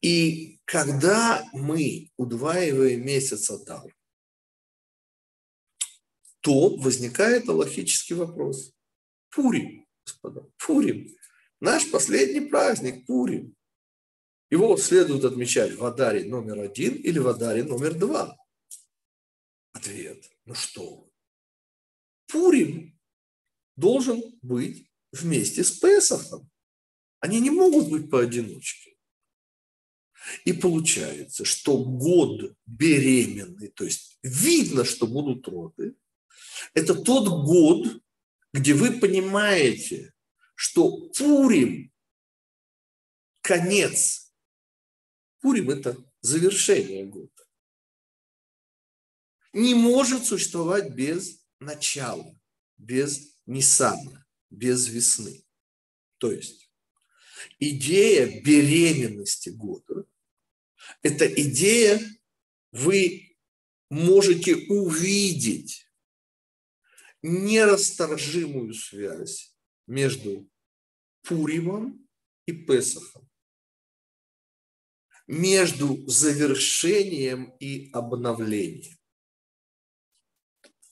И 0.03 0.61
когда 0.67 1.43
мы 1.55 2.11
удваиваем 2.19 3.07
месяц 3.07 3.51
Адар, 3.51 3.97
то 6.41 6.77
возникает 6.77 7.49
логический 7.49 8.13
вопрос. 8.13 8.75
Пурим, 9.31 9.87
господа, 10.05 10.47
Пурим. 10.59 11.09
Наш 11.59 11.91
последний 11.91 12.43
праздник, 12.43 13.07
Пурим. 13.07 13.57
Его 14.51 14.77
следует 14.77 15.25
отмечать 15.25 15.75
в 15.75 15.85
Адаре 15.85 16.25
номер 16.25 16.61
один 16.61 16.95
или 16.95 17.19
в 17.19 17.29
Адаре 17.29 17.65
номер 17.65 17.95
два. 17.95 18.37
Ответ. 19.73 20.31
Ну 20.45 20.55
что? 20.55 21.11
Пурим 22.27 22.99
должен 23.77 24.23
быть 24.43 24.91
вместе 25.13 25.65
с 25.65 25.73
Песохом. 25.73 26.51
Они 27.21 27.41
не 27.41 27.51
могут 27.51 27.89
быть 27.89 28.11
поодиночке. 28.11 28.95
И 30.45 30.53
получается, 30.53 31.45
что 31.45 31.77
год 31.79 32.57
беременный, 32.67 33.69
то 33.69 33.85
есть 33.85 34.19
видно, 34.23 34.85
что 34.85 35.07
будут 35.07 35.47
роды, 35.49 35.97
это 36.73 36.95
тот 36.95 37.29
год, 37.45 38.03
где 38.53 38.75
вы 38.75 38.99
понимаете, 38.99 40.15
что 40.55 41.09
Пурим– 41.09 41.93
конец. 43.41 44.24
Пурим– 45.45 45.69
это 45.69 45.95
завершение 46.23 47.05
года. 47.05 47.31
Не 49.53 49.75
может 49.75 50.25
существовать 50.25 50.95
без 50.95 51.45
начала, 51.61 52.35
без 52.79 53.37
Ниссана, 53.45 54.25
без 54.49 54.89
весны. 54.89 55.45
То 56.17 56.33
есть 56.33 56.71
идея 57.59 58.41
беременности 58.41 59.51
года– 59.51 60.07
это 61.03 61.27
идея, 61.27 62.01
вы 62.73 63.37
можете 63.91 64.57
увидеть 64.57 65.87
нерасторжимую 67.21 68.73
связь 68.73 69.55
между 69.87 70.51
Пуримом 71.21 72.09
и 72.47 72.53
Песохом, 72.53 73.29
между 75.27 76.07
завершением 76.07 77.55
и 77.59 77.91
обновлением. 77.93 78.99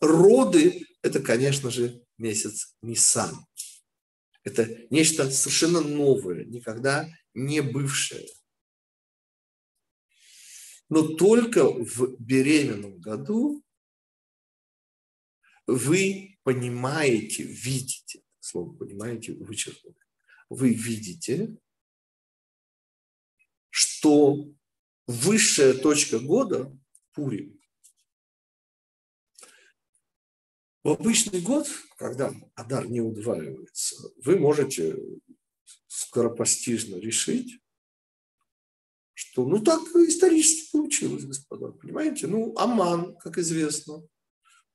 Роды– 0.00 0.86
это, 1.02 1.20
конечно 1.20 1.70
же, 1.70 2.04
месяц 2.18 2.74
Нисан. 2.82 3.34
Это 4.44 4.86
нечто 4.90 5.30
совершенно 5.30 5.80
новое, 5.80 6.44
никогда 6.44 7.08
не 7.34 7.62
бывшее. 7.62 8.26
Но 10.88 11.14
только 11.14 11.64
в 11.64 12.16
беременном 12.18 12.98
году 12.98 13.62
вы 15.66 16.38
понимаете, 16.42 17.44
видите, 17.44 18.22
слово 18.40 18.76
понимаете, 18.76 19.32
вычеркнуто, 19.34 20.00
вы 20.48 20.74
видите, 20.74 21.56
что 24.02 24.48
высшая 25.06 25.74
точка 25.74 26.18
года– 26.18 26.76
Пурим. 27.14 27.60
В 30.82 30.88
обычный 30.88 31.40
год, 31.40 31.68
когда 31.98 32.34
Адар 32.56 32.88
не 32.88 33.00
удваивается, 33.00 33.94
вы 34.24 34.40
можете 34.40 34.98
скоропостижно 35.86 36.96
решить, 36.96 37.60
что 39.12 39.46
ну 39.46 39.62
так 39.62 39.82
исторически 39.94 40.72
получилось, 40.72 41.24
господа, 41.24 41.70
понимаете? 41.70 42.26
Ну, 42.26 42.58
Аман, 42.58 43.16
как 43.18 43.38
известно, 43.38 44.02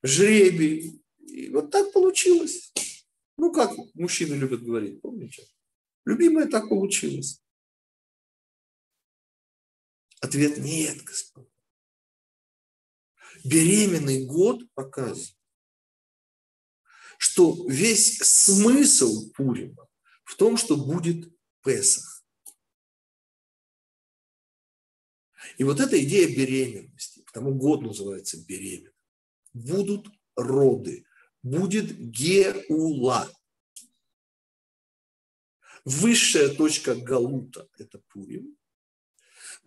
жребий. 0.03 1.03
И 1.19 1.49
вот 1.49 1.69
так 1.69 1.91
получилось. 1.91 2.71
Ну, 3.37 3.51
как 3.51 3.75
мужчины 3.93 4.35
любят 4.35 4.63
говорить, 4.63 5.01
помните? 5.01 5.43
Любимая 6.05 6.47
так 6.47 6.69
получилось. 6.69 7.41
Ответ 10.19 10.57
нет, 10.57 11.03
господа. 11.03 11.49
Беременный 13.43 14.25
год 14.25 14.61
показывает, 14.73 15.37
что 17.17 17.67
весь 17.67 18.17
смысл 18.19 19.31
Пурима 19.31 19.87
в 20.23 20.35
том, 20.35 20.57
что 20.57 20.75
будет 20.75 21.31
Песах. 21.63 22.23
И 25.57 25.63
вот 25.63 25.79
эта 25.79 26.01
идея 26.03 26.27
беременности, 26.27 27.23
потому 27.23 27.53
год 27.53 27.81
называется 27.81 28.43
беременность 28.45 28.97
будут 29.57 30.07
роды, 30.35 31.05
будет 31.43 31.97
геула. 31.97 33.31
Высшая 35.85 36.49
точка 36.49 36.95
Галута– 36.95 37.69
это 37.77 37.99
Пурим, 38.09 38.57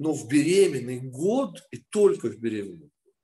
но 0.01 0.15
в 0.15 0.29
беременный 0.29 0.99
год 0.99 1.63
и 1.71 1.77
только 1.77 2.31
в 2.31 2.39
беременный 2.39 2.89
год 2.89 3.15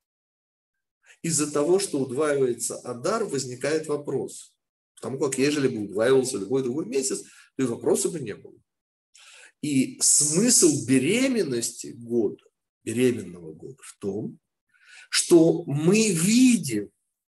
из-за 1.22 1.50
того, 1.50 1.78
что 1.78 2.00
удваивается 2.00 2.76
Адар, 2.80 3.24
возникает 3.24 3.86
вопрос. 3.86 4.54
Потому 4.96 5.18
как 5.18 5.38
ежели 5.38 5.68
бы 5.68 5.84
удваивался 5.84 6.36
любой 6.36 6.62
другой 6.62 6.84
месяц, 6.84 7.22
то 7.56 7.62
и 7.62 7.66
вопроса 7.66 8.10
бы 8.10 8.20
не 8.20 8.34
было. 8.34 8.54
И 9.62 9.98
смысл 10.02 10.86
беременности 10.86 11.94
года, 11.96 12.44
беременного 12.84 13.54
года 13.54 13.82
в 13.82 13.96
том, 13.98 14.38
что 15.08 15.64
мы 15.64 16.10
видим, 16.10 16.90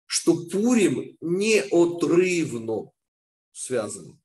что 0.06 0.46
Пурим 0.46 1.16
неотрывно 1.20 2.92
связан 3.50 4.22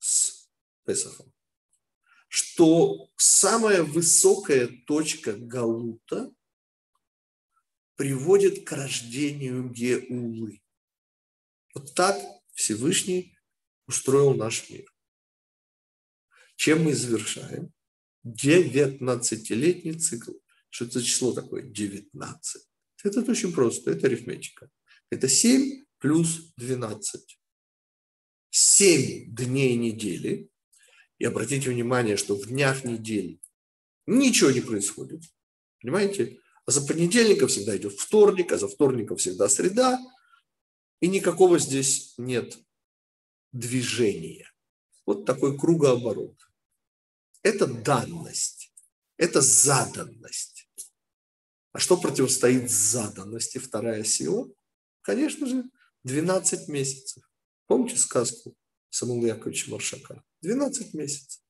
с 0.00 0.48
Песохом. 0.84 1.32
Что 2.28 3.10
самая 3.16 3.82
высокая 3.82 4.68
точка 4.86 5.34
Галута 5.34 6.32
приводит 7.96 8.64
к 8.64 8.72
рождению 8.72 9.68
Геулы. 9.68 10.62
Вот 11.74 11.94
так 11.94 12.16
Всевышний 12.52 13.36
устроил 13.86 14.34
наш 14.34 14.68
мир. 14.70 14.92
Чем 16.56 16.84
мы 16.84 16.94
завершаем? 16.94 17.72
19-летний 18.24 19.94
цикл 19.94 20.32
что 20.70 20.84
это 20.84 21.02
число 21.02 21.32
такое 21.32 21.62
19. 21.62 22.62
Это 23.04 23.30
очень 23.30 23.52
просто, 23.52 23.90
это 23.90 24.06
арифметика. 24.06 24.70
Это 25.10 25.28
7 25.28 25.84
плюс 25.98 26.52
12. 26.56 27.40
7 28.50 29.34
дней 29.34 29.76
недели. 29.76 30.50
И 31.18 31.24
обратите 31.24 31.70
внимание, 31.70 32.16
что 32.16 32.36
в 32.36 32.46
днях 32.46 32.84
недели 32.84 33.40
ничего 34.06 34.50
не 34.50 34.60
происходит. 34.60 35.22
Понимаете? 35.80 36.40
А 36.64 36.70
за 36.70 36.86
понедельника 36.86 37.46
всегда 37.46 37.76
идет 37.76 37.98
вторник, 37.98 38.52
а 38.52 38.58
за 38.58 38.68
вторником 38.68 39.16
всегда 39.16 39.48
среда. 39.48 39.98
И 41.00 41.08
никакого 41.08 41.58
здесь 41.58 42.14
нет 42.18 42.58
движения. 43.52 44.50
Вот 45.06 45.24
такой 45.24 45.58
кругооборот. 45.58 46.36
Это 47.42 47.66
данность, 47.66 48.72
это 49.16 49.40
заданность. 49.40 50.68
А 51.72 51.78
что 51.78 51.96
противостоит 51.96 52.70
заданности, 52.70 53.58
вторая 53.58 54.04
сила? 54.04 54.48
Конечно 55.02 55.46
же, 55.46 55.64
12 56.04 56.68
месяцев. 56.68 57.22
Помните 57.66 57.96
сказку 57.96 58.56
Самуила 58.90 59.28
Яковлевича 59.28 59.70
Маршака? 59.70 60.24
12 60.42 60.94
месяцев. 60.94 61.42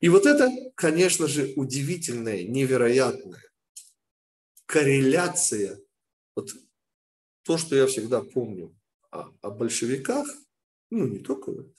И 0.00 0.08
вот 0.08 0.26
это, 0.26 0.50
конечно 0.74 1.26
же, 1.26 1.52
удивительная, 1.56 2.44
невероятная 2.44 3.42
корреляция. 4.66 5.80
Вот 6.34 6.50
то, 7.44 7.56
что 7.56 7.76
я 7.76 7.86
всегда 7.86 8.20
помню 8.20 8.76
о, 9.10 9.30
о 9.40 9.50
большевиках, 9.50 10.26
ну, 10.90 11.06
не 11.06 11.20
только 11.20 11.50
в 11.50 11.60
этом, 11.60 11.74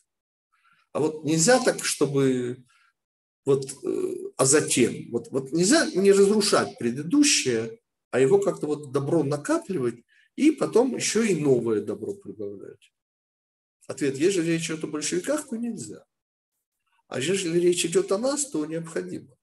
А 0.94 1.00
вот 1.00 1.24
нельзя 1.26 1.64
так, 1.64 1.84
чтобы 1.84 2.64
вот, 3.46 3.66
э, 3.84 4.14
а 4.36 4.46
затем, 4.46 5.12
вот, 5.12 5.30
вот 5.32 5.52
нельзя 5.52 5.90
не 5.92 6.12
разрушать 6.12 6.78
предыдущее, 6.78 7.80
а 8.12 8.20
его 8.20 8.40
как-то 8.40 8.68
вот 8.68 8.92
добро 8.92 9.24
накапливать 9.24 10.04
и 10.36 10.52
потом 10.52 10.96
еще 10.96 11.26
и 11.28 11.40
новое 11.40 11.82
добро 11.82 12.14
прибавлять. 12.14 12.92
Ответ, 13.88 14.18
если 14.18 14.42
речь 14.42 14.70
идет 14.70 14.84
о 14.84 14.88
большевиках, 14.88 15.48
то 15.48 15.56
нельзя. 15.56 16.06
А 17.08 17.20
если 17.20 17.58
речь 17.58 17.86
идет 17.86 18.12
о 18.12 18.18
нас, 18.18 18.50
то 18.50 18.66
необходимо. 18.66 19.36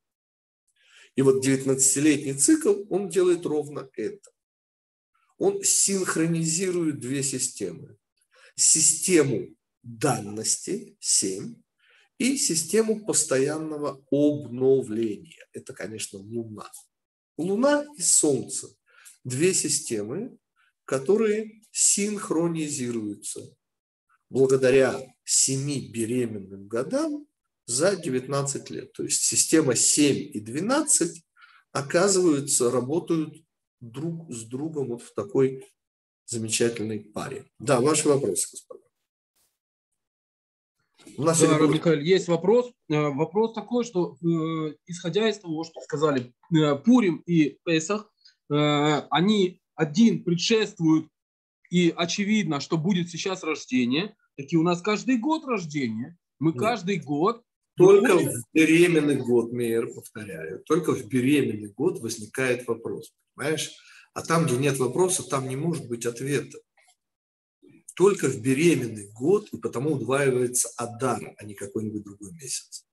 И 1.16 1.22
вот 1.22 1.44
19-летний 1.44 2.34
цикл, 2.34 2.84
он 2.90 3.08
делает 3.08 3.46
ровно 3.46 3.88
это. 3.94 4.30
Он 5.38 5.62
синхронизирует 5.62 7.00
две 7.00 7.22
системы. 7.22 7.96
Систему 8.54 9.48
данности 9.82 10.96
7 11.00 11.54
и 12.18 12.36
систему 12.36 13.04
постоянного 13.04 14.04
обновления. 14.10 15.46
Это, 15.52 15.72
конечно, 15.72 16.18
Луна. 16.18 16.70
Луна 17.36 17.84
и 17.96 18.02
Солнце– 18.02 18.68
две 19.24 19.54
системы, 19.54 20.38
которые 20.84 21.62
синхронизируются 21.72 23.56
благодаря 24.34 25.00
семи 25.24 25.88
беременным 25.92 26.66
годам 26.66 27.26
за 27.66 27.94
19 27.94 28.70
лет. 28.70 28.92
То 28.92 29.04
есть 29.04 29.22
система 29.22 29.76
7 29.76 30.16
и 30.34 30.40
12 30.40 31.24
оказываются, 31.70 32.70
работают 32.70 33.36
друг 33.80 34.30
с 34.32 34.42
другом 34.42 34.88
вот 34.88 35.02
в 35.02 35.14
такой 35.14 35.64
замечательной 36.26 36.98
паре. 36.98 37.46
Да, 37.60 37.80
ваши 37.80 38.08
вопросы, 38.08 38.48
господа. 38.50 38.80
У 41.16 41.22
нас 41.22 41.40
да. 41.40 41.58
Михаил, 41.58 42.00
есть 42.00 42.26
вопрос. 42.26 42.72
Э, 42.88 43.10
вопрос 43.10 43.54
такой, 43.54 43.84
что 43.84 44.16
э, 44.16 44.74
исходя 44.86 45.28
из 45.28 45.38
того, 45.38 45.62
что 45.62 45.80
сказали 45.82 46.32
э, 46.52 46.74
Пурим 46.76 47.18
и 47.26 47.58
Песах, 47.64 48.10
они 48.48 49.62
один 49.74 50.22
предшествуют, 50.22 51.08
и 51.70 51.94
очевидно, 51.96 52.60
что 52.60 52.76
будет 52.76 53.08
сейчас 53.10 53.42
рождение, 53.42 54.14
такие 54.36 54.58
у 54.58 54.62
нас 54.62 54.80
каждый 54.80 55.18
год 55.18 55.44
рождение. 55.44 56.16
Мы 56.38 56.52
Нет. 56.52 56.60
каждый 56.60 56.98
год 56.98 57.44
только 57.76 58.18
в 58.18 58.44
беременный 58.52 59.16
год, 59.16 59.52
Мейер, 59.52 59.92
повторяю, 59.92 60.62
только 60.64 60.94
в 60.94 61.06
беременный 61.08 61.72
год 61.72 61.98
возникает 62.00 62.66
вопрос, 62.68 63.12
понимаешь? 63.34 63.72
А 64.12 64.22
там, 64.22 64.46
где 64.46 64.56
нет 64.56 64.78
вопроса, 64.78 65.24
там 65.28 65.48
не 65.48 65.56
может 65.56 65.88
быть 65.88 66.06
ответа. 66.06 66.58
Только 67.96 68.28
в 68.28 68.40
беременный 68.40 69.10
год, 69.12 69.48
и 69.52 69.56
потому 69.56 69.94
удваивается 69.94 70.68
Адар, 70.76 71.34
а 71.36 71.44
не 71.44 71.54
какой-нибудь 71.54 72.04
другой 72.04 72.32
месяц. 72.32 72.86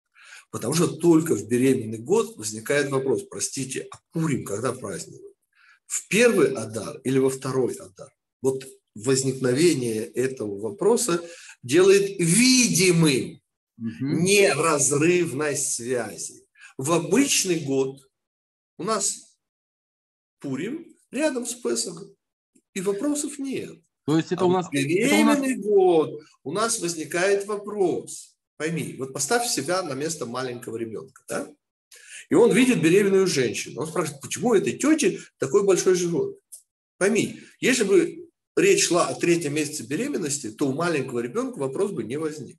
Потому 0.52 0.74
что 0.74 0.88
только 0.88 1.36
в 1.36 1.48
беременный 1.48 2.00
год 2.00 2.36
возникает 2.38 2.89
вопрос, 2.89 3.24
простите, 3.24 3.88
а 3.92 4.00
Пурим 4.12 4.44
когда 4.44 4.74
празднуют? 4.74 5.36
В 5.86 6.08
первый 6.08 6.54
Адар 6.54 7.00
или 7.04 7.20
во 7.20 7.30
второй 7.30 7.74
Адар? 7.76 8.12
Вот 8.42 8.66
возникновение 8.96 10.06
этого 10.06 10.60
вопроса 10.60 11.24
делает 11.64 12.20
видимым 12.20 13.42
неразрывность 13.78 15.74
связи. 15.74 16.46
В 16.78 16.92
обычный 16.92 17.60
год 17.60 18.02
у 18.78 18.84
нас 18.84 19.38
Пурим 20.39 20.96
рядом 21.12 21.46
с 21.46 21.54
Песохом, 21.54 22.16
и 22.74 22.82
вопросов 22.82 23.38
нет. 23.38 23.80
То 24.06 24.18
есть 24.18 24.32
это 24.32 24.42
а 24.42 24.46
у 24.46 24.52
нас... 24.52 24.68
Беременный 24.72 25.54
это 25.54 25.60
у 25.60 25.64
нас... 25.64 25.66
год 25.66 26.22
у 26.44 26.52
нас 26.52 26.80
возникает 26.80 27.46
вопрос. 27.46 28.36
Пойми, 28.58 28.96
вот 28.98 29.14
поставь 29.14 29.48
себя 29.48 29.82
на 29.84 29.94
место 29.94 30.26
маленького 30.26 30.78
ребенка, 30.78 31.24
да? 31.28 31.54
И 32.30 32.34
он 32.34 32.52
видит 32.54 32.82
беременную 32.82 33.28
женщину. 33.28 33.82
Он 33.82 33.88
спрашивает, 33.88 34.22
почему 34.22 34.54
этой 34.54 34.78
тете 34.78 35.20
такой 35.38 35.64
большой 35.64 35.96
живот? 35.96 36.39
Пойми, 36.98 37.39
если 37.60 37.84
бы 37.84 38.21
речь 38.56 38.88
шла 38.88 39.08
о 39.08 39.16
третьем 39.16 39.56
месяце 39.56 39.84
беременности, 39.84 40.52
то 40.52 40.68
у 40.68 40.74
маленького 40.74 41.20
ребенка 41.20 41.58
вопрос 41.58 41.91
бы 41.91 42.04
не 42.04 42.18
возник. 42.18 42.58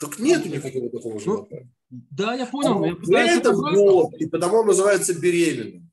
Так 0.00 0.18
нету 0.18 0.48
никакого 0.48 0.90
такого 0.90 1.14
ну, 1.14 1.20
живота. 1.20 1.68
Да, 1.90 2.34
я 2.34 2.46
понял. 2.46 2.98
Я 3.06 3.36
это 3.36 3.52
вот, 3.52 4.14
и 4.14 4.26
потому 4.26 4.58
он 4.58 4.68
называется 4.68 5.12
беременным. 5.18 5.90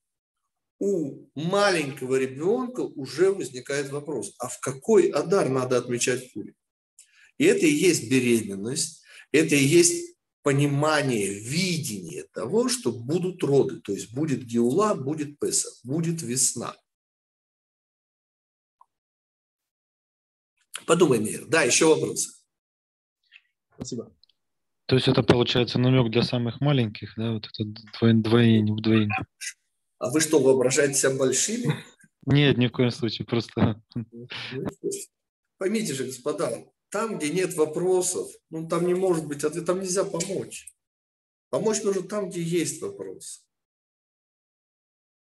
У 0.79 1.27
маленького 1.33 2.15
ребенка 2.15 2.81
уже 2.81 3.31
возникает 3.31 3.89
вопрос, 3.89 4.33
а 4.37 4.47
в 4.47 4.59
какой 4.59 5.09
адар 5.09 5.49
надо 5.49 5.77
отмечать 5.77 6.31
пули? 6.33 6.53
И 7.37 7.45
это 7.45 7.65
и 7.65 7.71
есть 7.71 8.09
беременность, 8.09 9.03
это 9.31 9.55
и 9.55 9.63
есть 9.63 10.15
понимание, 10.43 11.33
видение 11.33 12.23
того, 12.31 12.69
что 12.69 12.91
будут 12.91 13.43
роды, 13.43 13.81
то 13.81 13.91
есть 13.91 14.13
будет 14.13 14.45
Геула, 14.45 14.95
будет 14.95 15.39
Песа, 15.39 15.69
будет 15.83 16.21
весна. 16.21 16.73
Подумай, 20.87 21.19
Мир. 21.19 21.45
Да, 21.47 21.63
еще 21.63 21.85
вопросы. 21.85 22.31
Спасибо. 23.75 24.15
То 24.85 24.95
есть 24.95 25.09
это 25.09 25.21
получается 25.21 25.79
намек 25.79 26.09
для 26.09 26.23
самых 26.23 26.61
маленьких, 26.61 27.13
да, 27.17 27.33
вот 27.33 27.45
это 27.45 28.13
двоение, 28.13 28.73
удвоение. 28.73 29.27
А 29.99 30.09
вы 30.09 30.21
что, 30.21 30.39
воображаете 30.39 30.93
себя 30.93 31.17
большими? 31.17 31.75
Нет, 32.25 32.57
ни 32.57 32.67
в 32.67 32.71
коем 32.71 32.91
случае, 32.91 33.27
просто... 33.27 33.81
Поймите 35.57 35.93
же, 35.93 36.05
господа, 36.05 36.65
там, 36.89 37.17
где 37.17 37.31
нет 37.31 37.53
вопросов, 37.55 38.29
ну 38.49 38.67
там 38.67 38.87
не 38.87 38.93
может 38.93 39.27
быть 39.27 39.43
ответа, 39.43 39.67
там 39.67 39.81
нельзя 39.81 40.05
помочь. 40.05 40.73
Помочь 41.49 41.83
нужно 41.83 42.03
там, 42.03 42.29
где 42.29 42.41
есть 42.41 42.81
вопрос. 42.81 43.45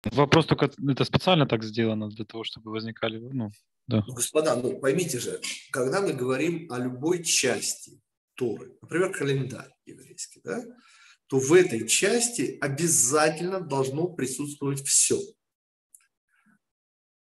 Вопрос 0.04 0.46
только, 0.46 0.66
это 0.66 1.04
специально 1.04 1.46
так 1.46 1.64
сделано 1.64 2.10
для 2.10 2.26
того, 2.26 2.44
чтобы 2.44 2.72
возникали, 2.72 3.18
ну, 3.18 3.50
да. 3.88 4.02
Господа, 4.08 4.56
ну 4.56 4.80
поймите 4.80 5.18
же, 5.20 5.40
когда 5.70 6.00
мы 6.00 6.12
говорим 6.12 6.70
о 6.72 6.78
любой 6.78 7.22
части, 7.22 8.00
Торы, 8.34 8.76
например, 8.82 9.12
календарь 9.12 9.72
еврейский, 9.86 10.40
да, 10.42 10.62
то 11.28 11.38
в 11.38 11.52
этой 11.52 11.86
части 11.88 12.58
обязательно 12.60 13.60
должно 13.60 14.08
присутствовать 14.08 14.86
все. 14.86 15.20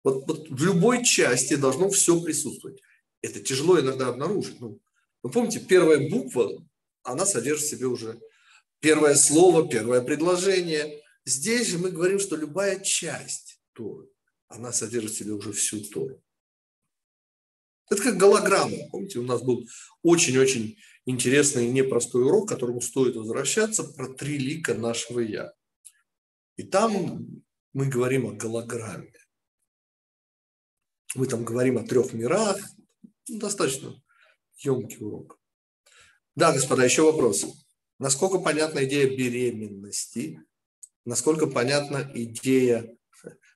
Вот, 0.05 0.27
вот 0.27 0.49
в 0.49 0.65
любой 0.65 1.05
части 1.05 1.55
должно 1.55 1.91
все 1.91 2.21
присутствовать. 2.21 2.81
Это 3.21 3.41
тяжело 3.41 3.81
иногда 3.81 4.09
обнаружить. 4.09 4.61
Ну, 4.61 4.81
вы 5.23 5.31
помните, 5.31 5.61
первая 5.61 6.09
буква, 6.09 6.51
она 7.03 7.25
содержит 7.25 7.67
в 7.67 7.71
себе 7.71 7.87
уже 7.87 8.21
первое 8.81 9.15
слово, 9.15 9.69
первое 9.69 10.01
предложение. 10.03 11.03
Здесь 11.25 11.69
же 11.69 11.79
мы 11.79 11.91
говорим, 11.91 12.19
что 12.19 12.37
любая 12.37 12.81
часть 12.81 13.61
Торы, 13.73 14.09
она 14.49 14.73
содержит 14.73 15.13
в 15.13 15.19
себе 15.19 15.33
уже 15.33 15.53
всю 15.53 15.81
Тору. 15.85 16.21
Это 17.93 18.05
как 18.05 18.17
голограмма. 18.17 18.89
Помните, 18.91 19.19
у 19.19 19.23
нас 19.23 19.43
был 19.43 19.69
очень-очень 20.03 20.79
интересный 21.05 21.67
и 21.67 21.71
непростой 21.71 22.25
урок, 22.25 22.47
к 22.47 22.49
которому 22.49 22.81
стоит 22.81 23.17
возвращаться, 23.17 23.85
про 23.85 24.09
три 24.15 24.39
лика 24.39 24.73
нашего 24.73 25.21
«я». 25.21 25.53
И 26.57 26.63
там 26.63 27.43
мы 27.75 27.87
говорим 27.89 28.27
о 28.27 28.33
голограмме. 28.33 29.13
Мы 31.15 31.27
там 31.27 31.45
говорим 31.45 31.77
о 31.77 31.83
трех 31.83 32.15
мирах. 32.15 32.59
Достаточно 33.29 34.03
емкий 34.57 35.05
урок. 35.05 35.39
Да, 36.35 36.55
господа, 36.55 36.85
еще 36.87 37.03
вопросы. 37.03 37.49
Насколько 37.99 38.39
понятна 38.39 38.87
идея 38.87 39.07
беременности? 39.07 40.43
Насколько 41.05 41.47
понятна 41.47 42.11
идея 42.15 42.97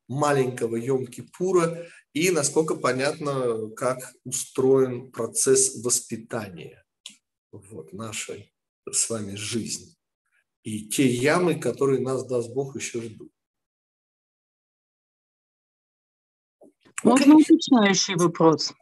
маленького 0.09 0.77
Йом-Кипура 0.77 1.87
и 2.17 2.31
насколько 2.31 2.77
понятно, 2.77 3.69
как 3.77 4.15
устроен 4.25 5.13
процесс 5.13 5.85
воспитания 5.85 6.83
вот, 7.53 7.93
нашей 7.93 8.55
с 8.91 9.11
вами 9.11 9.35
жизни. 9.35 9.95
И 10.63 10.89
те 10.89 11.07
ямы, 11.07 11.57
которые 11.57 12.01
нас, 12.01 12.27
даст 12.27 12.55
Бог, 12.55 12.75
еще 12.75 13.03
ждут. 13.03 13.31
Можно 17.03 17.37
уточняющий 17.37 18.15
вопрос? 18.15 18.73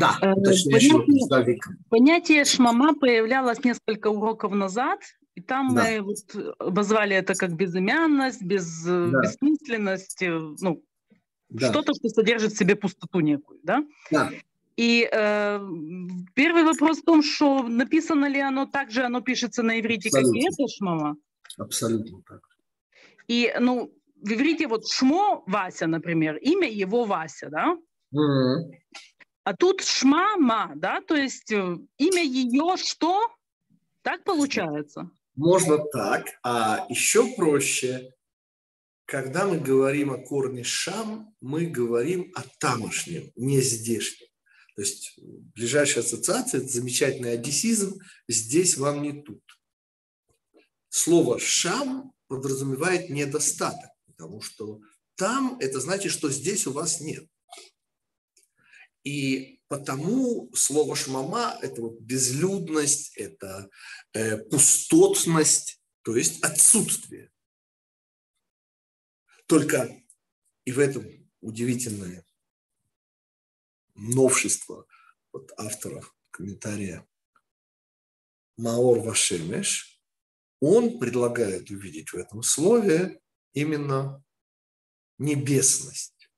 Да, 0.00 0.16
э, 0.22 0.32
уточняющий 0.32 0.92
понятие, 0.92 1.28
вопрос. 1.28 1.58
Понятие 1.90 2.44
шмама 2.46 2.94
появлялось 2.94 3.62
несколько 3.62 4.08
уроков 4.08 4.52
назад, 4.52 5.00
и 5.34 5.42
там 5.42 5.74
да. 5.74 5.84
мы 5.84 6.00
вот 6.00 6.56
обозвали 6.58 7.14
это 7.14 7.34
как 7.34 7.54
безымянность, 7.54 8.40
без, 8.40 8.84
да. 8.84 9.20
бессмысленность, 9.20 10.22
э, 10.22 10.30
ну, 10.60 10.82
да. 11.50 11.70
что-то, 11.70 11.94
что 11.94 12.08
содержит 12.08 12.52
в 12.52 12.58
себе 12.58 12.76
пустоту 12.76 13.20
некую, 13.20 13.60
да? 13.62 13.84
Да. 14.10 14.30
И 14.76 15.08
э, 15.10 15.60
первый 16.34 16.64
вопрос 16.64 16.98
в 16.98 17.04
том, 17.04 17.22
что 17.22 17.62
написано 17.62 18.26
ли 18.26 18.40
оно 18.40 18.66
так 18.66 18.90
же, 18.90 19.02
оно 19.02 19.20
пишется 19.20 19.62
на 19.62 19.78
иврите, 19.78 20.08
Абсолютно. 20.08 20.32
как 20.32 20.42
и 20.42 20.46
это 20.46 20.68
шмама? 20.68 21.16
Абсолютно 21.58 22.22
так. 22.26 22.40
И, 23.28 23.52
ну, 23.60 23.92
в 24.22 24.32
иврите 24.32 24.66
вот 24.66 24.88
шмо 24.88 25.44
Вася, 25.46 25.86
например, 25.86 26.36
имя 26.36 26.68
его 26.68 27.04
Вася, 27.04 27.48
да? 27.50 27.76
Mm-hmm. 28.14 28.70
А 29.44 29.56
тут 29.56 29.82
шма 29.82 30.36
ма, 30.36 30.72
да, 30.76 31.00
то 31.00 31.14
есть 31.14 31.50
э, 31.52 31.76
имя 31.98 32.22
ее 32.22 32.76
что? 32.76 33.28
Так 34.02 34.24
получается? 34.24 35.10
Можно 35.36 35.78
так, 35.92 36.26
а 36.42 36.86
еще 36.88 37.34
проще, 37.36 38.12
когда 39.10 39.44
мы 39.44 39.58
говорим 39.58 40.12
о 40.12 40.18
корне 40.18 40.62
шам, 40.62 41.34
мы 41.40 41.66
говорим 41.66 42.30
о 42.36 42.42
тамошнем, 42.60 43.32
не 43.34 43.60
здешнем. 43.60 44.28
То 44.76 44.82
есть 44.82 45.18
ближайшая 45.18 46.04
ассоциация– 46.04 46.60
это 46.60 46.68
замечательный 46.68 47.32
одессизм, 47.32 47.98
здесь 48.28 48.76
вам 48.76 49.02
не 49.02 49.20
тут. 49.20 49.42
Слово 50.90 51.40
«шам» 51.40 52.12
подразумевает 52.28 53.10
недостаток, 53.10 53.90
потому 54.06 54.40
что 54.40 54.80
там– 55.16 55.58
это 55.60 55.80
значит, 55.80 56.12
что 56.12 56.30
здесь 56.30 56.68
у 56.68 56.72
вас 56.72 57.00
нет. 57.00 57.26
И 59.02 59.60
потому 59.66 60.54
слово 60.54 60.94
«шмама»– 60.94 61.58
это 61.62 61.82
вот 61.82 61.98
безлюдность, 61.98 63.16
это 63.16 63.68
э, 64.12 64.36
пустотность, 64.36 65.80
то 66.02 66.14
есть 66.14 66.44
отсутствие. 66.44 67.32
Только 69.50 70.00
и 70.64 70.70
в 70.70 70.78
этом 70.78 71.04
удивительное 71.40 72.24
новшество 73.96 74.86
от 75.32 75.50
авторов 75.56 76.14
комментария 76.30 77.04
Маор 78.56 79.00
Вашемеш, 79.00 80.00
он 80.60 81.00
предлагает 81.00 81.68
увидеть 81.68 82.10
в 82.10 82.14
этом 82.14 82.44
слове 82.44 83.20
именно 83.52 84.24
небесность. 85.18 86.30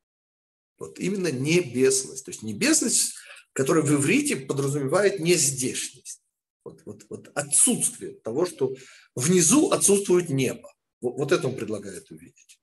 Вот 0.78 0.98
именно 0.98 1.30
небесность. 1.30 2.24
То 2.24 2.30
есть 2.30 2.42
небесность, 2.42 3.16
которая 3.52 3.84
в 3.84 3.92
иврите 3.92 4.36
подразумевает 4.36 5.20
нездешность. 5.20 6.22
Вот, 6.64 6.80
вот, 6.86 7.04
вот 7.10 7.30
отсутствие 7.34 8.14
того, 8.14 8.46
что 8.46 8.74
внизу 9.14 9.70
отсутствует 9.70 10.30
небо. 10.30 10.72
Вот, 11.02 11.18
вот 11.18 11.32
это 11.32 11.48
он 11.48 11.56
предлагает 11.56 12.10
увидеть. 12.10 12.61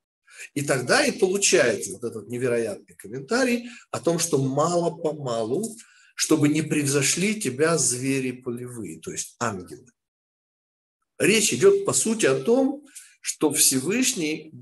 И 0.53 0.61
тогда 0.61 1.05
и 1.05 1.11
получается 1.11 1.91
вот 1.93 2.03
этот 2.03 2.27
невероятный 2.27 2.95
комментарий 2.95 3.69
о 3.91 3.99
том, 3.99 4.19
что 4.19 4.37
мало-помалу, 4.37 5.75
чтобы 6.15 6.49
не 6.49 6.61
превзошли 6.61 7.39
тебя 7.39 7.77
звери 7.77 8.31
полевые, 8.31 8.99
то 8.99 9.11
есть 9.11 9.35
ангелы. 9.39 9.87
Речь 11.17 11.53
идет, 11.53 11.85
по 11.85 11.93
сути, 11.93 12.25
о 12.25 12.39
том, 12.39 12.85
что 13.21 13.51
Всевышний 13.51 14.53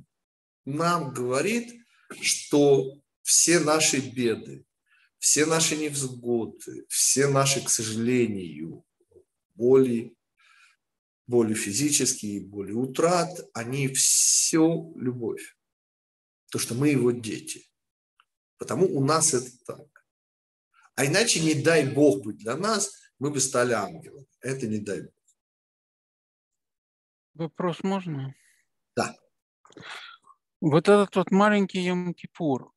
нам 0.66 1.14
говорит, 1.14 1.82
что 2.22 3.00
все 3.22 3.60
наши 3.60 4.00
беды, 4.00 4.66
все 5.20 5.46
наши 5.46 5.76
невзгоды, 5.76 6.86
все 6.90 7.28
наши, 7.28 7.64
к 7.64 7.70
сожалению, 7.70 8.84
боли, 9.56 10.16
боли 11.28 11.54
физические, 11.54 12.42
боли 12.42 12.72
утрат, 12.72 13.40
они 13.54 13.88
все 13.90 14.92
любовь 14.96 15.57
то, 16.50 16.60
что 16.60 16.76
мы 16.76 16.89
его 16.89 17.12
дети. 17.12 17.70
Потому 18.58 18.88
у 18.88 19.04
нас 19.04 19.34
это 19.34 19.52
так. 19.66 20.06
А 20.95 21.06
иначе 21.06 21.39
не 21.41 21.54
дай 21.54 21.88
Бог 21.88 22.24
быть 22.24 22.38
для 22.38 22.56
нас, 22.56 22.91
мы 23.20 23.30
бы 23.30 23.39
стали 23.39 23.74
ангелами. 23.74 24.28
Это 24.41 24.68
не 24.68 24.80
дай 24.80 25.02
Бог. 25.02 25.14
Вопрос 27.36 27.84
можно? 27.84 28.34
Да. 28.95 29.16
Вот 30.60 30.89
этот 30.89 31.16
вот 31.16 31.32
маленький 31.32 31.88
Йом-Кипур. 31.88 32.72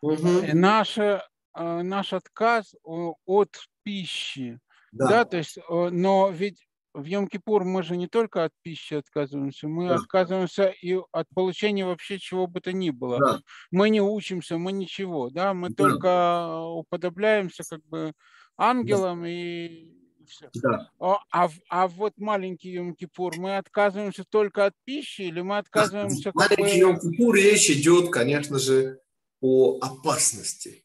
Угу. 0.00 0.54
Наш, 0.54 0.98
э, 0.98 1.20
наш 1.54 2.12
отказ 2.12 2.74
от 2.84 3.56
пищи. 3.82 4.60
Да. 4.92 5.08
да, 5.08 5.24
то 5.24 5.36
есть, 5.36 5.58
но 5.68 6.30
ведь 6.30 6.65
в 6.96 7.04
Йом-Кипур 7.04 7.62
мы 7.64 7.82
же 7.82 7.96
не 7.96 8.08
только 8.08 8.44
от 8.44 8.52
пищи 8.62 8.94
отказываемся, 8.94 9.68
мы 9.68 9.88
да. 9.88 9.96
отказываемся 9.96 10.68
и 10.68 10.98
от 11.12 11.28
получения 11.34 11.84
вообще 11.84 12.18
чего 12.18 12.46
бы 12.46 12.60
то 12.60 12.72
ни 12.72 12.90
было. 12.90 13.18
Да. 13.18 13.40
Мы 13.70 13.90
не 13.90 14.00
учимся, 14.00 14.56
мы 14.56 14.72
ничего, 14.72 15.28
да, 15.28 15.52
мы 15.52 15.68
да. 15.68 15.74
только 15.74 16.60
уподобляемся 16.62 17.64
как 17.68 17.84
бы 17.84 18.12
ангелам 18.56 19.22
да. 19.22 19.28
и 19.28 19.92
все. 20.26 20.48
Да. 20.54 20.90
А, 20.98 21.18
а, 21.30 21.50
а 21.68 21.86
вот 21.86 22.14
маленький 22.16 22.74
Йом-Кипур, 22.76 23.36
мы 23.36 23.58
отказываемся 23.58 24.24
только 24.24 24.64
от 24.64 24.74
пищи 24.84 25.22
или 25.22 25.42
мы 25.42 25.58
отказываемся... 25.58 26.32
Маленький 26.34 26.82
бы... 26.82 26.92
Йом-Кипур 26.92 27.34
речь 27.34 27.70
идет, 27.70 28.10
конечно 28.10 28.58
же, 28.58 29.00
о 29.40 29.78
опасности. 29.80 30.84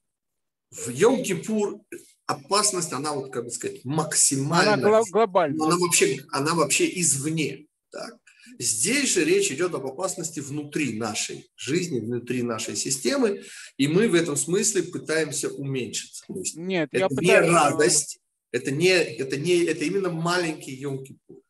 В 0.71 0.89
Йом-Кипур 0.89 1.81
опасность, 2.25 2.93
она 2.93 3.13
вот, 3.13 3.31
как 3.31 3.45
бы 3.45 3.51
сказать, 3.51 3.83
максимальная. 3.83 4.73
Она 4.73 5.01
глобальная. 5.11 5.65
Она 5.65 5.77
вообще, 5.77 6.19
она 6.31 6.53
вообще 6.53 6.89
извне. 6.99 7.65
Так? 7.91 8.17
Здесь 8.59 9.13
же 9.13 9.23
речь 9.23 9.51
идет 9.51 9.73
об 9.73 9.85
опасности 9.85 10.39
внутри 10.39 10.97
нашей 10.97 11.49
жизни, 11.55 11.99
внутри 11.99 12.43
нашей 12.43 12.75
системы, 12.75 13.41
и 13.77 13.87
мы 13.87 14.07
в 14.07 14.13
этом 14.15 14.35
смысле 14.35 14.83
пытаемся 14.83 15.49
уменьшиться. 15.49 16.25
Нет, 16.55 16.89
это 16.91 16.99
я 16.99 17.07
не 17.09 17.15
пытаюсь... 17.15 17.49
радость, 17.49 18.19
это 18.51 18.71
не, 18.71 18.89
это 18.89 19.37
не, 19.37 19.63
это 19.63 19.85
именно 19.85 20.09
маленький 20.09 20.79
Йом-Кипур. 20.83 21.41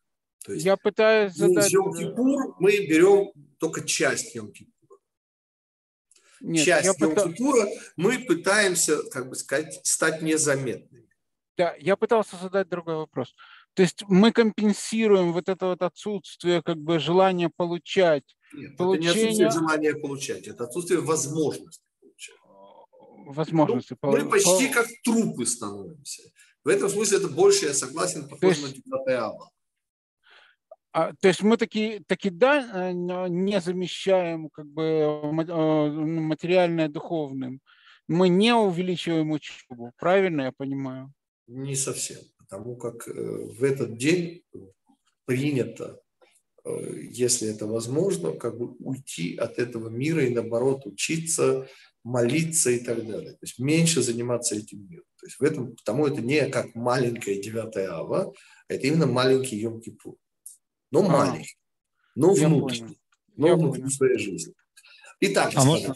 То 0.44 0.52
есть 0.52 0.64
я 0.64 0.76
пытаюсь 0.76 1.34
задать... 1.34 1.72
Йом-Кипур 1.72 2.54
мы 2.58 2.86
берем 2.86 3.30
только 3.58 3.82
часть 3.82 4.34
Йом-Кипура. 4.34 4.71
Нет, 6.42 6.64
часть 6.64 6.88
Йом-Кипура, 7.00 7.68
мы 7.96 8.18
пытаемся, 8.18 9.02
как 9.10 9.28
бы 9.28 9.36
сказать, 9.36 9.80
стать 9.84 10.22
незаметными. 10.22 11.08
Да, 11.56 11.74
я 11.78 11.96
пытался 11.96 12.36
задать 12.36 12.68
другой 12.68 12.96
вопрос. 12.96 13.34
То 13.74 13.82
есть 13.82 14.04
мы 14.08 14.32
компенсируем 14.32 15.32
вот 15.32 15.48
это 15.48 15.66
вот 15.66 15.82
отсутствие 15.82 16.62
как 16.62 16.78
бы 16.78 16.98
желания 16.98 17.48
получать. 17.48 18.36
Нет, 18.52 18.76
получение... 18.76 19.10
это 19.10 19.18
не 19.18 19.24
отсутствие 19.24 19.50
желания 19.50 19.94
получать, 19.94 20.48
это 20.48 20.64
отсутствие 20.64 21.00
возможности 21.00 21.84
получать. 22.00 22.36
Возможности. 23.26 23.96
Ну, 24.02 24.10
мы 24.10 24.28
почти 24.28 24.68
как 24.68 24.86
трупы 25.04 25.46
становимся. 25.46 26.22
В 26.64 26.68
этом 26.68 26.88
смысле 26.88 27.18
это 27.18 27.28
больше, 27.28 27.66
я 27.66 27.74
согласен, 27.74 28.28
похоже 28.28 28.60
есть... 28.60 28.86
на 28.86 28.98
9 28.98 29.08
ава. 29.18 29.51
А, 30.92 31.14
то 31.14 31.28
есть 31.28 31.42
мы 31.42 31.56
таки, 31.56 32.00
таки 32.06 32.28
да, 32.28 32.90
э, 32.90 32.92
не 32.92 33.60
замещаем 33.60 34.50
как 34.50 34.66
бы 34.66 34.82
э, 34.82 35.32
ну, 35.32 36.20
материальное 36.20 36.88
духовным. 36.88 37.60
Мы 38.08 38.28
не 38.28 38.54
увеличиваем 38.54 39.30
учебу, 39.30 39.92
правильно 39.98 40.42
я 40.42 40.52
понимаю? 40.52 41.12
Не 41.46 41.76
совсем, 41.76 42.18
потому 42.38 42.76
как 42.76 43.08
э, 43.08 43.12
в 43.12 43.64
этот 43.64 43.96
день 43.96 44.42
принято, 45.24 46.00
если 46.64 47.48
это 47.48 47.66
возможно, 47.66 48.32
как 48.32 48.58
бы 48.58 48.74
уйти 48.78 49.36
от 49.36 49.58
этого 49.58 49.88
мира 49.88 50.24
и 50.24 50.34
наоборот 50.34 50.84
учиться, 50.84 51.66
молиться 52.04 52.70
и 52.70 52.78
так 52.78 53.06
далее. 53.06 53.32
То 53.32 53.38
есть 53.42 53.58
меньше 53.58 54.02
заниматься 54.02 54.56
этим 54.56 54.86
миром. 54.88 55.04
То 55.18 55.26
есть 55.26 55.38
в 55.38 55.42
этом, 55.42 55.74
потому 55.74 56.06
это 56.06 56.20
не 56.20 56.48
как 56.48 56.74
маленькая 56.74 57.40
девятая 57.40 57.90
ава, 57.92 58.32
а 58.68 58.74
это 58.74 58.86
именно 58.86 59.06
маленький 59.06 59.64
Йом-Кипур 59.64 60.16
но 60.92 61.00
а, 61.00 61.08
маленький, 61.08 61.56
но 62.14 62.32
внутренний, 62.32 63.00
но 63.36 63.56
внутри 63.56 63.88
своей 63.90 64.18
жизни. 64.18 64.54
Итак, 65.20 65.52
а 65.56 65.64
можно? 65.64 65.94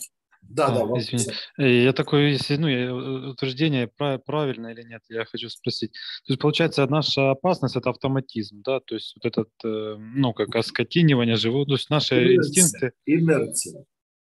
Да, 0.48 0.66
а, 0.66 0.86
да. 0.86 0.98
Извини. 0.98 1.24
Э, 1.58 1.84
я 1.84 1.92
такое, 1.92 2.28
если 2.30 2.56
ну, 2.56 2.68
я, 2.68 2.86
э, 2.86 3.30
утверждение 3.30 3.88
правильно 3.88 4.68
или 4.68 4.82
нет, 4.82 5.02
я 5.08 5.24
хочу 5.24 5.48
спросить. 5.48 5.92
То 6.24 6.32
есть, 6.32 6.40
получается, 6.40 6.86
наша 6.86 7.32
опасность– 7.32 7.76
это 7.76 7.90
автоматизм, 7.90 8.62
да? 8.62 8.80
То 8.80 8.94
есть, 8.94 9.16
вот 9.16 9.26
этот, 9.26 9.48
э, 9.64 9.96
ну, 9.98 10.32
как 10.32 10.54
оскотинивание 10.54 11.36
живут, 11.36 11.68
то 11.68 11.74
есть, 11.74 11.90
наши 11.90 12.36
инерция, 12.36 12.62
инстинкты… 12.62 12.92
Инерция. 13.06 13.84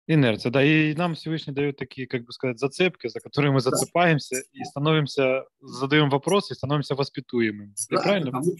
Инерция, 0.08 0.50
да. 0.50 0.64
И 0.64 0.94
нам 0.94 1.14
Всевышний 1.14 1.52
дает 1.52 1.76
такие, 1.76 2.06
как 2.06 2.24
бы 2.24 2.32
сказать, 2.32 2.58
зацепки, 2.58 3.08
за 3.08 3.20
которые 3.20 3.52
мы 3.52 3.60
зацепаемся 3.60 4.36
да. 4.36 4.42
и 4.52 4.64
становимся, 4.64 5.44
задаем 5.60 6.08
вопросы 6.08 6.54
и 6.54 6.56
становимся 6.56 6.94
воспитуемыми. 6.94 7.74
Да, 7.90 8.02
правильно? 8.02 8.32
Потому 8.32 8.56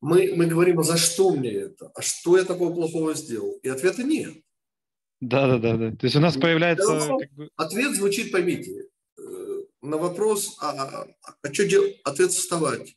мы, 0.00 0.32
мы 0.34 0.46
говорим, 0.46 0.80
а 0.80 0.82
за 0.82 0.96
что 0.96 1.30
мне 1.30 1.50
это? 1.50 1.90
А 1.94 2.02
что 2.02 2.36
я 2.36 2.44
такого 2.44 2.74
плохого 2.74 3.14
сделал? 3.14 3.58
И 3.62 3.68
ответа 3.68 4.02
нет. 4.02 4.34
Да, 5.20 5.46
да, 5.46 5.58
да, 5.58 5.76
да. 5.76 5.90
То 5.96 6.04
есть 6.04 6.16
у 6.16 6.20
нас 6.20 6.36
появляется... 6.36 6.86
Да, 6.86 7.18
как 7.18 7.32
бы... 7.32 7.50
Ответ 7.56 7.96
звучит, 7.96 8.30
поймите, 8.30 8.88
э, 9.18 9.62
на 9.80 9.96
вопрос, 9.96 10.56
а, 10.60 10.70
а, 10.70 11.06
а 11.42 11.52
что 11.52 11.64
делать? 11.66 12.00
Ответ 12.04 12.32
вставать. 12.32 12.96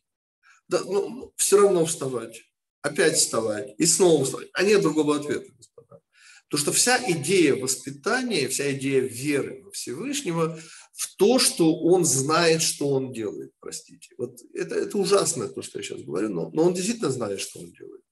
Да, 0.68 0.80
ну, 0.84 1.32
все 1.36 1.60
равно 1.60 1.86
вставать. 1.86 2.42
Опять 2.82 3.16
вставать. 3.16 3.74
И 3.78 3.86
снова 3.86 4.24
вставать. 4.24 4.48
А 4.52 4.62
нет 4.62 4.82
другого 4.82 5.16
ответа, 5.16 5.50
господа. 5.56 6.00
Потому 6.48 6.62
что 6.62 6.72
вся 6.72 7.00
идея 7.10 7.56
воспитания, 7.56 8.48
вся 8.48 8.72
идея 8.72 9.00
веры 9.00 9.62
во 9.64 9.70
Всевышнего 9.70 10.58
в 11.00 11.16
то, 11.16 11.38
что 11.38 11.80
он 11.80 12.04
знает, 12.04 12.60
что 12.60 12.88
он 12.90 13.10
делает, 13.10 13.54
простите. 13.58 14.14
Вот 14.18 14.38
это, 14.52 14.74
это 14.74 14.98
ужасно, 14.98 15.48
то, 15.48 15.62
что 15.62 15.78
я 15.78 15.82
сейчас 15.82 16.02
говорю, 16.02 16.28
но, 16.28 16.50
но 16.50 16.64
он 16.64 16.74
действительно 16.74 17.08
знает, 17.08 17.40
что 17.40 17.60
он 17.60 17.72
делает. 17.72 18.02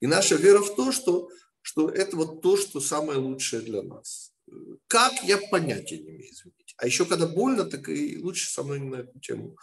И 0.00 0.06
наша 0.06 0.36
вера 0.36 0.62
в 0.62 0.74
то, 0.74 0.90
что, 0.90 1.28
что 1.60 1.90
это 1.90 2.16
вот 2.16 2.40
то, 2.40 2.56
что 2.56 2.80
самое 2.80 3.18
лучшее 3.18 3.60
для 3.60 3.82
нас. 3.82 4.32
Как, 4.86 5.22
я 5.22 5.36
понятия 5.36 5.98
не 5.98 6.08
имею, 6.08 6.32
извините. 6.32 6.74
А 6.78 6.86
еще 6.86 7.04
когда 7.04 7.26
больно, 7.26 7.66
так 7.66 7.90
и 7.90 8.16
лучше 8.16 8.50
со 8.50 8.62
мной 8.62 8.80
не 8.80 8.88
на 8.88 8.96
эту 8.96 9.20
тему. 9.20 9.58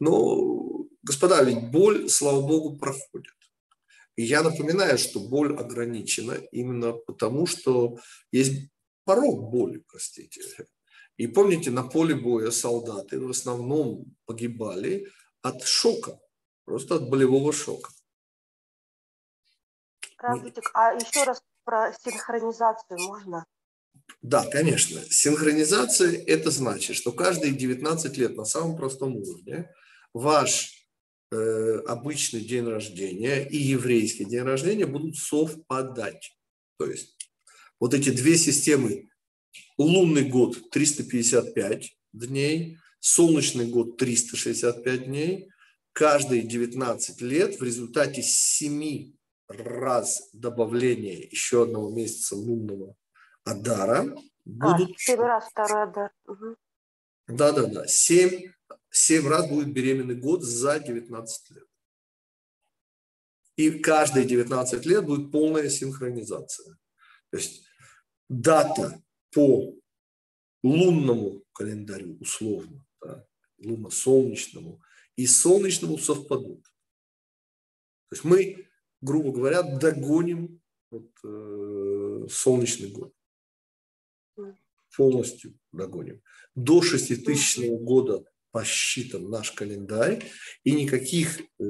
Но 0.00 0.86
господа, 1.02 1.42
ведь 1.42 1.70
боль, 1.70 2.08
слава 2.08 2.40
богу, 2.40 2.78
проходит. 2.78 3.34
И 4.16 4.22
я 4.22 4.42
напоминаю, 4.42 4.96
что 4.96 5.20
боль 5.20 5.54
ограничена 5.54 6.40
именно 6.52 6.92
потому, 6.92 7.44
что 7.44 7.98
есть 8.32 8.70
порог 9.04 9.50
боли, 9.50 9.84
простите. 9.86 10.40
И 11.16 11.26
помните, 11.26 11.70
на 11.70 11.84
поле 11.84 12.14
боя 12.14 12.50
солдаты 12.50 13.20
в 13.20 13.30
основном 13.30 14.16
погибали 14.26 15.08
от 15.42 15.62
шока, 15.62 16.18
просто 16.64 16.96
от 16.96 17.08
болевого 17.08 17.52
шока. 17.52 17.90
Здравствуйте. 20.18 20.60
А 20.72 20.92
еще 20.94 21.24
раз 21.24 21.42
про 21.64 21.92
синхронизацию 21.92 22.98
можно? 23.00 23.44
Да, 24.22 24.44
конечно. 24.46 25.00
Синхронизация– 25.10 26.12
это 26.26 26.50
значит, 26.50 26.96
что 26.96 27.12
каждые 27.12 27.52
19 27.52 28.16
лет 28.16 28.36
на 28.36 28.44
самом 28.44 28.76
простом 28.76 29.16
уровне 29.16 29.70
ваш 30.12 30.88
э, 31.30 31.78
обычный 31.86 32.40
день 32.40 32.66
рождения 32.66 33.46
и 33.46 33.56
еврейский 33.56 34.24
день 34.24 34.42
рождения 34.42 34.86
будут 34.86 35.16
совпадать. 35.16 36.36
То 36.78 36.86
есть 36.86 37.16
вот 37.78 37.94
эти 37.94 38.10
две 38.10 38.36
системы, 38.36 39.10
лунный 39.78 40.28
год 40.28 40.70
355 40.70 41.96
дней, 42.12 42.78
солнечный 43.00 43.66
год 43.66 43.96
365 43.96 45.06
дней, 45.06 45.50
каждые 45.92 46.42
19 46.42 47.20
лет 47.20 47.60
в 47.60 47.62
результате 47.62 48.22
7 48.22 49.12
раз 49.48 50.28
добавления 50.32 51.28
еще 51.30 51.64
одного 51.64 51.90
месяца 51.90 52.36
лунного 52.36 52.96
Адара 53.44 54.16
будут... 54.44 54.90
А, 54.90 54.98
7 54.98 55.20
раз 55.20 55.48
второй 55.50 55.82
Адар. 55.84 56.10
Угу. 56.26 56.56
Да-да-да, 57.28 57.86
7, 57.86 58.52
7 58.90 59.28
раз 59.28 59.48
будет 59.48 59.72
беременный 59.72 60.16
год 60.16 60.42
за 60.42 60.80
19 60.80 61.50
лет. 61.50 61.66
И 63.56 63.70
каждые 63.78 64.26
19 64.26 64.84
лет 64.86 65.04
будет 65.04 65.30
полная 65.30 65.68
синхронизация. 65.68 66.76
То 67.30 67.36
есть 67.36 67.64
дата 68.28 69.03
по 69.34 69.74
лунному 70.62 71.44
календарю, 71.52 72.16
условно, 72.20 72.86
да, 73.02 73.26
лунно-солнечному, 73.58 74.80
и 75.16 75.26
солнечному 75.26 75.98
совпадут. 75.98 76.62
То 78.08 78.16
есть 78.16 78.24
мы 78.24 78.68
грубо 79.04 79.32
говоря, 79.32 79.62
догоним 79.62 80.60
вот, 80.90 81.10
э, 81.24 82.26
солнечный 82.30 82.88
год. 82.88 83.12
Полностью 84.96 85.58
догоним. 85.72 86.22
До 86.54 86.80
6000 86.80 87.68
года 87.80 88.24
посчитан 88.50 89.28
наш 89.28 89.50
календарь, 89.50 90.24
и 90.62 90.70
никаких 90.70 91.40
э, 91.40 91.64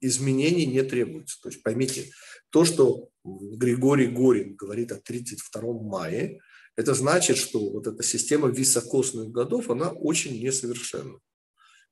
изменений 0.00 0.66
не 0.66 0.82
требуется. 0.82 1.40
То 1.40 1.48
есть 1.48 1.62
поймите, 1.62 2.10
то, 2.50 2.64
что 2.64 3.08
Григорий 3.24 4.08
Горин 4.08 4.56
говорит 4.56 4.92
о 4.92 5.00
32 5.00 5.72
мая, 5.82 6.38
это 6.76 6.94
значит, 6.94 7.36
что 7.36 7.58
вот 7.70 7.86
эта 7.86 8.02
система 8.02 8.48
високосных 8.48 9.30
годов, 9.30 9.70
она 9.70 9.90
очень 9.90 10.42
несовершенна. 10.42 11.18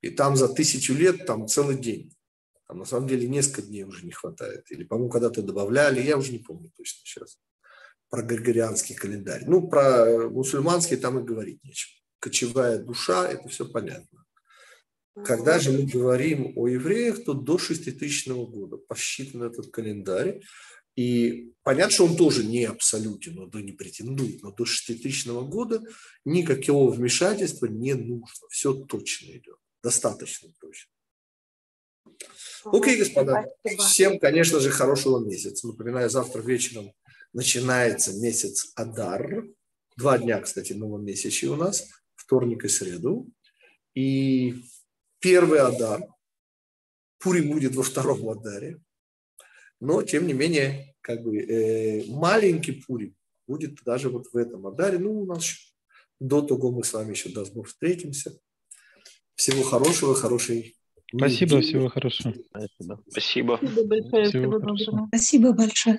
И 0.01 0.11
там 0.11 0.37
за 0.37 0.49
тысячу 0.49 0.95
лет 0.95 1.27
там 1.27 1.47
целый 1.47 1.79
день. 1.79 2.15
Там 2.67 2.79
на 2.79 2.85
самом 2.85 3.07
деле 3.07 3.29
несколько 3.29 3.63
дней 3.63 3.85
уже 3.85 4.05
не 4.05 4.13
хватает. 4.13 4.71
Или, 4.71 4.85
по-моему, 4.85 5.11
когда-то 5.11 5.43
добавляли, 5.43 6.01
я 6.01 6.17
уже 6.17 6.33
не 6.33 6.39
помню 6.39 6.73
точно 6.77 7.01
сейчас. 7.05 7.39
Про 8.11 8.23
григорианский 8.23 8.95
календарь. 8.95 9.45
Ну, 9.47 9.69
про 9.69 10.29
мусульманский 10.29 10.97
там 10.97 11.19
и 11.19 11.23
говорить 11.23 11.63
нечего. 11.63 11.93
Кочевая 12.19 12.79
душа, 12.79 13.29
это 13.29 13.49
все 13.49 13.69
понятно. 13.69 14.25
Когда 15.25 15.59
же 15.59 15.73
мы 15.73 15.85
говорим 15.85 16.53
о 16.57 16.69
евреях, 16.69 17.25
то 17.25 17.35
до 17.35 17.59
6000 17.59 18.29
года 18.29 18.79
посчитан 18.79 19.43
этот 19.43 19.71
календарь. 19.71 20.41
И 20.97 21.53
понятно, 21.63 21.93
что 21.93 22.05
он 22.05 22.17
тоже 22.17 22.45
не 22.45 22.65
абсолютен, 22.65 23.39
он 23.39 23.51
не 23.65 23.73
претендует, 23.73 24.43
но 24.43 24.53
до 24.53 24.65
6000 24.65 25.27
года 25.49 25.83
никакого 26.25 26.91
вмешательства 26.91 27.67
не 27.67 27.95
нужно. 27.95 28.49
Все 28.51 28.75
точно 28.75 29.33
идет, 29.33 29.57
достаточно 29.83 30.51
точно. 30.61 30.91
Окей, 32.65 32.99
господа. 32.99 33.47
Всем, 33.79 34.19
конечно 34.19 34.61
же, 34.61 34.71
хорошего 34.71 35.25
месяца. 35.25 35.67
Напоминаю, 35.67 36.11
завтра 36.11 36.43
вечером 36.43 36.93
начинается 37.33 38.13
месяц 38.21 38.73
Адар. 38.75 39.45
Два 39.97 40.19
дня, 40.19 40.41
кстати, 40.41 40.73
новомесячие 40.73 41.51
у 41.51 41.57
нас. 41.57 41.89
Вторник 42.15 42.65
и 42.65 42.69
среду. 42.69 43.27
И 43.95 44.55
первый 45.19 45.61
Адар. 45.61 46.07
Пури 47.19 47.41
будет 47.41 47.75
во 47.75 47.83
втором 47.83 48.29
Адаре. 48.29 48.82
Но, 49.83 50.01
тем 50.03 50.29
не 50.29 50.33
менее, 50.33 50.95
как 51.01 51.25
бы 51.25 51.37
э, 51.39 52.05
маленький 52.07 52.71
Пури 52.71 53.17
будет 53.49 53.83
даже 53.85 54.11
вот 54.11 54.29
в 54.33 54.37
этом 54.37 54.65
Адаре. 54.69 54.99
Ну, 54.99 55.23
у 55.23 55.27
нас 55.27 55.57
до 56.21 56.41
того 56.41 56.71
мы 56.71 56.85
с 56.85 56.93
вами 56.93 57.11
еще, 57.11 57.31
даст 57.31 57.53
Бог, 57.53 57.67
встретимся. 57.67 58.39
Всего 59.35 59.65
хорошего, 59.65 60.15
хорошей 60.15 60.77
Спасибо, 61.15 61.61
всего 61.61 61.89
хорошего. 61.89 62.33
Спасибо. 63.11 63.59
Спасибо 63.61 63.85
большое. 63.85 64.25
Всего 64.25 64.31
Всего 64.31 64.61
хорошего. 64.61 64.91
доброго. 64.93 65.09
Спасибо 65.09 65.53
большое. 65.53 65.99